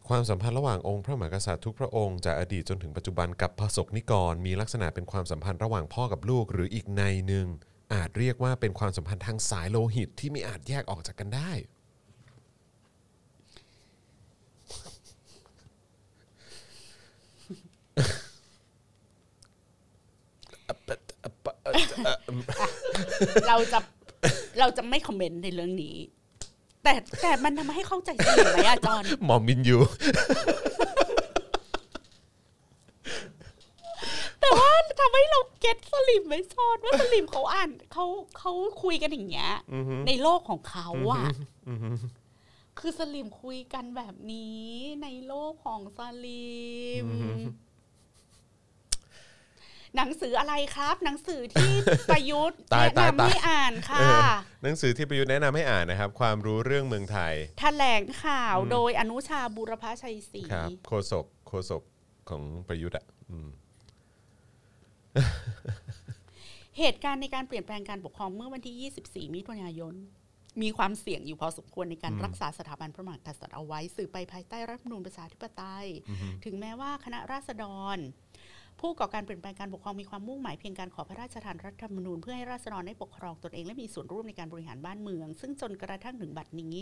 [0.08, 7.48] ความสัมพันธ์ระหว่างองค์พระมหากษัตริย์ทุกพระองค์จากอดีตจนถึงปัจจุบันกับพระสกนิกร มีลักษณะเป็นความสัมพันธ์ระหว่างพ่อกับลูกหรืออีกในหนึ่ง
[7.94, 11.52] อาจเรียกว่าเป็นความสัมพันธ์ทางสายโลหิตที่ไม่อาจแยกออกจากกันได้
[23.48, 23.80] เราจะ
[24.60, 25.98] เราจะไม่ comment ในเรื่องนี้
[26.84, 29.78] แต่แต่มันทำให้เข้าใจจริงไหมอะจอนหมอมมินยู
[34.40, 38.06] แต่ว่าทำให้เรา get สลิมไม่ชอนว่าสลิมเขาอ่านเขา
[38.38, 38.52] เขา
[38.84, 39.52] คุยกันอย่างเงี้ย
[40.08, 41.26] ในโลกของเขาอะ
[42.80, 44.66] คือสลิมคุยกันแบบนี้
[45.04, 46.56] ในโลกของสลิ
[47.06, 47.08] ม
[49.96, 51.74] หนังสืออะไรครับ หนังสือที่
[52.10, 54.30] ประยุทธ์ตายแนะตายนำตายให้อ่านค่ะเออ
[54.64, 61.84] หนังสือที่ประยุทธ์แนะนำให้อ่านนะครับ ความรู้เรื่องเมืองไทยแถลงข่าวโดยอนุชาบูรพชัยศรีครับโคศกโคศก
[62.30, 63.50] ของประยุทธ์อะอืม
[66.80, 69.96] เหตุการณ์ในการเปลี่ยนแปลงการปกครองเมื่อวันที่ 24 มิถุนายน
[70.62, 75.88] มีความเสี่ยงอยู่พอสมควรในการรักษาสถาบันพระมหากษัตริย์เอาไว้ สืบไปภายใต้รัฐธรรมนูญประชาธิปไตย
[76.46, 77.66] ถึงแม้ว่าคณะราษฎ
[77.96, 77.98] ร
[78.82, 86.76] ผู้ก่อการเปลี่ยนแปลงการปกครองมีความมุ่งหมายเพียงการขอพระราชทานรัฐธรรมนูญเพื่อให้ราษฎรได้ปกครองตนเองและมีส่วนร่วมในการบริหารบ้านเมือง ซึ่งจนกระทั่งถึงบัดนี้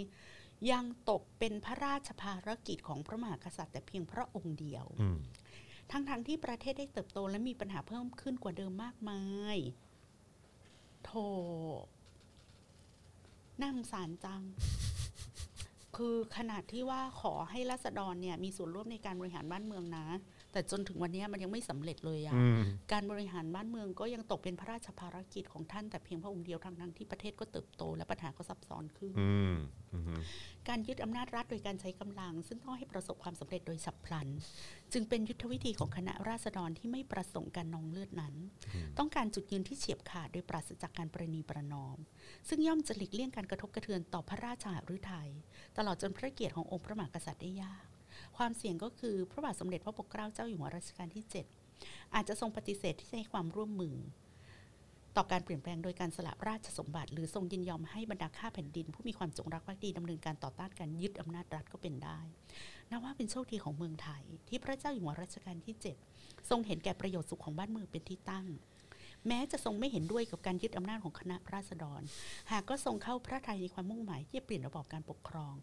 [0.72, 5.20] ยังตกเป็นพระราชภารกิจของพระมหากษัตริย์แต่เพียงพระองค์เดียวอืม
[5.92, 9.22] ทั้งๆทที่ประเทศได้เติบโตและมีปัญหาเพิ่มขึ้นกว่าเดิมมากมา
[9.56, 9.58] ย
[11.06, 11.26] โธ่
[13.62, 14.42] น่าสงสารจัง
[15.96, 20.06] คือขนาดที่ว่าขอให้รัษฎรเนี่ยมีส่วนร่วมในการบริหารบ้านเมืองนะ
[20.52, 22.62] แต่จนถึงวันนี้มันยังไม่สำเร็จเลยอะอืม
[22.92, 29.56] การบริหารบ้านเมืองก็ยังตกเป็นพระราชภารกิจของท่านแต่เพียงพระองค์เดียวทั้งนั้นที่ประเทศก็เติบโต และปัญหาก็ซับซ้อนขึ้นอืม
[29.94, 30.22] อืม
[30.70, 34.28] การยึดอำนาจรัฐโดยการใช้กำลัง ซึ่งต้องให้ประสบความสำเร็จโดยฉับพลัน
[34.94, 38.36] จึงเป็นยุทธวิธีของคณะราษฎรที่ไม่ประสงค์การนองเลือดนั้น
[38.98, 41.98] ต้องการจุดยืนที่เฉียบขาดโดยปราศจากการประนีประนอม
[42.48, 45.30] ซึ่งย่อมจะหลีกเลี่ยงการกระทบกระเทือนต่อพระราชาหฤทัย
[45.78, 47.86] ตลอดจนพระเกียรติขององค์พระมหากษัตริย์ได้ยาก
[48.38, 51.24] ความเสี่ยงก็คือพระบาทสมเด็จพระปกเกล้าเจ้าอยู่หัวรัชกาลที่
[51.70, 53.96] 7 อาจจะทรงปฏิเสธที่จะให้ความร่วมมือ
[55.18, 62.20] ต่อการเปลี่ยนแปลงโดยการสละราชสมบัติ หรือทรงยินยอมให้บรรดาข้าแผ่นดิน ผู้มีความจงรักภักดีดำเนินการต่อต้านการยึดอำนาจรัฐก็เป็นได้
[62.90, 65.76] นับว่าเป็นโชคดีของเมืองไทย ที่พระเจ้าอยู่หัวรัชกาลที่
[66.12, 68.46] 7 ทรงเห็นแก่ประโยชน์สุขของบ้านเมืองเป็นที่ตั้ง
[69.28, 72.02] แม้จะทรงไม่เห็นด้วยกับการยึดอำนาจของคณะราษฎร
[72.52, 75.54] หากก็ทรงเข้าพระทัยในความมุ่งหมายที่จะเปลี่ยนระบอบการปกครอง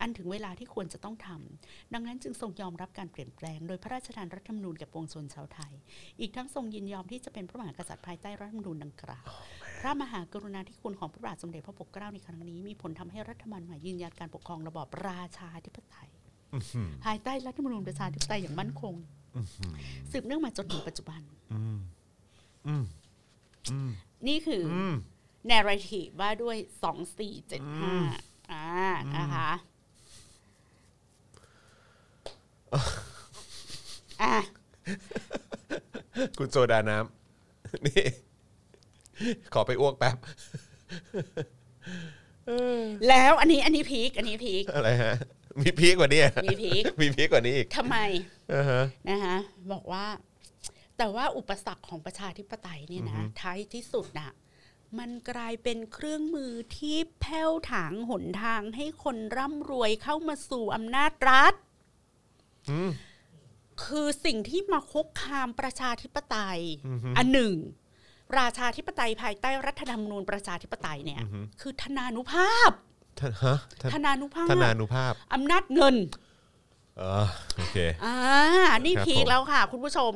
[0.00, 5.72] อันถึงเวลาที่ควรจะต้องทำดังนั้นจึงทรงยอมรับการเปลี่ยนแปลง โดยพระราชทานรัฐธรรมนูญแก่ปวงชนชาวไทย
[6.20, 9.24] อีกทั้งทรงยินยอมที่จะเป็นพระมหากษัตริย์ภายใต้รัฐธรรมนูญดังกล่าว
[9.80, 16.10] พระมหากรุณาธิคุณของพระบาทสมเด็จพระปกเกล้าในครั้งนี้มีผลทำให้รัฐธรรมนูญใหม่ยืนยันการปกครองระบอบราชาธิปไตย
[17.04, 18.94] ภายใต้รัฐธรรมนูญประชาธิปไตยอย่างมั่นคง
[20.10, 21.20] สืบเนื่องมาจนถึงปัจจุบัน
[22.66, 22.84] อืม
[23.70, 23.90] อืมอืม
[24.28, 24.94] นี่คือออืม
[25.52, 27.94] narrative ว่าด้วยสองสี่เจ็ดห้า
[28.52, 28.66] อ่า
[29.16, 29.50] นะคะ
[34.22, 34.36] อะ
[36.38, 38.04] คุณโซดาน้ำนี่
[39.54, 40.16] ขอไปอ้วกแป๊บ
[43.08, 45.14] แล้วอันนี้อันนี้พีคอันนี้พีคอะไรฮะ
[45.60, 47.96] มีพีกกว่านี้อะมีพีคมีพีกกว่านี้อีกทำไม
[48.52, 49.36] อ่าฮะนะคะ
[49.72, 50.04] บอกว่า
[50.98, 54.32] แต่ว่าอุปสรรคของประชาธิปไตยเนี่ยนะท้ายที่สุดน่ะ
[54.98, 61.54] มันกลายเป็นเครื่องมือที่แผ้วถางหนทางให้คนร่ำรวยเข้ามาสู่อำนาจรัฐ
[62.70, 62.90] อืม
[63.84, 66.60] คือสิ่งที่มาคุกคามประชาธิปไตย
[67.18, 67.52] อันหนึ่ง
[68.38, 71.20] ราชาธิปไตยภายใต้รัฐธรรมนูญประชาธิปไตยเนี่ย
[71.60, 72.70] คือธนานุภาพ
[73.18, 75.96] ท่านฮะท่านธนานุภาพธนานุภาพอำนาจเงิน
[76.98, 77.26] เออ
[77.56, 78.16] โอเคอ่า
[78.84, 80.12] นี่ครับพีคผมแล้วค่ะ คุณผู้ชม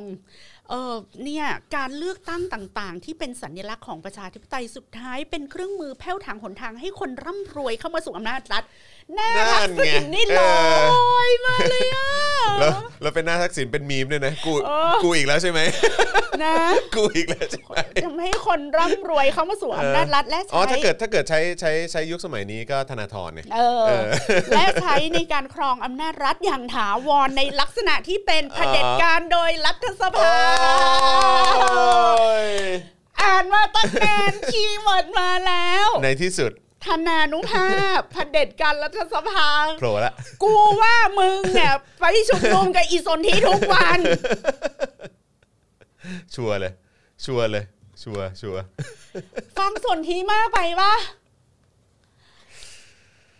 [0.69, 8.63] เออเนี่ยการเลือกตั้งต่างๆ ที่เป็นสัญลักษณ์ของประชาธิปไตยสุดท้ายเป็นเครื่องมือแผ้วถางหนทางให้คนร่ำรวยเข้ามาสู่อำนาจรัฐ
[9.15, 12.07] หน้าทักษิณนี่ลอยมาเลยอะ
[12.59, 12.71] แล้ว
[13.01, 15.59] แล้วเป็นหน้าทักษิณเป็นมีมด้วยนะกูเออกูอีกแล้วใช่ไหม
[16.43, 16.55] นะ
[16.95, 17.75] กูอีกแล้วใช่ไหม
[18.05, 23.87] ทำให้คนร่ำรวยเข้ามาสู่อำนาจรัฐและอ๋อใช้ถ้าเกิดถ้าเกิดใช้ใช้ใช้ยุคสมัยนี้ก็ธนาธรเนี่ยเออ
[24.55, 30.33] และใช้ในการครองอำนาจรัฐอย่างถาวรในลักษณะที่เป็นเผด็จการโดยรัฐสภา
[31.61, 32.49] โอ้ย
[33.21, 36.53] อ่านมาตั้งนาน keyword มาแล้ว ในที่สุด
[36.85, 39.49] ธนานุภาพเผด็จการรัฐสภา
[39.79, 43.99] โผล่ละกูว่ามึงเนี่ยไปชุมนุมกับอีสนทีทุกวัน
[46.35, 46.73] ชัวร์เลย
[47.25, 47.65] ชัวร์เลย
[48.03, 48.63] ชัวร์ชัวร์
[49.57, 50.93] ฟังสนทีมากไปปะ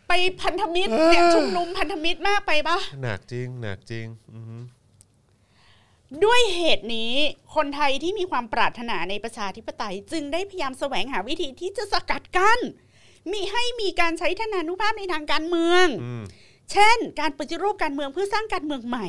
[0.08, 0.12] ไป
[0.42, 4.58] พันธมิตรเนี่ยชุมนุมพันธมิตรมากไปปะหนักจริงหนักจริง อือฮึ
[6.26, 7.14] ด้วยเหตุนี้
[7.56, 12.60] คนไทยที่มีความปรารถนาในประชาธิปไตย จึงได้พยายามแสวงหาวิธีที่จะสกัดกัน้น
[13.32, 16.24] มีให้มีการใช้ธนานุภาพในทางการเมืองอืม
[16.72, 19.08] เช่น การปฏิรูปการเมืองเพื่อสร้างการเมืองใหม่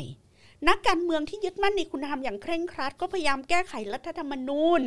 [0.69, 4.81] นักการเมืองที่ยึดมั่นในคุณธรรมอย่างเคร่งครัด ก็พยายามแก้ไขรัฐธรรมนูญ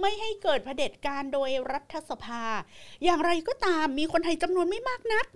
[0.00, 2.44] ไม่ให้เกิดเผด็จการโดยรัฐสภา
[3.04, 5.26] อย่างไรก็ตามมีคนไทยจำนวนไม่มากนัก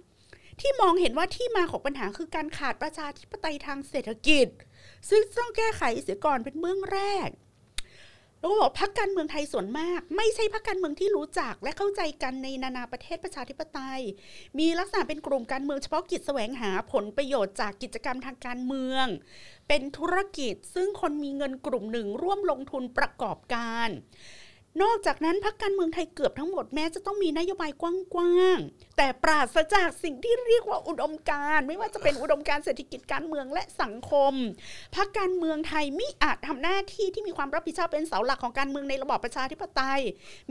[0.61, 4.47] ที่มองเห็นว่าที่มาของปัญหาคือการขาดประชาธิปไตยทางเศรษฐกิจ
[5.09, 7.29] ซึ่งต้องแก้ไขเสียก่อนเป็นเมืองแรก
[8.41, 14.01] แล้วก็บอกพรรคการเมืองไทยส่วนมาก ไม่ใช่พรรคการเมืองที่รู้จักและเข้าใจกันในนานาประเทศประชาธิปไตย
[14.59, 19.07] มีลักษณะเป็นกลุ่มการเมืองเฉพาะกิจแสวงหาผลประโยชน์จากกิจกรรมทางการเมือง
[19.69, 23.89] เป็นธุรกิจซึ่งคนมีเงินกลุ่มหนึ่งร่วมลงทุนประกอบการ
[24.83, 27.85] นอกจากนั้นพรรคการเมืองไทยเกือบทั้งหมดแม้จะต้องมีนโยบายก
[28.17, 34.33] ว้างๆ แต่ปราศจากสิ่งที่เรียกว่าอุดมการไม่ว่าจะเป็นอุดมการเศรษฐกิจการเมืองและสังคม
[34.97, 40.01] พรรคการเมืองไทยมิอาจทำหน้าที่ที่มีความรับผิดชอบเป็นเสาหลักของการเมืองในระบอบประชาธิปไตย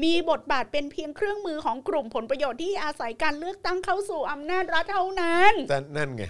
[0.03, 6.23] มีบทบาทเป็นเพียงเครื่องมือของกลุ่มผลประโยชน์ที่อาศัยการเลือกตั้งเข้าสู่อำนาจรัฐเท่านั้นแต่นั่นไง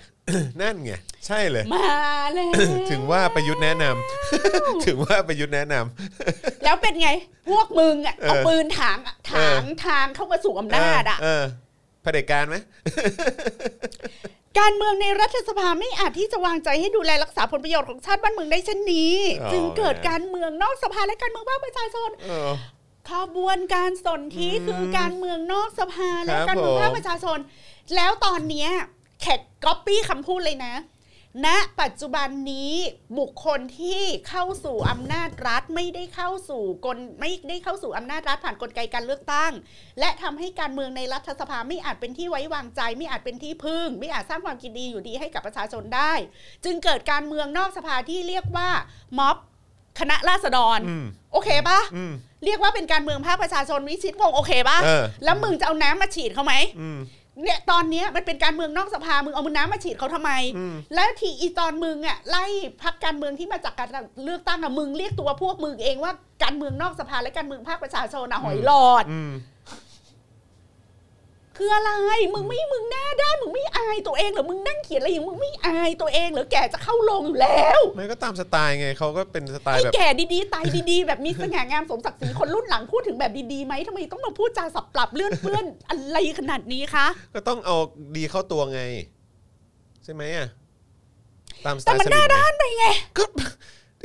[0.61, 0.91] นั่นไง
[1.27, 1.87] ใช่เลย มา
[2.33, 2.51] แล้ว
[2.91, 7.09] ถึงว่าประยุทธ์แนะนำถึงว่าประยุทธ์แนะนำ แล้วเป็นไง
[7.49, 8.97] พวกมึงอะเออ เอาปืนถาง
[9.31, 11.43] ถางทางเข้ามาสู่อำนาจอะ เออ
[12.01, 12.55] เผด็จการไหม
[14.59, 22.51] การเมืองในรัฐสภาไม่อาจที่จะวางใจให้ดูแลรักษาผลประโยชน์ของชาติบ้านเมืองได้เช่นนี้อ๋อจึงเกิดแหมการเมืองนอกสภาและการเมืองภาคประชาชน เออ
[23.11, 27.39] ขบวนการสนธิคือการเมืองนอกสภาและครับการเมืองภาคผม ประชาชน
[27.95, 28.69] แล้วตอนเนี้ย
[29.25, 30.75] แขกก๊อปปี้คำพูดเลยนะ
[31.45, 31.47] ณ
[31.81, 32.73] ปัจจุบันนี้
[33.19, 39.51] บุคคลที่เข้าสู่อำนาจรัฐไม่ได้เข้าสู่กลไม่ได้เข้าสู่อำนาจรัฐผ่านกลไกการเลือกตั้ง
[39.99, 46.13] และทำให้การเมืองในรัฐสภาไม่อาจเป็นที่ไว้วางใจ ไม่อาจเป็นที่พึ่ง ไม่อาจสร้างความกินดีอยู่ดีให้กับประชาชนได้
[46.63, 48.69] จึงเกิดการเมืองนอกสภาที่เรียกว่า
[49.17, 49.37] ม็อบ
[49.99, 52.13] คณะราษฎรอืมโอเคปะอืม
[52.45, 56.99] เรียกว่าเป็นการเมืองภาคประชาชนวิชิตงงโอเคปะเออแล้วมึงจะเอาน้ำมาฉีดเขาไหมอืม
[57.43, 62.45] เนี่ยตอนเนี้ยมันเป็นการเมืองนอกสภามึงเอามือน้ำมาฉีดเขาทำไมอืมแล้วทีอีตอนมึงอะไล่
[62.83, 63.89] พักการเมืองที่มาจากการ
[64.23, 66.11] เลือกตั้งอะมึงเรียกตัวพวกมึงเองว่า
[66.43, 69.31] การเมืองนอกสภาและการเมืองภาคประชาชนอะหอยหลอดอืม
[71.57, 71.91] คืออะไร
[72.33, 87.75] มึงไม่ มึงหน้าด้าน มึงไม่อายตัวเองเหรอ มึงนั่งเขียนอะไรอย่างมึงไม่อายตัวเองเหรอ แกจะเข้าลงอยู่แล้วไม่ก็ตามสไตล์ไงเขาก็เป็นสไตล์ให้แบบ แก่ดีๆตายดีๆ แบบมีสง่างามสมศักดิ์ศรีคนรุ่นหลังพูดถึงแบบดีๆไหมทำไมต้องมาพูดจาสับปรับเลื่อนเปื้อน อะไรขนาดนี้คะ ก็ต้องเอา
[88.17, 88.81] ดีเข้าตัวไง
[90.03, 90.47] ใช่ไหมอะ
[91.65, 92.85] ตามสไตแต่ล์มันสหลิน้ามด้านไปไง
[93.17, 93.23] ก็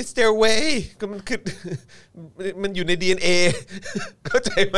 [0.00, 0.64] it's their way
[1.00, 1.38] ก็มันคือ
[2.62, 3.28] มันอยู่ใน DNA
[4.26, 4.76] เข้าใจไหม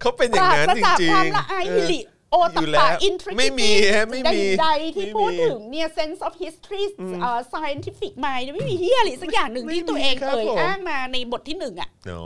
[0.00, 2.00] เขาเป็นอปย่างรานั้นศจจากริงความๆละอายเอฮิอริ
[2.30, 6.84] โออตยู่แล้วปะ intricity ไม่มีฮะไม่มีใดๆที่ไม่มีพูดถึงเนี่ย sense of history
[7.22, 12.18] เอ่อ scientific mind ไม่มีเฮียอะไรสักอย่างหนึ่งที่ตัวเองไม่มีครับเอ่ยผมอ้างมาในบทที่หนึ่งอะ no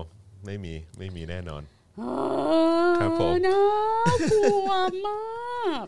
[0.46, 1.62] ไม่มีไม่มีแน่นอน
[1.98, 2.02] เอ
[2.90, 3.60] อครับผมน่า
[4.30, 4.70] กลัว
[5.06, 5.86] มาก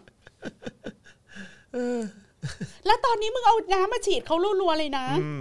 [2.86, 5.40] แล้วตอนนี้มึงเอาน้ำมาฉีดเขารัวๆเลยนะอืม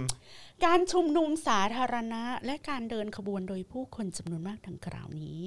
[0.66, 5.40] การชุมนุมสาธารณะ และการเดินขบวนโดยผู้คนจำนวนมากดังกล่าวนี้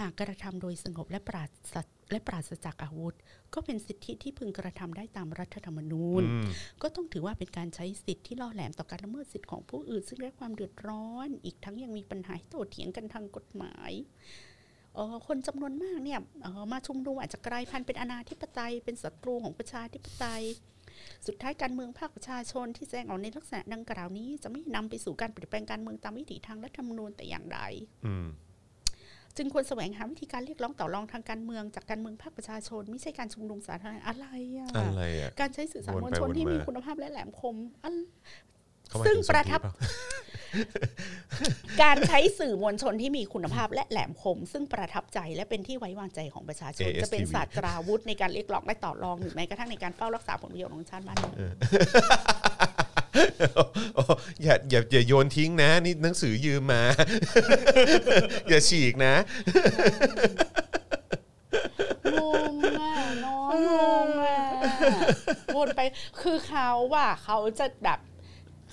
[0.00, 1.76] หากกระทำโดยสงบและปราศ
[2.10, 3.14] และปราศจากอาวุธ
[3.54, 6.48] ก็เป็นสิทธิที่พึงกระทำได้ตามรัฐธรรมนูญอืม
[6.82, 13.92] ก็ต้องถือว่าเป็นการใช้สิทธิที่ล่อแหลมต่อการละเมิดสิทธิของผู้อื่น ซึ่งได้ความเดือดร้อน อีกทั้งยังมีปัญหาให้โต้เถียงกันทางกฎหมาย
[14.94, 20.44] เอ่อคนจำนวนมากเนี่ยเอ่อมาชุมนุมอาจจะกลายพันธุ์เป็นอนาธิปไตย เป็นศัตรูของประชาธิปไตย
[21.26, 27.58] สุดท้ายการเมืองภาคประชาชนที่แสดงออกในลักษณะดังกล่าวนี้ จะไม่นำไปสู่การเปลี่ยนแปลงการเมืองตามวิถีทางรัฐธรรมนูญแต่อย่างใด
[28.06, 28.26] อืม
[29.36, 34.26] จึงควรแสวงหาวิธีการเรียกร้องต่อรองทางการเมืองจากการเมืองภาคประชาชน ไม่ใช่การชุมนุมสาธารณะอะไร
[34.58, 37.56] อะอะไรอะการใช้สื่อสารวนมวลไปชนที่วนมามีมีคุณภาพและแหลมคม
[38.94, 40.24] อันเขาหมายซึ่งถึประทับสนธิเปล่า
[41.82, 51.34] การใช้สื่อมวลชนที่มีคุณภาพและแหลมคม ซึ่งประทับใจและเป็นที่ไว้วางใจของประชาชน ASTV จะเป็นศาสตราวุธในการเรียกร้องและต่อรองหรือแม้กระทั่งในการเฝ้ารักษาผลประโยชน์ของชาติบ้านเมือง
[53.96, 54.04] โอ้
[54.42, 56.82] อย่าอย่าอย่าโยนทิ้งนะ นี่หนังสือยืมมา
[58.48, 59.14] อย่าฉีกนะ
[62.14, 62.16] ง
[62.52, 62.92] งอะ
[63.24, 63.70] น้องง
[64.06, 64.38] งอะ
[65.56, 65.80] วนไป
[66.20, 67.98] คือเขาว่าเขาจะแบบ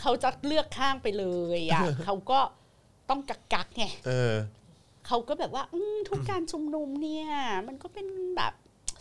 [0.02, 1.26] เขาจะเลือกข้างไปเล
[1.57, 2.40] ยอะเขาก็
[3.10, 4.36] ต้องกักกักๆไงเออ
[5.07, 7.28] เขาก็แบบว่าอืมทุกการชุมนุมเนี่ย
[7.68, 8.07] มันก็เป็น
[8.38, 8.53] แบบ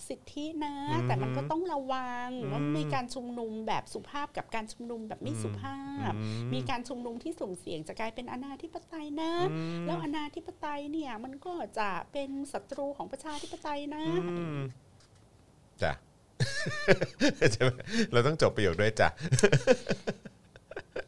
[0.09, 14.59] สิทธินะอืมแต่มันก็ต้องระวังอืมว่ามีการชุมนุมแบบสุภาพกับการชุมนุมแบบไม่สุภาพอืมมีการชุมนุมที่สุ่มเสี่ยงจะกลายเป็นอนาธิปไตยนะอืมแล้วอนาธิปไตยเนี่ย มันก็จะเป็นศัตรูของประชาธิปไตยนะอืม
[15.83, 15.93] จ้ะ
[17.53, 17.71] ใช่ไหม
[18.13, 19.09] เราต้องจบประโยคด้วยจ้ะ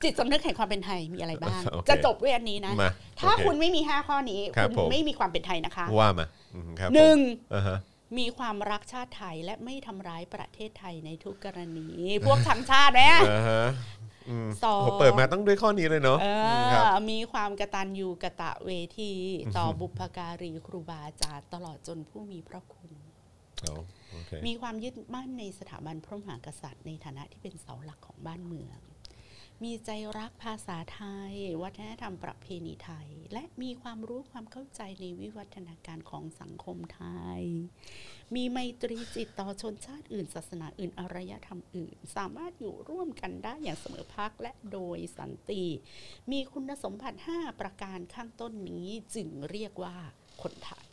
[0.05, 7.19] จิตสำนึกแห่งความเป็นไทยมีอะไรบ้างโอเคจะจบด้วยอันนี้นะมาถ้าโอเคุณไม่มีห้าข้อนี้ครับคุณผมไม่มีความเป็นไทยนะคะ ว่ามาอืมครับผมหนึ่ง
[7.55, 7.79] อ่าฮะ
[8.19, 11.89] มีความรักชาติไทยและไม่ทำร้ายประเทศไทยในทุกกรณี
[12.27, 13.65] พวกทั้งชาติไหมอ่าฮะ
[14.29, 16.27] อืมสองโหเปิดมาต้องด้วยข้อนี้เลยเนาะเอ
[16.61, 19.13] มครับอมีความกตัญญูกะตะเวที
[19.57, 22.93] ต่อบุพการีครูบาอาจารย์ตลอดจนผู้มีพระคุณ
[23.63, 23.75] เอา
[24.11, 28.81] โอเคมีความยึดมั่นในสถาบันพระมหากษัตริย์ในฐานะที่เป็นเสาหลักของบ้านเมือง
[29.63, 37.03] มีใจรักภาษาไทย วัฒนธรรมประเพณีไทย และมีความรู้ความเข้าใจในวิวัฒนาการของสังคมไท
[37.39, 37.43] ย
[38.35, 45.65] มีไมตรีจิตต่อชนชาติอื่น ศาสนาอื่นอารยธรรมอื่น สามารถอยู่ร่วมกันได้อย่างเสมอภาคและโดยสันติ
[46.31, 49.97] มีคุณสมบัติ 5 ประการข้างต้นนี้จึงเรียกว่า
[50.43, 50.87] คนไทย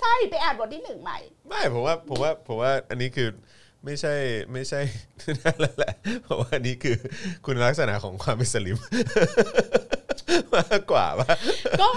[0.00, 1.18] ใช่ไปอ่านบทที่หนึ่งใหม่
[1.48, 3.28] ไม่ผมว่าผมว่าผมว่าอันนี้คือ
[3.84, 4.14] ไม่ใช่
[4.52, 4.80] ไม่ใช่
[5.44, 5.92] นั่นแหละแหละ
[6.22, 6.96] เพราะว่าอันนี้คือ
[7.46, 8.78] คุณลักษณะของความเป็นสลิม
[10.56, 11.32] มากกว่าว่า
[11.82, 11.90] ก็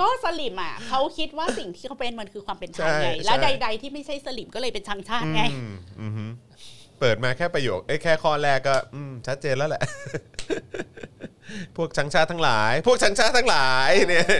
[0.00, 6.30] ก็สลิมอะเขาคิดว่าสิ่งที่เขาเป็นมันคือความเป็นไทยไงใช่และใช่ใด ๆ ที่ไม่ใช่สลิมก็เลยเป็นชังชาติไงอืมอือหือ
[7.00, 9.82] เปิดมาแค่ประโยคเอ้ยแค่ข้อแรกก็ อืมชัดเจนแล้วแหละ
[11.76, 14.30] พวกชังชาติทั้งหลาย พวกชังชาติทั้งหลายเนี่ยเ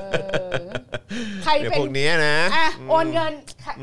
[0.00, 0.15] ออ
[1.46, 3.32] ใครเนี่ยเป็นพวกเนี้ยนะ อะโอนเงิน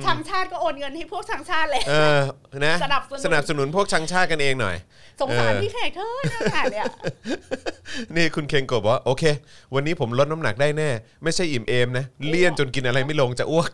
[0.05, 2.19] ทางชาติก็โอนเงินให้พวกทางชาติเลย เออ
[2.65, 4.75] นะสนับสนุน สนับสนุนพวกชังชาติกันเองหน่อย
[5.21, 6.85] สงสารเออพี่แขกเธอเนี่ยค่ะเนี่ย
[8.15, 9.23] นี่คุณเคงกบบอกว่าโอเค
[9.75, 10.89] วันนี้ผมลดน้ำหนักได้แน่
[11.23, 13.71] ไม่ใช่อิ่มเอมนะ เลี่ยนจนกินอะไรไม่ลงจะอ้วก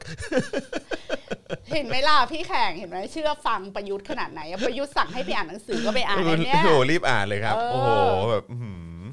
[1.71, 7.89] เห็นไหมล่ะพี่แขกเห็นไหมเชื่อฟังประยุทธ์ขนาดไหนอะประยุทธ์สั่งให้ไปอ่านหนังสือก็ไปอ่านอันเนี้ยโอ้โหรีบอ่านเลยครับ เออ โอ้โห
[8.31, 8.71] แบบอื้อหื
[9.01, 9.03] อ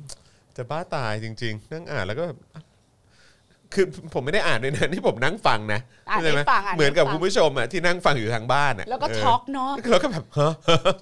[0.56, 2.38] จะบ้าตายจริง ๆ นั่งอ่านแล้วก็แบบ
[3.74, 5.80] คือผมไม่ได้อ่านด้วยนะนี่ผมนั่งฟังนะ
[6.10, 10.52] อ่านเข้าใจไหมให้ฟังอ่านเหมือนกับให้ฟังคุณผู้ชมอะที่นั่งฟังอยู่ทางบ้านอะแล้วก็เช็อกเนาะแล้วก็แบบฮะ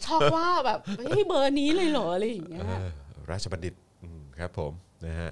[0.06, 2.88] ช็อกว่าแบบเฮ้ยเบอร์นี้เลยเหรออะไรอย่างเงี้ย เออ
[3.30, 4.72] ราชบัณฑิตอืมครับผม
[5.06, 5.30] นะฮะ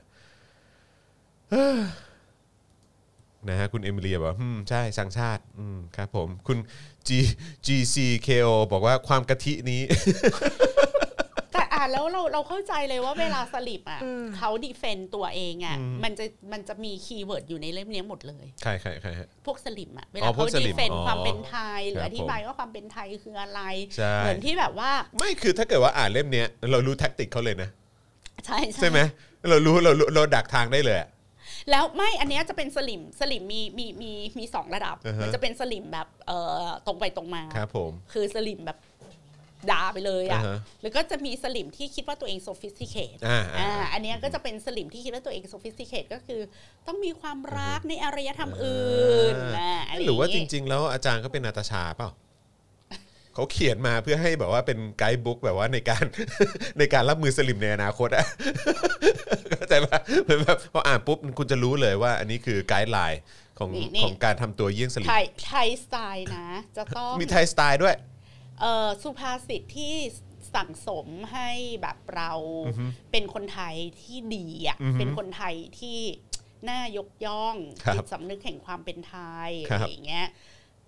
[3.48, 6.58] นะฮะคุณเอมิเลียบอกว่าอืมใช่สังชาติอืมครับผมคุณ
[7.08, 7.10] G
[7.66, 9.82] GCKO บอกว่าความกะทินี้
[11.82, 14.00] แต่อ่านแล้วเราเราเข้าใจเลยว่าเวลาสลิปอะ
[14.36, 23.60] เขาดีเฟนต์ตัวเองอะ มันจะมันจะมี keyword อยู่ในเล่มเนี้ยหมดเลยใครใครใครฮะพวกสลิมอะ อ๋อพวกสลิมอ๋อ เวลาเขา defend ความเป็นไทยหรืออธิบายว่าความเป็นไทยคืออะไร
[23.96, 27.68] ใช่เหมือนที่แบบว่า ไม่คือถ้าเกิดว่าอ่านเล่มเนี้ยเรารู้ tactic เขาเลยนะ
[28.46, 28.98] ใช่ใช่ไหม
[29.48, 31.08] เรารู้เรารู้เราดักทางได้เลยอะ
[31.70, 38.78] แล้วไม่อันเนี้ยจะเป็นสลิมสลิมมีมีมีมีสองระดับอ่าฮะมันจะเป็นสลิมแบบเอ่อตรงไปตรงมาครับผมคือสลิมแบบ
[39.70, 46.40] ด่าไปเลยอะอ่าฮะแล้วก็จะมีสลิมที่คิดว่าตัวเอง sophisticated อ่าอ่าอ่าอันเนี้ยก็จะเป็นสลิมที่คิดว่าตัวเอง sophisticated ก็คือ
[46.86, 52.10] ต้องมีความรักในอารยธรรมอื่นนะะไหรือว่าจย่งงี้ริง ๆ แล้วอาจารย์ก็เป็นนาตาชาเปล่า
[53.34, 56.04] เขาเขียนมาเพื่อให้แบบว่าเป็นไกด์บุ๊กแบบว่าในการ
[56.78, 58.26] ในการรับมือสลิมในอนาคตอะ
[59.50, 63.20] เข้าใจปะเหมือนแบบพออ่านปุ๊บคุณจะรู้เลยว่า อันนี้คือไกด์ไลน์
[63.58, 68.11] ของนี่นี่ของการทำตัวเยี่ยงสลิมไทยไทยสไตล์นะ จะต้องมีไทยสไตล์ด้วยเอ่อ
[69.02, 69.94] สุภาษิตที่
[70.54, 71.50] สั่งสมให้
[71.82, 72.32] แบบเรา
[73.12, 75.98] เป็นคนไทยที่ดีอะอือฮึเป็นคนไทยที่
[76.68, 79.16] น่ายกย่องครับจิตสำนึกแห่งความเป็นไท
[79.48, 80.28] ยครัอะบไรอย่างเงี้ย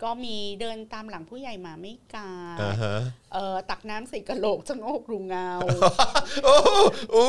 [0.03, 2.31] ก็มีเดินตามหลังผู้ใหญ่มาไม่กา
[2.61, 3.24] อ่าฮะเอ่อ
[3.71, 5.51] ตักน้ำใส่กระโหลกชะโงกรูเงา
[6.45, 6.57] โอ้
[7.13, 7.27] โอ้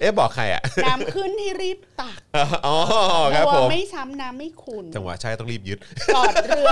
[0.00, 2.16] เอ๊ะบอกใครอะ น้ำขึ้นให้รีบตัก
[2.66, 2.76] อ๋อ
[3.34, 5.78] ครับบัผวมไม่ช้ำน้ำไม่ขุนจังหวะใช่ต้องรีบยึด
[6.14, 6.70] จอดเรือ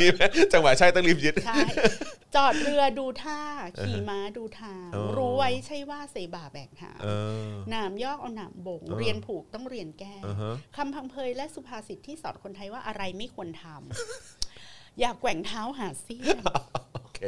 [0.00, 1.60] มีไหมจังหวะใช่ต้องรีบยึดใช่
[2.34, 3.40] จอดเรือดูท่า
[3.80, 7.08] ขี่ม้าดูทางอ๋อรู้ไว้ใช่ว่าเสบาแบกหามเอ
[7.46, 13.76] อหนามยอกเอาหนามบ่งเออเรียนผูกต้องเรียนแก้อ่าฮะคำพังเพยและสุภาษิตที่สอนคนไทยว่าอะไรไม่ควรทำ
[15.00, 16.38] อย่าแกว่งเท้าหาเสี้ยน
[16.94, 17.20] โอเค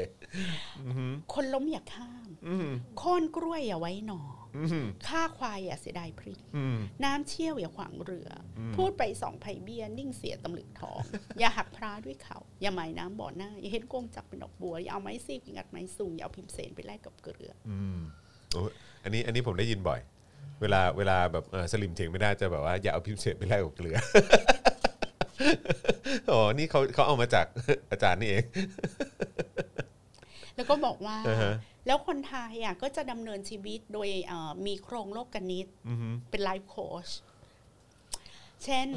[1.32, 2.68] คนล้มอย่าข้ามอืม
[2.98, 4.22] โค่นกล้วยอย่าไว้หนอ
[4.56, 8.28] อืมฆ่าควายอย่าเสียดายพริกอืมน้ำเชี่ยวอย่าขวางเรือ
[8.58, 11.00] อพูดไปสองไผ่เบี้ยนิ่งเสียตำลึกทอง
[11.38, 17.98] อย่าหักพร้าด้วยเขา อย่าหมายน้ำบ่อหน้า อย่าเห็นกงจักเป็นดอกบัว อย่าเอาไม้ซีกงัดไม้สูงอย่าเอาพิมพ์เสนไปแลกกับเกลืออืม
[18.52, 18.72] โอ้ย
[19.04, 20.00] อันนี้อันนี้ผมได้ยินบ่อย
[20.60, 23.96] เวลาเวลาแบบเออสลิมเถียงไม่ได้จะแบบว่าอย่าเอาพิมพ์เสร็จไปแลกกับเกลือ
[26.30, 27.46] อ๋อ นี่เขาเขาเอามาจาก
[27.90, 28.44] อาจารย์นี่เอง
[30.56, 31.54] แล้วก็บอกว่าอ่าฮะ
[31.86, 37.08] แล้วคนไทยอะก็จะดำเนินชีวิตโดยเอ่อมีโครงโลกนิตอือฮึเป็นไลฟ์โค้ช
[38.64, 38.88] เช่น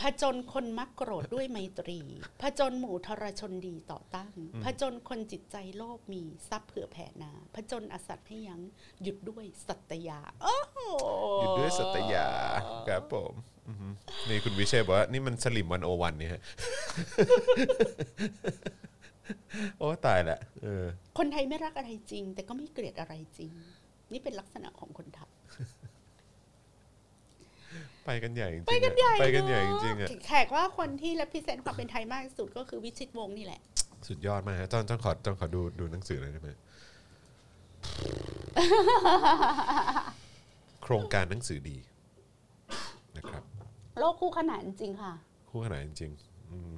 [0.00, 2.00] ผจญคนมักโกรธด้วยไมตรี
[2.40, 4.32] ผจญหมู่ทรชนดีต่อตั้ง
[4.64, 8.60] ผจญคนจิตใจโลภมีทรัพย์เผื่อแผ่นาผจญอสัตย์ให้ยั้ง
[9.02, 10.78] หยุดด้วยสัตยา โอ้โห
[11.40, 12.26] หยุดด้วยสัตยา
[12.88, 13.57] ครับผมอือฮึ
[14.28, 16.40] นี่คุณวิเชษบอกว่านี่มันสลิมวันโอวันเนี่ยฮะ
[19.78, 20.84] โอ้ตายละเออ
[21.18, 23.50] คนไทยไม่รักอะไรจริง แต่ก็ไม่เกลียดอะไรจริง
[24.12, 25.30] นี่เป็นลักษณะของคนไทย
[28.04, 33.60] ไปกันใหญ่จริงๆไปกันใหญ่อะไปกันใหญ่เอะจริงๆอะแขกว่าคนที่ represent ความเป็นไทยมากที่สุดก็คือวิชิตวงศ์นี่แหละ
[34.08, 36.50] สุดยอดมากฮะจอนจอนขอจอนขอดูดูหนังสือหน่อยได้ไหม
[40.82, 41.76] โครงการหนังสือดี
[43.16, 43.42] นะครับ
[44.00, 45.12] โลกคู่ขนานจริงค่ะ
[45.50, 46.72] คู่ขนานจริงๆอืม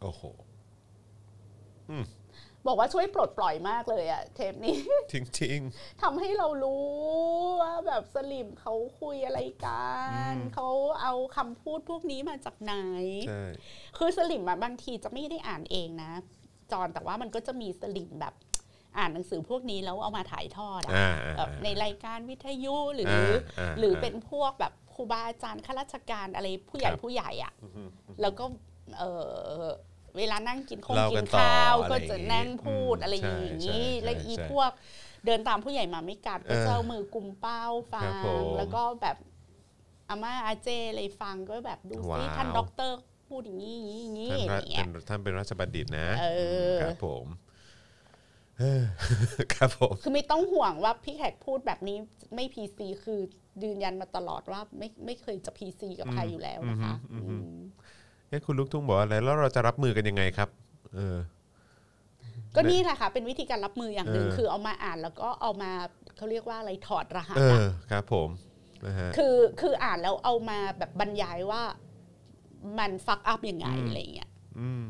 [0.00, 0.22] โอ้โห
[2.66, 4.76] บอกว่าช่วยปลดปล่อยมากเลยอะเทปนี้
[5.12, 5.58] จริง
[6.02, 6.86] ทำให้เรารู้
[7.62, 9.88] ว่าแบบสลิมเขาคุยอะไรกั
[10.32, 10.68] นเขา
[11.02, 13.42] เอาคำพูดพวกนี้มาจากไหน ๆใช่
[13.98, 16.10] คือสลิมอะบางทีจะไม่ได้อ่านเองนะ
[16.72, 18.34] จอนแต่ว่ามันก็จะมีสลิมแบบ
[18.98, 23.06] อ่านหนังสือพวกนี้แล้วเอามาถ่ายทอดอะอ่าอ่าแบบในรายการวิทยุหรือ
[23.58, 27.82] อ่าหรือเป็นพวกแบบค รูบาอาจารย์ข้าราชการอะไรผู้ใหญ่ครับผู้ใหญ่อะอือฮึ
[28.20, 28.44] แล้วก็
[28.98, 29.02] เอ
[29.62, 29.66] อ
[30.16, 34.70] เวลานั่งกินข้งเล่ากิกันนต่อข้าวอะไรก็จะนั่งอย่างงี้พูดอืมอะไรอย่างใช่นี้ใช่แล้วอีใช่พวก
[35.26, 37.62] เดินตามผู้ใหญ่มาไม่กัดก็เออจะเอามือกุมเป้า
[37.92, 39.16] ฟัครังบผมแล้วก็แบบ
[40.08, 42.98] อาม่าอาเจอะไรฟังก็แบบดูซิว้าวท่านด็อกเตอร์
[43.28, 46.26] พูดอย่างนี้อย่างนี้อย่างนี้ท่านอย่างเงี้ยเป็นท่านเป็นราชบัณฑิตนะเอ
[46.74, 47.47] อครับผมเออ
[49.54, 51.98] ครับผมคือไม่ต้องห่วงว่าพี่แขกพูดแบบนี้
[52.34, 53.20] ไม่พีซีคือ
[53.64, 57.60] ยืนยันมาตลอดว่าไม่ไม่เคยจะพีซีกับใครอยู่แล้วนะคะอืมอืมอืม
[58.28, 60.48] เอ้คุณลูกทุ่งบอกว่าอะไรแล้วเราจะรับมือกันยังไงครับ
[60.94, 61.16] เออ
[62.56, 65.70] ก็นี่แหละค่ะ เป็นวิธีการรับมืออย่างหนึ่งเออคือเอามาอ่านแล้วก็เอามา
[66.16, 68.28] เขาเรียกว่าอะไรถอดรหัสเออะอครับ ผม
[68.86, 71.62] นะฮะคือคืออ่านแล้วเอามาแบบบรรยายว่า
[72.78, 74.82] มันฟักอัพยังไงอืมอะไรเงี้ยอืม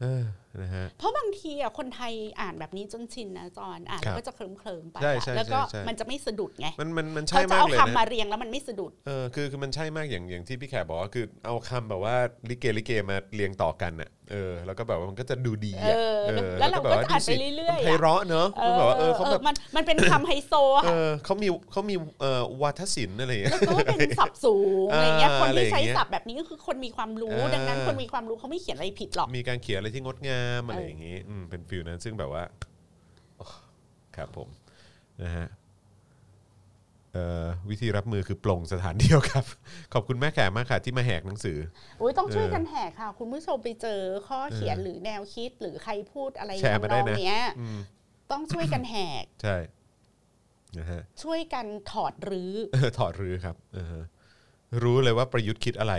[0.00, 0.24] เออ
[0.58, 12.16] นะฮะเพราะบางทีอะคนไทยอ่านแบบนี้จนชินนะจอนอ่านครับก็จะเคลิ้มเคลิมๆไป ใช่อะใช่แล้วก็ใช่ใช่ มันจะไม่สะดุดไงมันมันมันเขาใช่จะมากเอาเลยคำมานะเรียงแล้วมันไม่สะดุด เออคือคือมันใช่มากอย่างอย่างที่พี่แขกบอกว่าคือเอาคำแบบว่า
[12.48, 15.88] ลิเกลิเกมาเรียงต่อกันน่ะเออแล้วก็แบบว่ามันก็จะดูดีเอ
[16.24, 20.52] อะอแล้วเราก็จะอ่านไปดูสิเรื่อยๆไพอะเราะเนอะมันแบบว่าเออเขาแบบมันมันเป็นคำไฮโซ
[20.84, 32.44] เอค่ะอเขามีเขามีเอ่อวาทศิลป์อะไรอย่างเงี้ย แล้วก็เป็นศัพท์สูงอะไรเงี้ยอ่าคนที่ใช้อะไรอย่างเงี้ยศัพท์แบบนี้ก็คือคนมีความรู้อ่าดังนั้นคนมีความรู้เขาไม่เขียนอะไรผิดหรอก มีการเขียนอะไรที่งดงามอะไรเออออย่างงี้อืมเป็น feel นั้นซึ่งแบบว่า
[33.36, 33.46] โอ้
[34.16, 34.48] ครับผม
[35.22, 35.46] นะฮะ
[37.12, 39.44] เอ่อวิธีรับมือคือปลงสถานเดียวครับ
[39.94, 41.58] ขอบคุณแม่แขกมากค่ะที่มาแหกหนังสือ
[41.98, 47.78] โอ้ยต้องช่วยเออกันแหกค่ะ คุณผู้ชมไปเจอข้อเขียนหรือแนวคิดหรือใครพูดอะไรแชร์มาได้ทำนนะองเนี้ย อืม
[48.32, 49.56] ต้องช่วยกันแหก ใช่
[50.78, 54.04] นะฮะช่วยกันถอดรื้อ เออถอดรื้อครับเออ
[54.84, 55.94] รู้เลยว่าประยุทธ์คิดอะไร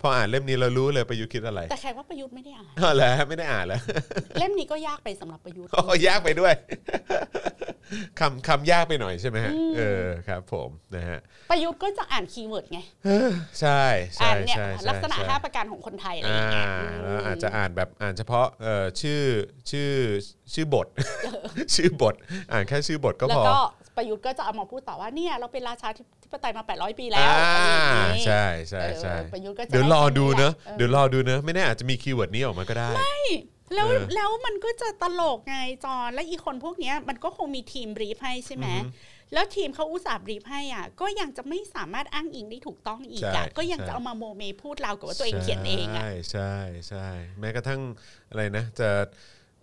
[0.00, 3.80] พออ่านเล่มนี้เรารู้เลยประยุทธ์คิดอะไรแต่แขกว่าประยุทธ์ไม่ได้อ่านอ๋อแล้วไม่ได้อ่านแล้ว
[4.38, 6.54] เล่มนี้ก็ยากไปสำหรับประยุทธ์โอ้ยากไปด้วย
[8.20, 11.18] คำคำยากไปหน่อยใช่ไหมฮะเออครับ ผมนะฮะ
[11.50, 12.78] ประยุทธ์ก็จะอ่าน keyword ไง
[13.60, 13.82] ใช่
[14.16, 16.66] ใช่อ่านเนี่ยใช่ใช่ลักษณะใช่ห้าประการของคนไทยอะไรออ่าย่างเงี้ย
[17.02, 19.22] แล้วอาจจะอ่านแบบอ่านเฉพาะเอ่อชื่อ
[19.70, 19.90] ชื่อ
[20.54, 20.86] ชื่อบท
[21.74, 22.14] ชื่อบท
[22.52, 23.58] อ่านแค่ชื่อบทก็แล้วพอก็
[23.96, 25.88] ประยุทธ์ก็จะเอามาพูดต่อว่าเนี่ยเราเป็นราชา
[26.24, 32.88] ธิปไตยมา 800 ปีแล้อ่าวอะไรอย่างงี้ใช่ใช่ใช่เออประยุทธ์ก็จะเดี๋ยวรอดูเนอะออเดี๋ยวรอดูเนอะไม่แน่อาจจะมี keyword นี้ออกมาก็ได้
[33.74, 46.54] แล้วเออแล้วมันก็จะตลกไงจอนและอีคนพวกเนี้ยมันก็คงมีทีม brief ให้ใช่ไหมอือฮึแล้วทีมเขาอุตส่าห์ brief ให้อะก็ยังจะไม่สามารถอ้างอิงได้ถูกต้องอีกใช่อะก็ยังใช่จะเอามาโมเมพูดเราวกับว่าตัวเองเขียนเองอะใช่ใช่
[46.88, 47.06] ใช่
[47.40, 47.80] แม้กระทั่ง
[48.30, 48.88] อะไรนะจะ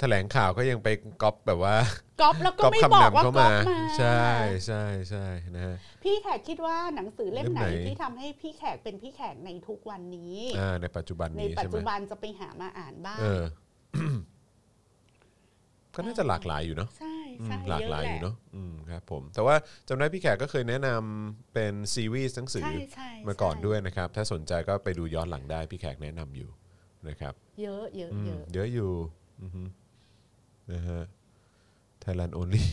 [0.02, 0.88] แถลงข่าวก็ยังไป
[1.22, 1.76] ก๊อปแบบว่า
[2.22, 4.26] ก๊อปแล้วก็ก๊อปไม่บคำอกนำว่าเข้าก๊อมาปมาใช่
[4.65, 5.26] ใช่ใช่
[5.56, 13.44] นะฮะพี่แขกคิดว่าหนังสือเล่มไหนเล่มไหนที่ทำให้พี่แขกเป็นพี่แขกในทุกวันนี้อ่าในปัจจุบันในนี้ปัจใช่ไหมจุบันจะไปหามาอ่านบ้างเออ
[15.95, 19.56] ก็น่าจะหลากหลายอยู่เนาะใช่อืมใช่หลากเยอะหลายแหอละยู่เนาะอืมครับผม แต่ว่า
[19.88, 26.49] จำได้พี่แขกก็เคยแนะนำเป็นซีรีส์หนังสือใช่ใช่มาก่อนใช่ด้วยนะครับ ถ้าสนใจก็ไปดูย้อนหลังได้พี่แขกแนะนำอยู่
[27.10, 28.91] นะครับ เยอะเยอะอืมเยอะเยอะอยู่
[29.41, 29.61] อือฮึ
[30.73, 31.02] นะฮะ
[32.03, 32.65] Thailand only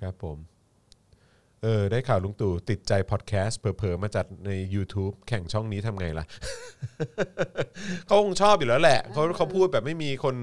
[0.00, 0.38] ครับผม
[1.62, 6.26] เออได้ข่าวลุงตู่ติดใจพอดแคสต์เผลอๆมาจัดใน YouTube แข่งช่องนี้ทำไงล่ะ
[8.06, 10.36] เขาคงชอบอยู่แล้วแหละเขาเขาพูดแบบไม่มีคน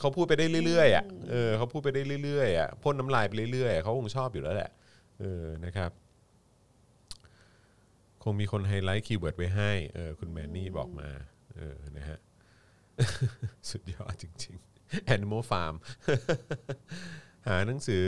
[0.00, 4.70] เขาพูดไปได้เรื่อยๆอะเออเขาพูดไปได้เรื่อยๆอะพ่นน้ำลายไปเรื่อยๆเขาคงชอบอยู่แล้วแหละ
[5.20, 5.90] เออนะครับ
[8.22, 11.08] คงมีคนไฮไลท์ keyword ไว้ให้เออคุณแมนนี่บอกมา
[11.56, 12.18] เออนะฮะ
[13.70, 14.71] สุดยอดจริง ๆ
[15.14, 15.74] Animal Farm
[17.46, 18.04] หาหนังสือ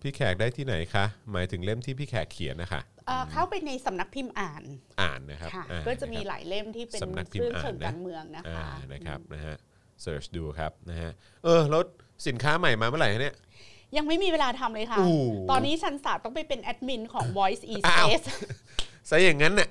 [0.00, 4.62] พี่แขกได้ที่ไหนคะ หมายถึงเล่มที่พี่แขกเขียนนะคะ เอ่อเข้าไปในสำนักพิมพ์อ่าน
[5.00, 9.56] อ่านนะครับค่ะอ่าก็จะมีนครับ หลายเล่มที่เป็นสำนักพิมพ์เรื่องเชิงอ่านนะ การเมืองนะอ่าคะ นะครับนะฮะ
[10.02, 11.10] เสิร์ชดูครับนะฮะ
[11.44, 11.82] เออแล้ว
[12.26, 13.34] สินค้าใหม่มาเมื่อไหร่ฮะเนี่ย
[13.96, 15.14] ยังไม่มีเวลาทำเลยค่ะ อู้
[15.50, 18.24] ตอนนี้ชันศาสตร์ต้องไปเป็นแอดมินของ Voice e อ้าว Space
[19.10, 19.68] ซะอย่างนั้นน่ะ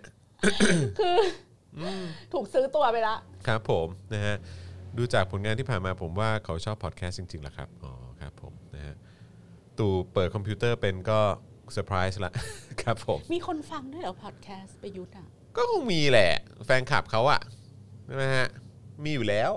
[0.99, 1.18] คือ
[1.80, 1.82] อ
[2.34, 3.16] ถูกซื้อตัวไปละ
[3.48, 4.36] ครับผมนะฮะ
[4.98, 7.91] ดูจากผลงานที่ผ่านมาผมว่าเขาชอบพอดแคสต์จริงๆแหละครับ อ๋อ
[8.22, 8.95] ครับผมนะฮะ
[9.78, 11.20] ตู่เปิดคอมพิวเตอร์เป็นก็
[11.74, 12.34] เซอร์ไพรส์ละ
[12.82, 16.32] ครับผมมีคนฟังด้วยเหรอพอดแคสต์ประยุทธ์อะ ก็คงมีแหละ
[16.66, 17.41] แฟนคลับเขาอะ
[18.06, 18.48] ใช่ไหมฮะ
[19.03, 19.52] มีอยู่แล้ว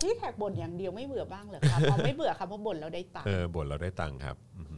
[0.00, 4.76] พี่แขกบ่นอย่างเดียวไม่เบื่อบ้างเหรอครับอ๋อไม่เบื่อครับเพราะบ่นแล้วได้ตังค์ เออบ่นเราได้ตังค์ครับอือฮึ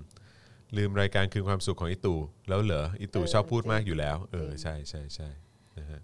[0.76, 2.18] ลืมรายการคืนความสุขของอิตู่
[2.48, 5.28] แล้วเหรออิตู่เออชอบพูดจริงมากอยู่แล้ว เออจริง ใช่ใช่ใช่
[5.78, 6.00] นะฮะ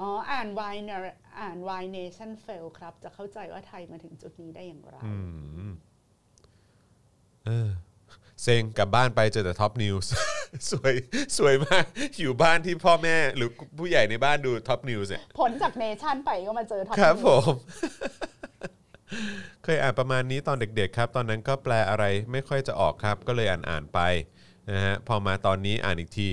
[0.00, 5.16] อ๋อ อ่าน Why Nar- อ่าน Why Nation Fail ครับ จะเข้าใจว่าไทยมาถึงจุดนี้ได้อย่างไร อื
[5.68, 5.72] ม
[7.46, 7.70] เออ
[8.42, 10.10] เซ็งกลับบ้านไปเจอแต่ท็อปนิวส์
[10.70, 10.94] สวย
[11.38, 11.84] สวยมาก
[12.20, 17.56] อยู่บ้านที่พ่อแม่หรือผู้ใหญ่ในบ้านดูท็อปนิวส์เนี่ยผลจากเนชั่นไปก็มาเจอท็อปครับนิวส์ผม
[19.64, 24.00] เคยอ่านประมาณนี้ตอนเด็ก ๆ ครับ ตอนนั้นก็แปลอะไรไม่ค่อยจะออกครับ ก็เลยอ่านอ่านๆไป
[24.70, 26.30] นะฮะพอมาตอนนี้อ่านอีกที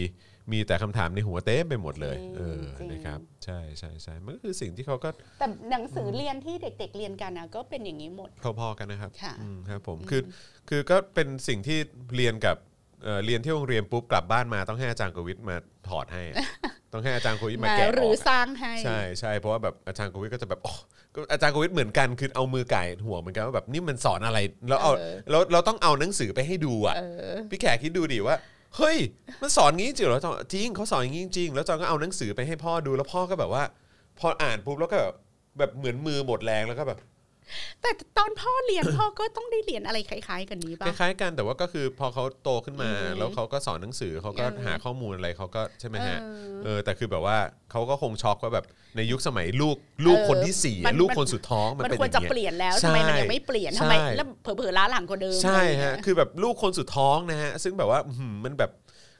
[0.51, 2.61] มีแต่คำถามในหัวเต็มไปหมดเลย เออ
[2.91, 5.09] นะครับ ใช่ใช่ใช่มันก็คือสิ่งที่เขาก็
[5.39, 10.21] แต่หนังสือเรียนที่เด็ก ๆ เรียนกันนะก็เป็นอย่างนี้หมด พอๆกันนะครับค่ะ อืมครับผมคือ
[10.69, 11.77] คือก็เป็นสิ่งที่
[12.15, 12.57] เรียนกับ
[13.03, 15.55] เอ่อเรียนที่โรงเรียนปุ๊บกลับบ้านมาต้องให้อาจารย์กวิทมา
[15.87, 16.37] ถอดให้อะ
[16.93, 20.73] ต้องให้อาจารย์โควิดมามาแกะหรือออกสร้างให้ ใช่ใช่เพราะว่าแบบอาจารย์โควิดก็จะแบบโอ้
[21.15, 24.39] ก็อาจารย์โควิดเหมือนกันคือเอามือไก่หัวเหมือนกันว่าแบบนี่มันสอนอะไร
[24.69, 27.03] แล้วเอาเออ เราเราต้องเอาหนังสือไปให้ดูอะ เอ
[27.33, 28.35] อ พี่แขกคิดดูดิว่า
[28.77, 28.97] เฮ้ย
[29.41, 33.63] มันสอนงี้จริงเหรอจอนจริงเขาสอนอย่างนี้จริงแล้วจอนก็เอาหนังสือไปให้พ่อดูแล้วพ่อก็แบบว่า
[34.19, 35.15] พออ่านปุ๊บแล้วก็แบบ
[35.57, 36.99] แบบเหมือนมือหมดแรงแล้วก็แบบ
[37.81, 47.37] แต่ตอนพ่อเรียนพ่อก็ต้องได้เรียนอะไรคล้าย ๆ กันนี้คป่ะล้ายๆกันแต่ว่าก็คือพอเขาโตขึ้นมาอืมแล้วเขาก็สอนหนังสือเขาก็เออหาข้อมูลอะไรเขาก็ใช่ไหมฮะเออเออแต่คือแบบว่า
[47.71, 48.65] เขาก็คงช็อกว่าแบบ
[48.97, 58.71] ในยุคสมัยลูกลูกเออคนที่สี่อะมันลูกคนสุดท้องมันมันเป็นควอรย่างจะเงี้ยเปลี่ยนแล้วใช่ทำไมมันยังไม่เปลี่ยนทำไมใช่แล้วเผลอๆล้าหลังกว่าเดิมใช่อะไรอย่างเงี้ฮะยคือแบบลูกคนสุดท้องนะฮะซึ่งแบบว่าอื้อหือมันแบบ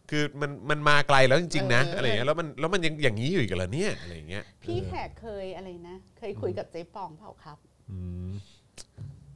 [0.10, 7.75] คือมันมันมาไกลแล้วจริงๆนะเออออะไรอย่างเงี้ยแล้วมันแล้วมันยังอย่างนี้อยู่อีกเหรอเนี่ยอะไรอย่างเงี้ยพี่แขกเคยอะไรนะ เคยคุยกับเจ๊ปองเปล่าครับอืม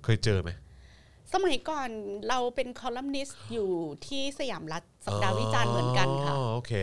[0.04, 0.50] เคยเจอไหม
[1.34, 1.90] สมัยก่อน
[2.30, 3.70] เราเป็นคอลัมนิสต์อยู่
[4.08, 6.74] ที่สยามรัฐสัปดาห์วิจารณ์เหมือนกันค่ะอ๋อโอเค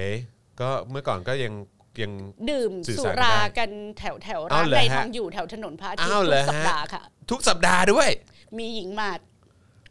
[0.61, 1.53] ก็เมื่อก่อนก็ยัง
[2.03, 2.13] ยัง
[2.51, 8.09] ดื่มสื่อสุสารกันราได้กันแถวแถวๆอ้าร้าวนเหรอใดฮะทองอยู่แถวถนนพระอาทิตอ้าวย์เหรทุอกสัปฮะดาห์ค่ะ ทุกสัปดาห์ด้วย
[8.59, 9.21] มีหญิงหมัด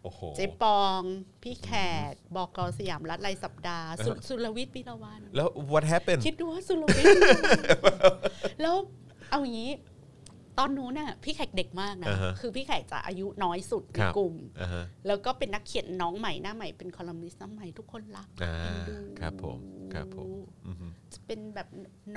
[0.03, 1.01] โอ้โหเจ๊ปอง
[1.43, 1.71] พี่แข
[2.11, 7.29] กบอกกสยามรัฐรายสัปดาห์สุสุรวิทย์ปิรวัน แล้ว what happened คิดดูว่าสุรวิทย์ปิ
[7.73, 8.13] รวัน
[8.61, 8.75] แล้ว
[9.29, 9.71] เอาอย่างนี้
[10.59, 19.59] ตอนนู้นน่ะพี่แขกเด็กมากนะอ่าฮะคือพี่แขกจะอายุน้อยสุดในครับกลุ่มอ่าฮะแล้วก็เป็นนักเขียนน้องใหม่หน้าใหม่เป็นคอลัมนิสต์หน้าใหม่ทุกคนรักอ่าเอ็นดูครับผม
[19.93, 20.29] ครับผม
[20.67, 21.67] อือฮึจะเป็นแบบ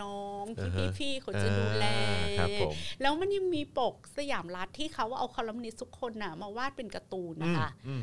[0.03, 8.03] น้องที่อ่าฮะพี่ๆเขาจะดูแลอ่าครับผมแล้วมันยังมีปกสยามรัฐที่เขาเอาคอลัมนิสต์ทุกคนน่ะมาวาดเป็นการ์ตูนนะคะอืม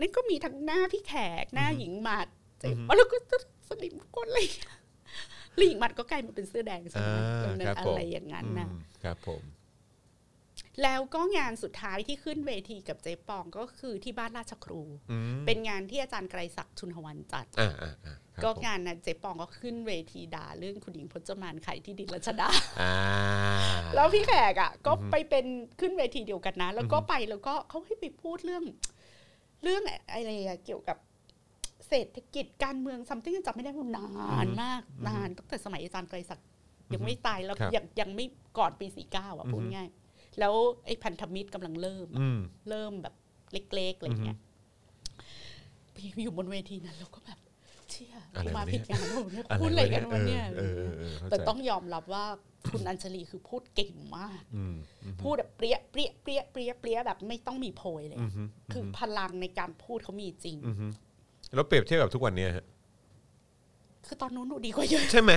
[0.00, 2.26] นั่นก็มีทั้งหน้าพี่แขกหน้าหญิงหมัด
[2.60, 3.16] เจ๊อือฮึแล้วก็
[3.68, 4.48] สลิมทุกคนเลย
[5.54, 9.42] แล้วหญิงหมัดก็กลายมาเป็นเสื้อแดงใช่อ่าไหมครับอะผมไรอย่างนั้นนะอืมครับผม
[10.82, 22.48] แล้วก็งานสุดท้ายที่ขึ้นเวทีกับเจ๊ปองก็คือที่บ้านราชครูอืมเป็นงานที่อาจารย์ไกรศักดิ์ชุนหวันจัดอ่าอ่าอ่าครับก็ผมงานนั้นเจ๊ปองก็ขึ้นเวทีด่าเรื่องคุณหญิงพจมานไข่ที่ดินรัชดา
[22.80, 22.94] อ่า
[23.94, 25.46] แล้วพี่แขกอะ ก็อือฮึไปเป็น
[25.80, 28.64] ขึ้นเวทีเดียวกันนะ แล้วก็ไปแล้วก็เขาให้ไปพูดเรื่อง
[29.62, 29.82] เรื่อง
[30.12, 30.96] อะไรอะเกี่ยวกับ
[31.88, 36.46] เศรษฐกิจการเมืองซัมติงจำไม่ได้ว่านานมากนานตั้งแต่สมัยอาจารย์ไกรศักดิ์
[36.94, 38.26] ยังไม่ตายแล้วครับยังยังไม่
[38.58, 39.88] ก่อนปีสี่เก้าอะอือฮึพูดง่าย
[40.38, 40.54] แล้ว
[40.86, 42.38] ไอ้พันธมิตรกำลังเริ่มอะอืม
[42.68, 43.14] เริ่มแบบ
[43.52, 44.38] เล็กๆอะไรเงี้ย
[45.94, 47.38] พี่อยู่บนเวทีนั้นเราก็แบบ
[47.90, 52.24] เชี่ยอะไรมาวะเนี่ยผิดงานผมเนี่ยพูดอะไรกันวะเนี่ยเออเออเออเข้าใจแต่ต้องยอมรับว่า
[52.70, 60.92] คุณอัญชลีคือพูดเก่งมากอืมอืมพูดแบบเปรี้ยเปรี้ยเปรี้ยเปรี้ยเปรี้ยแบบไม่ต้องมีโพยเลยอือะมคือพลังในการพูดเขามีจริงอืม
[61.54, 62.66] แล้วเปรียบเทียบกับทุกวันเนี้ยฮะ
[64.06, 65.32] คือตอนนู้นดูดีกว่าเยอะใช่ไหม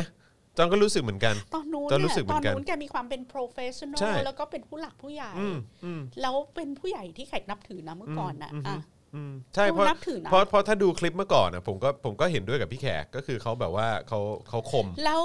[0.57, 8.77] จอนก็รู้สึกเหมือนกัน ตอนนู้นตอนรู้เนี่ยสึกเหมืตออนนกันนู้นแกมีความเป็น professional ใช่แล้วก็เป็นผู้หลักผู้ใหญ่อืมอืมแล้วเป็นผู้ใหญ่ที่แขกนับถือนะเมื่อก่อนน่ะอืมอะ
[9.15, 14.19] อืมใช่เพราะนับถือนะเพราะเพราะถ้าดูคลิปเมื่อก่อนนะผมก็ผมก็เห็นด้วยกับพี่แขกก็คือเขาแบบว่าเขา
[14.49, 15.23] เขาคม แล้ว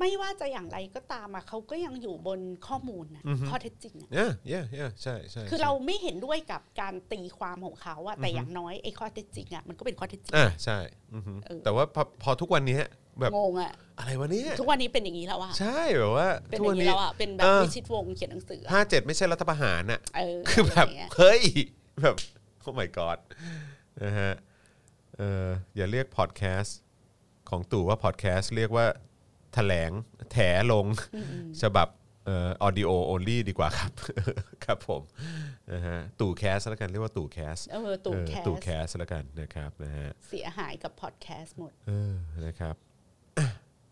[0.00, 10.78] ไม่ว่าจะอย่างไรก็ตามอะเขาก็ยังอยู่บนข้อมูลนะอือฮึข้อเท็จจริงอะเนี่ยเนี่ยเนี่ยใช่ใช่คือใช่เราไม่เห็นด้วยกับการตีความของเขาอะแต่อย่างน้อยไอ้ข้อเท็จจริงอะมันก็เป็นข้อเท็จจริงอ่าใช่
[11.14, 12.78] อือฮึเออแต่ว่าพอพอทุกวันนี้
[13.20, 21.40] แบบงงอะอะไรวะเนี่ยทุกวันนี้เป็นอย่างนี้แล้วอะใช่แบบว่าเป็นทุกอวันย่างนี้นี้แล้วอะเป็นแบบเออวิชิตวงศ์เขียนหนังสืออะห้าเจ็ดไม่ใช่รัฐประหารน่ะเออคือแบบะไรย่างเงี้ยเฮ้ย
[22.02, 22.16] แบบ
[22.60, 23.18] โอ้ my god
[24.04, 24.32] นะฮะ
[25.16, 25.46] เออ
[25.76, 26.78] อย่าเรียกพอดแคสต์
[27.50, 28.86] ของตู่ว่าพอดแคสต์เรียกว่า
[29.54, 29.90] แถลง
[30.32, 30.44] แถล
[30.82, 30.84] ง
[31.14, 31.88] อืมฉบับ
[32.26, 33.92] เอ่อ audio only ดีกว่าครับ
[34.64, 35.02] ครับผม
[35.72, 42.14] นะฮะตู่แคสแล้วกันเรียกว่าตู่แคสเออตู่เออแคสตู่แคสแล้วกันนะครับนะฮะเสียหายกับพอดแคสต์หมดเออ
[42.46, 42.83] นะครับอะ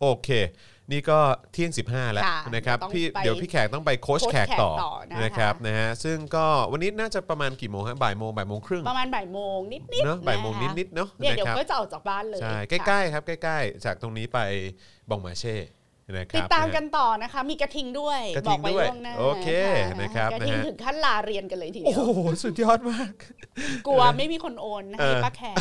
[0.02, 0.28] โอเค
[0.92, 1.18] นี่ก็
[1.52, 14.38] เที่ยง 15 แล้วค่ะนะครับต้องพี่ไปเดี๋ยวพี่แขกต้องไปโค้ชโค้ชแขกต่อแขกต่อนะคะ นะครับนะฮะซึ่งก็วันนี้น่าจะประมาณกี่โมงฮะบ่ายโมงบ่ายโมงครึ่งประมาณบ่ายโมงนิดๆเนาะบ่ายโมงะคะนิดๆเนาะเนี่ยนะเดี๋ยวครับก็จะออกจากบ้านเลยใช่ใกค่ะล้ๆครับใกล้ๆ จากตรงนี้ไป
[15.10, 15.81] บองมาร์เช่นะครับ
[16.36, 19.48] ติดตามกัะนต่อนะคะ มีกระทิงด้วยกระทิบอกงไว้ด้วยล่วงหน้าโอเค
[20.02, 23.12] นะครับกระทิงนะฮะถึงขั้นลาเรียนกันเลยทีโอ้เดียวโห สุดยอดมาก
[23.86, 25.56] กลัวไม่มีคนโอนให้ป้าแขก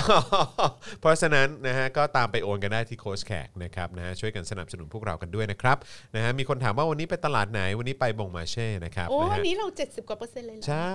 [1.02, 5.78] เพราะฉะนั้นนะฮะก็ตามไปโอนกันได้ที่โค้ชแขกนะครับนะฮะช่วยกันสนับสนุนพวกเรากันด้วยนะครับ
[6.16, 10.90] นะฮะมีคนถามว่าวันนี้ไปตลาดไหนวันนี้ไปบงมาเช่นะครับโอ้นะวันฮะนี้เรา 70กว่าเปอร์เซ็นต์เลยเหรอใช่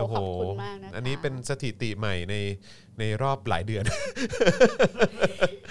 [0.00, 2.34] โอ้โอ้โหโหขอบคุณมากนะคะอันนี้เป็นสถิติใหม่ใน
[2.98, 3.84] ในรอบหลายเดือน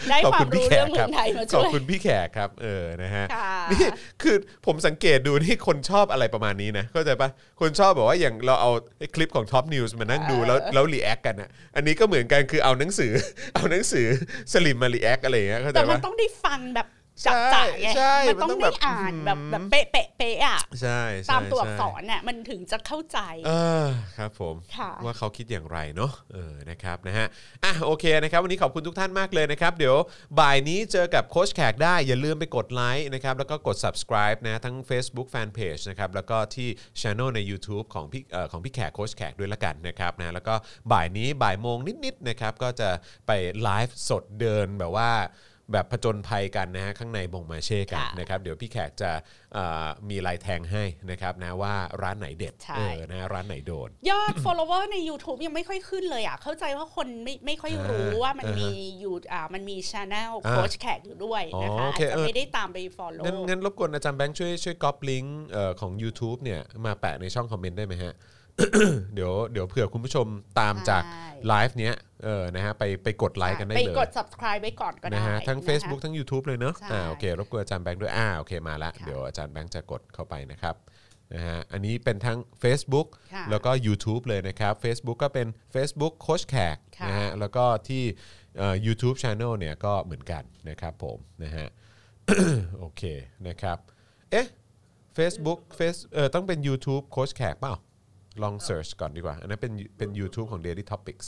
[0.10, 3.80] ได้ขอบควาคุมณพี่รู้แขเรื่กองเมืคอรับงไทยมาขอช่บวยคุณพี่แขกครับ เออนะฮะค่ะนี่
[4.24, 4.36] คือ
[4.66, 7.30] ผมสังเกตดูนี่คนชอบอะไรประมาณนี้นะเข้าใจปะ
[7.62, 13.12] คนชอบแบบว่าอย่างเราเอาไอ้คลิปของท็อปนิวส์มานั่งดูแล้วแล้ว react กันอะอันนี้ก็เหมือนกันคือเอาหนังสือ
[13.56, 14.06] เอาหนังสือ
[14.54, 16.88] สลิ่มมา react อะไรอย่างเงี้ยเข้าใจแต่มันปะต้องได้ฟังแบบ
[17.26, 23.52] จับจ่ายไงใช่มันต้องมันต้องได้แบบอ่านแบบอืมแบบเป๊ะเป๊ะเป๊ะอะใช่ใช่ตามตัวอักใช่ษรน่ะมันถึงจะเข้าใจเอ
[23.84, 27.28] อครับผมค่ะว่าเขาคิดอย่างไรเนาะเออนะครับนะฮะ
[27.64, 29.96] อะโอเคนะครับ วันนี้ขอบคุณทุกท่านมากเลยนะครับ เดี๋ยว
[30.40, 36.70] บ่ายนี้เจอกับโค้ชแขกได้อย่าลืมไปกดไลค์นะครับแล้วก็กด subscribe นะทั้ง Facebook Fanpage นะครับแล้วก็ที่
[37.02, 40.56] Channel ใน YouTube ของพี่เอ่อของพี่แขกโค้ชแขกด้วยละกันนะครับนะแล้วก็
[40.92, 42.90] บ่ายนี้บ่ายโมงนิดๆนะครับก็จะ
[43.28, 43.32] ไป
[43.64, 45.12] ไลฟ์สดเดินแบบว่า
[45.74, 49.12] แบบผจญภัยกันนะฮะข้างในบงมาเช่กันค่ะนะครับเดี๋ยวพี่แขกจะ
[49.54, 58.70] เอ่อมีลายแทงให้นะครับนะว่าร้านไหนเด็ดใช่เออนะร้านไหนโดน ยอด follower ใน YouTube ยังไม่ค่อยขึ้นเลยอะเข้าใจว่าคนไม่ไม่ค่อยรู้อ่าว่ามันอ่าฮะมี
[59.00, 68.14] อยู่อ่ามันมี channel อ่าโค้ชแขกอยู่ด้วยนะคะอ๋อโออาจเคจะเออไม่ได้ตามไป follow งั้นงั้นรบกวนอาจารย์แบงค์ช่วยช่วยก๊อปลิงก์เอ่อของ YouTube เนี่ยมาแปะในช่องคอมเมนต์ได้ไหมฮะ
[69.14, 70.26] เดี๋ยวเดี๋ยวเผื่อคุณผู้ชม
[70.60, 80.76] ตามจากใช่ไลฟ์เนี้ยเออนะฮะไปไปกดไลค์กันได้ไปเลยกด subscribe ไว้ก่อนก็ได้นะฮะทั้งนะคะ Facebook ทั้ง YouTube เลยเนอะใช่อ่าโอเครบกวนอาจารย์แบงค์ด้วยอ่าโอเคมาละค่ะเดี๋ยวอาจารย์แบงค์จะกดเข้าไปนะครับ
[81.34, 88.04] นะฮะอันนี้เป็นทั้ง Facebook ค่ะแล้วก็ YouTube เลยนะครับ Facebook ก็เป็น Facebook โคชแขกค่ะนะฮะแล้วก็ที่
[88.58, 91.68] เอ่อ YouTube Channel เนี่ยก็เหมือนกันนะครับผมนะฮะ
[92.80, 93.04] โอเค
[93.48, 93.78] นะครับ
[94.32, 94.48] เอ๊ะ
[95.18, 97.74] Facebook Face เออต้องเป็น YouTube โคชแขกเปล่า
[98.44, 101.28] ลอง search ก่อนดีกว่า อันนั้นเป็นเป็น YouTube ของ Daily Topics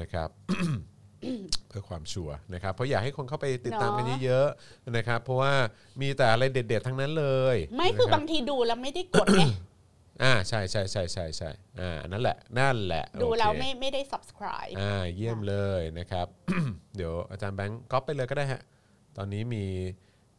[0.00, 0.28] นะครับ
[1.68, 5.52] เพื่อความชัวร์นะครับ เพราะอยากให้คนเข้าไปติดตามกันเนอะเยอะๆนะครับ เพราะว่า
[6.00, 9.42] มีแต่อะไรเด็ด ๆ ทั้งนั้นเลยไม่คือนะรับางทีดูแล้วไม่ได้กดไง
[10.22, 11.50] อ่าใช่ใช่ใช่ใช่ใช่
[11.80, 16.26] อ่าอันนั่นแหละนั่นแหละดูโอเค แล้วไม่ไม่ได้ subscribe อ่าเยี่ยมเลยนะครับ
[16.96, 18.62] เดี๋ยวอาจารย์แบงค์ก๊อปไปเลยก็ได้ฮะ
[19.16, 19.64] ตอนนี้มี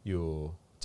[0.08, 0.26] อยู่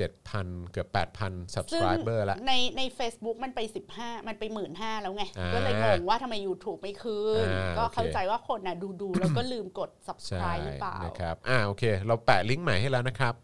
[0.03, 3.59] 7,000 เกือบ 8,000ซึ่ง subscriber แล้วในใน Facebook มันไป
[3.95, 13.35] 15 มันไปหมื่นห้าแล้วไงอ่าก็เลยงงว่าทำไม YouTube ไม่ขึ้นอ่าก็โอเคเข้าใจว่าคนน่ะดูดูๆแล้วก็ลืมกดใช่ subscribe หรือเปล่านะครับอ่าโอเค เราแปะลิงก์ใหม่ให้แล้วนะครับ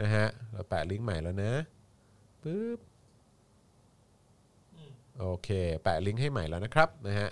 [0.00, 1.52] นะฮะเราแปะลิงก์ใหม่แล้วนะ
[2.42, 2.78] ปึ๊บ
[5.20, 5.48] โอเค
[5.82, 7.28] แปะลิงก์ให้ใหม่แล้วนะครับนะฮะ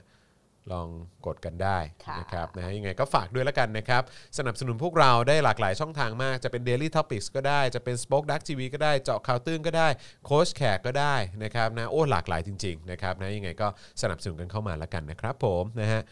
[0.72, 0.88] ลอง
[1.26, 4.02] กดกันได้ค่ะนะครับนะฮะยังไงก็ฝากด้วยแล้วกันนะครับ
[4.38, 9.88] สนับสนุนพวกเราได้หลากหลายช่องทางมากจะเป็น Daily Topics ก็ได้จะเป็น Spoke Dark TV ก็ได้เจาะข่าวตื้นก็ได้
[10.26, 13.68] โค้ชแขกก็ได้นะครับนะโอ้หลากหลายจริง ๆ นะครับนะยังไงก็
[14.02, 16.02] สนับสนุนกันเข้ามาแล้วกันนะครับผมนะฮะ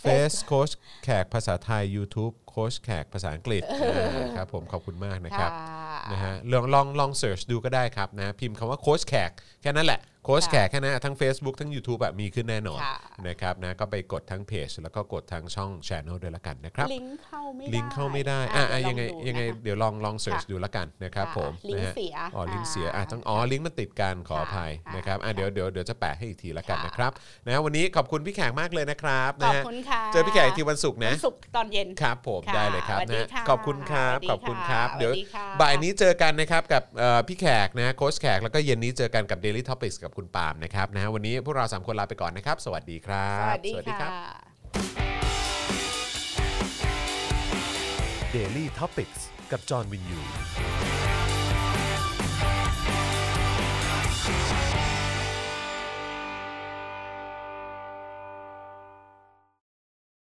[0.00, 0.70] เฟซโค้ช
[1.04, 3.62] แขกภาษาไทย YouTube โค้ชแขกภาษาอังกฤษ
[4.22, 9.30] นะครับผมขอบคุณมากนะครับค่ะนะฮะลองลองลอง search ดูก็ได้ครับนะพิมพ์คำว่าโค้ชแขก
[9.62, 12.96] แค่นั้นแหละโค้ชค่ะแขกแค่นั้นทั้ง Facebook ทั้ง YouTube แบบมีขึ้นแน่นอนค่ะ
[13.28, 27.12] นะครับนะก็ไปกดทั้งเพจแล้วก็กดทั้งช่อง Channel ด้วยละกันนะครับลิงก์เข้าไม่ได้ลิงก์เข้าไม่ได้อะอะเดี๋วยังไงลอดูยังไงนะคะเดี๋ยวลองลอง search ค่ะดูละกันนะครับค่ะผมลิงก์นะฮะเสียอ๋อลิงก์เสียอะอ่าต้องอ๋อลิงก์มันติดกันขออภัยค่ะนะครับอะค่ะเดี๋ยวเดี๋ยวเดี๋ยวจะแปะให้อีกทีละกันค่ะนะครับ
[27.46, 44.10] นะวันนี้ขอบคุณพี่แขกมากเลยนะครับขนะอบฮะคุณค่ะเจอพี่แขกอีกทีวันศุกร์นะวันศุกร์ตอนเย็นครับผมค่ะได้เลยครับสวัสดีนะค่ะขอบคุณครับสวัสดีขอบคุณครับค่ะเดี๋ยวสวัสดีค่ะบ่ายนี้เจอกันนะครับกับเอ่อพี่แขกนะโค้ชแขกแล้วก็เย็นนี้เจอกันกับ Daily Topics กับคุณปาล์มนะครับนะฮะวันนี้พวกเราสามคนลาไปก่อนนะครับ สวัสดีครับ สวัสดีคค่ะรั
[48.34, 49.20] Daily Topics
[49.50, 50.18] กับจอห์นวินยู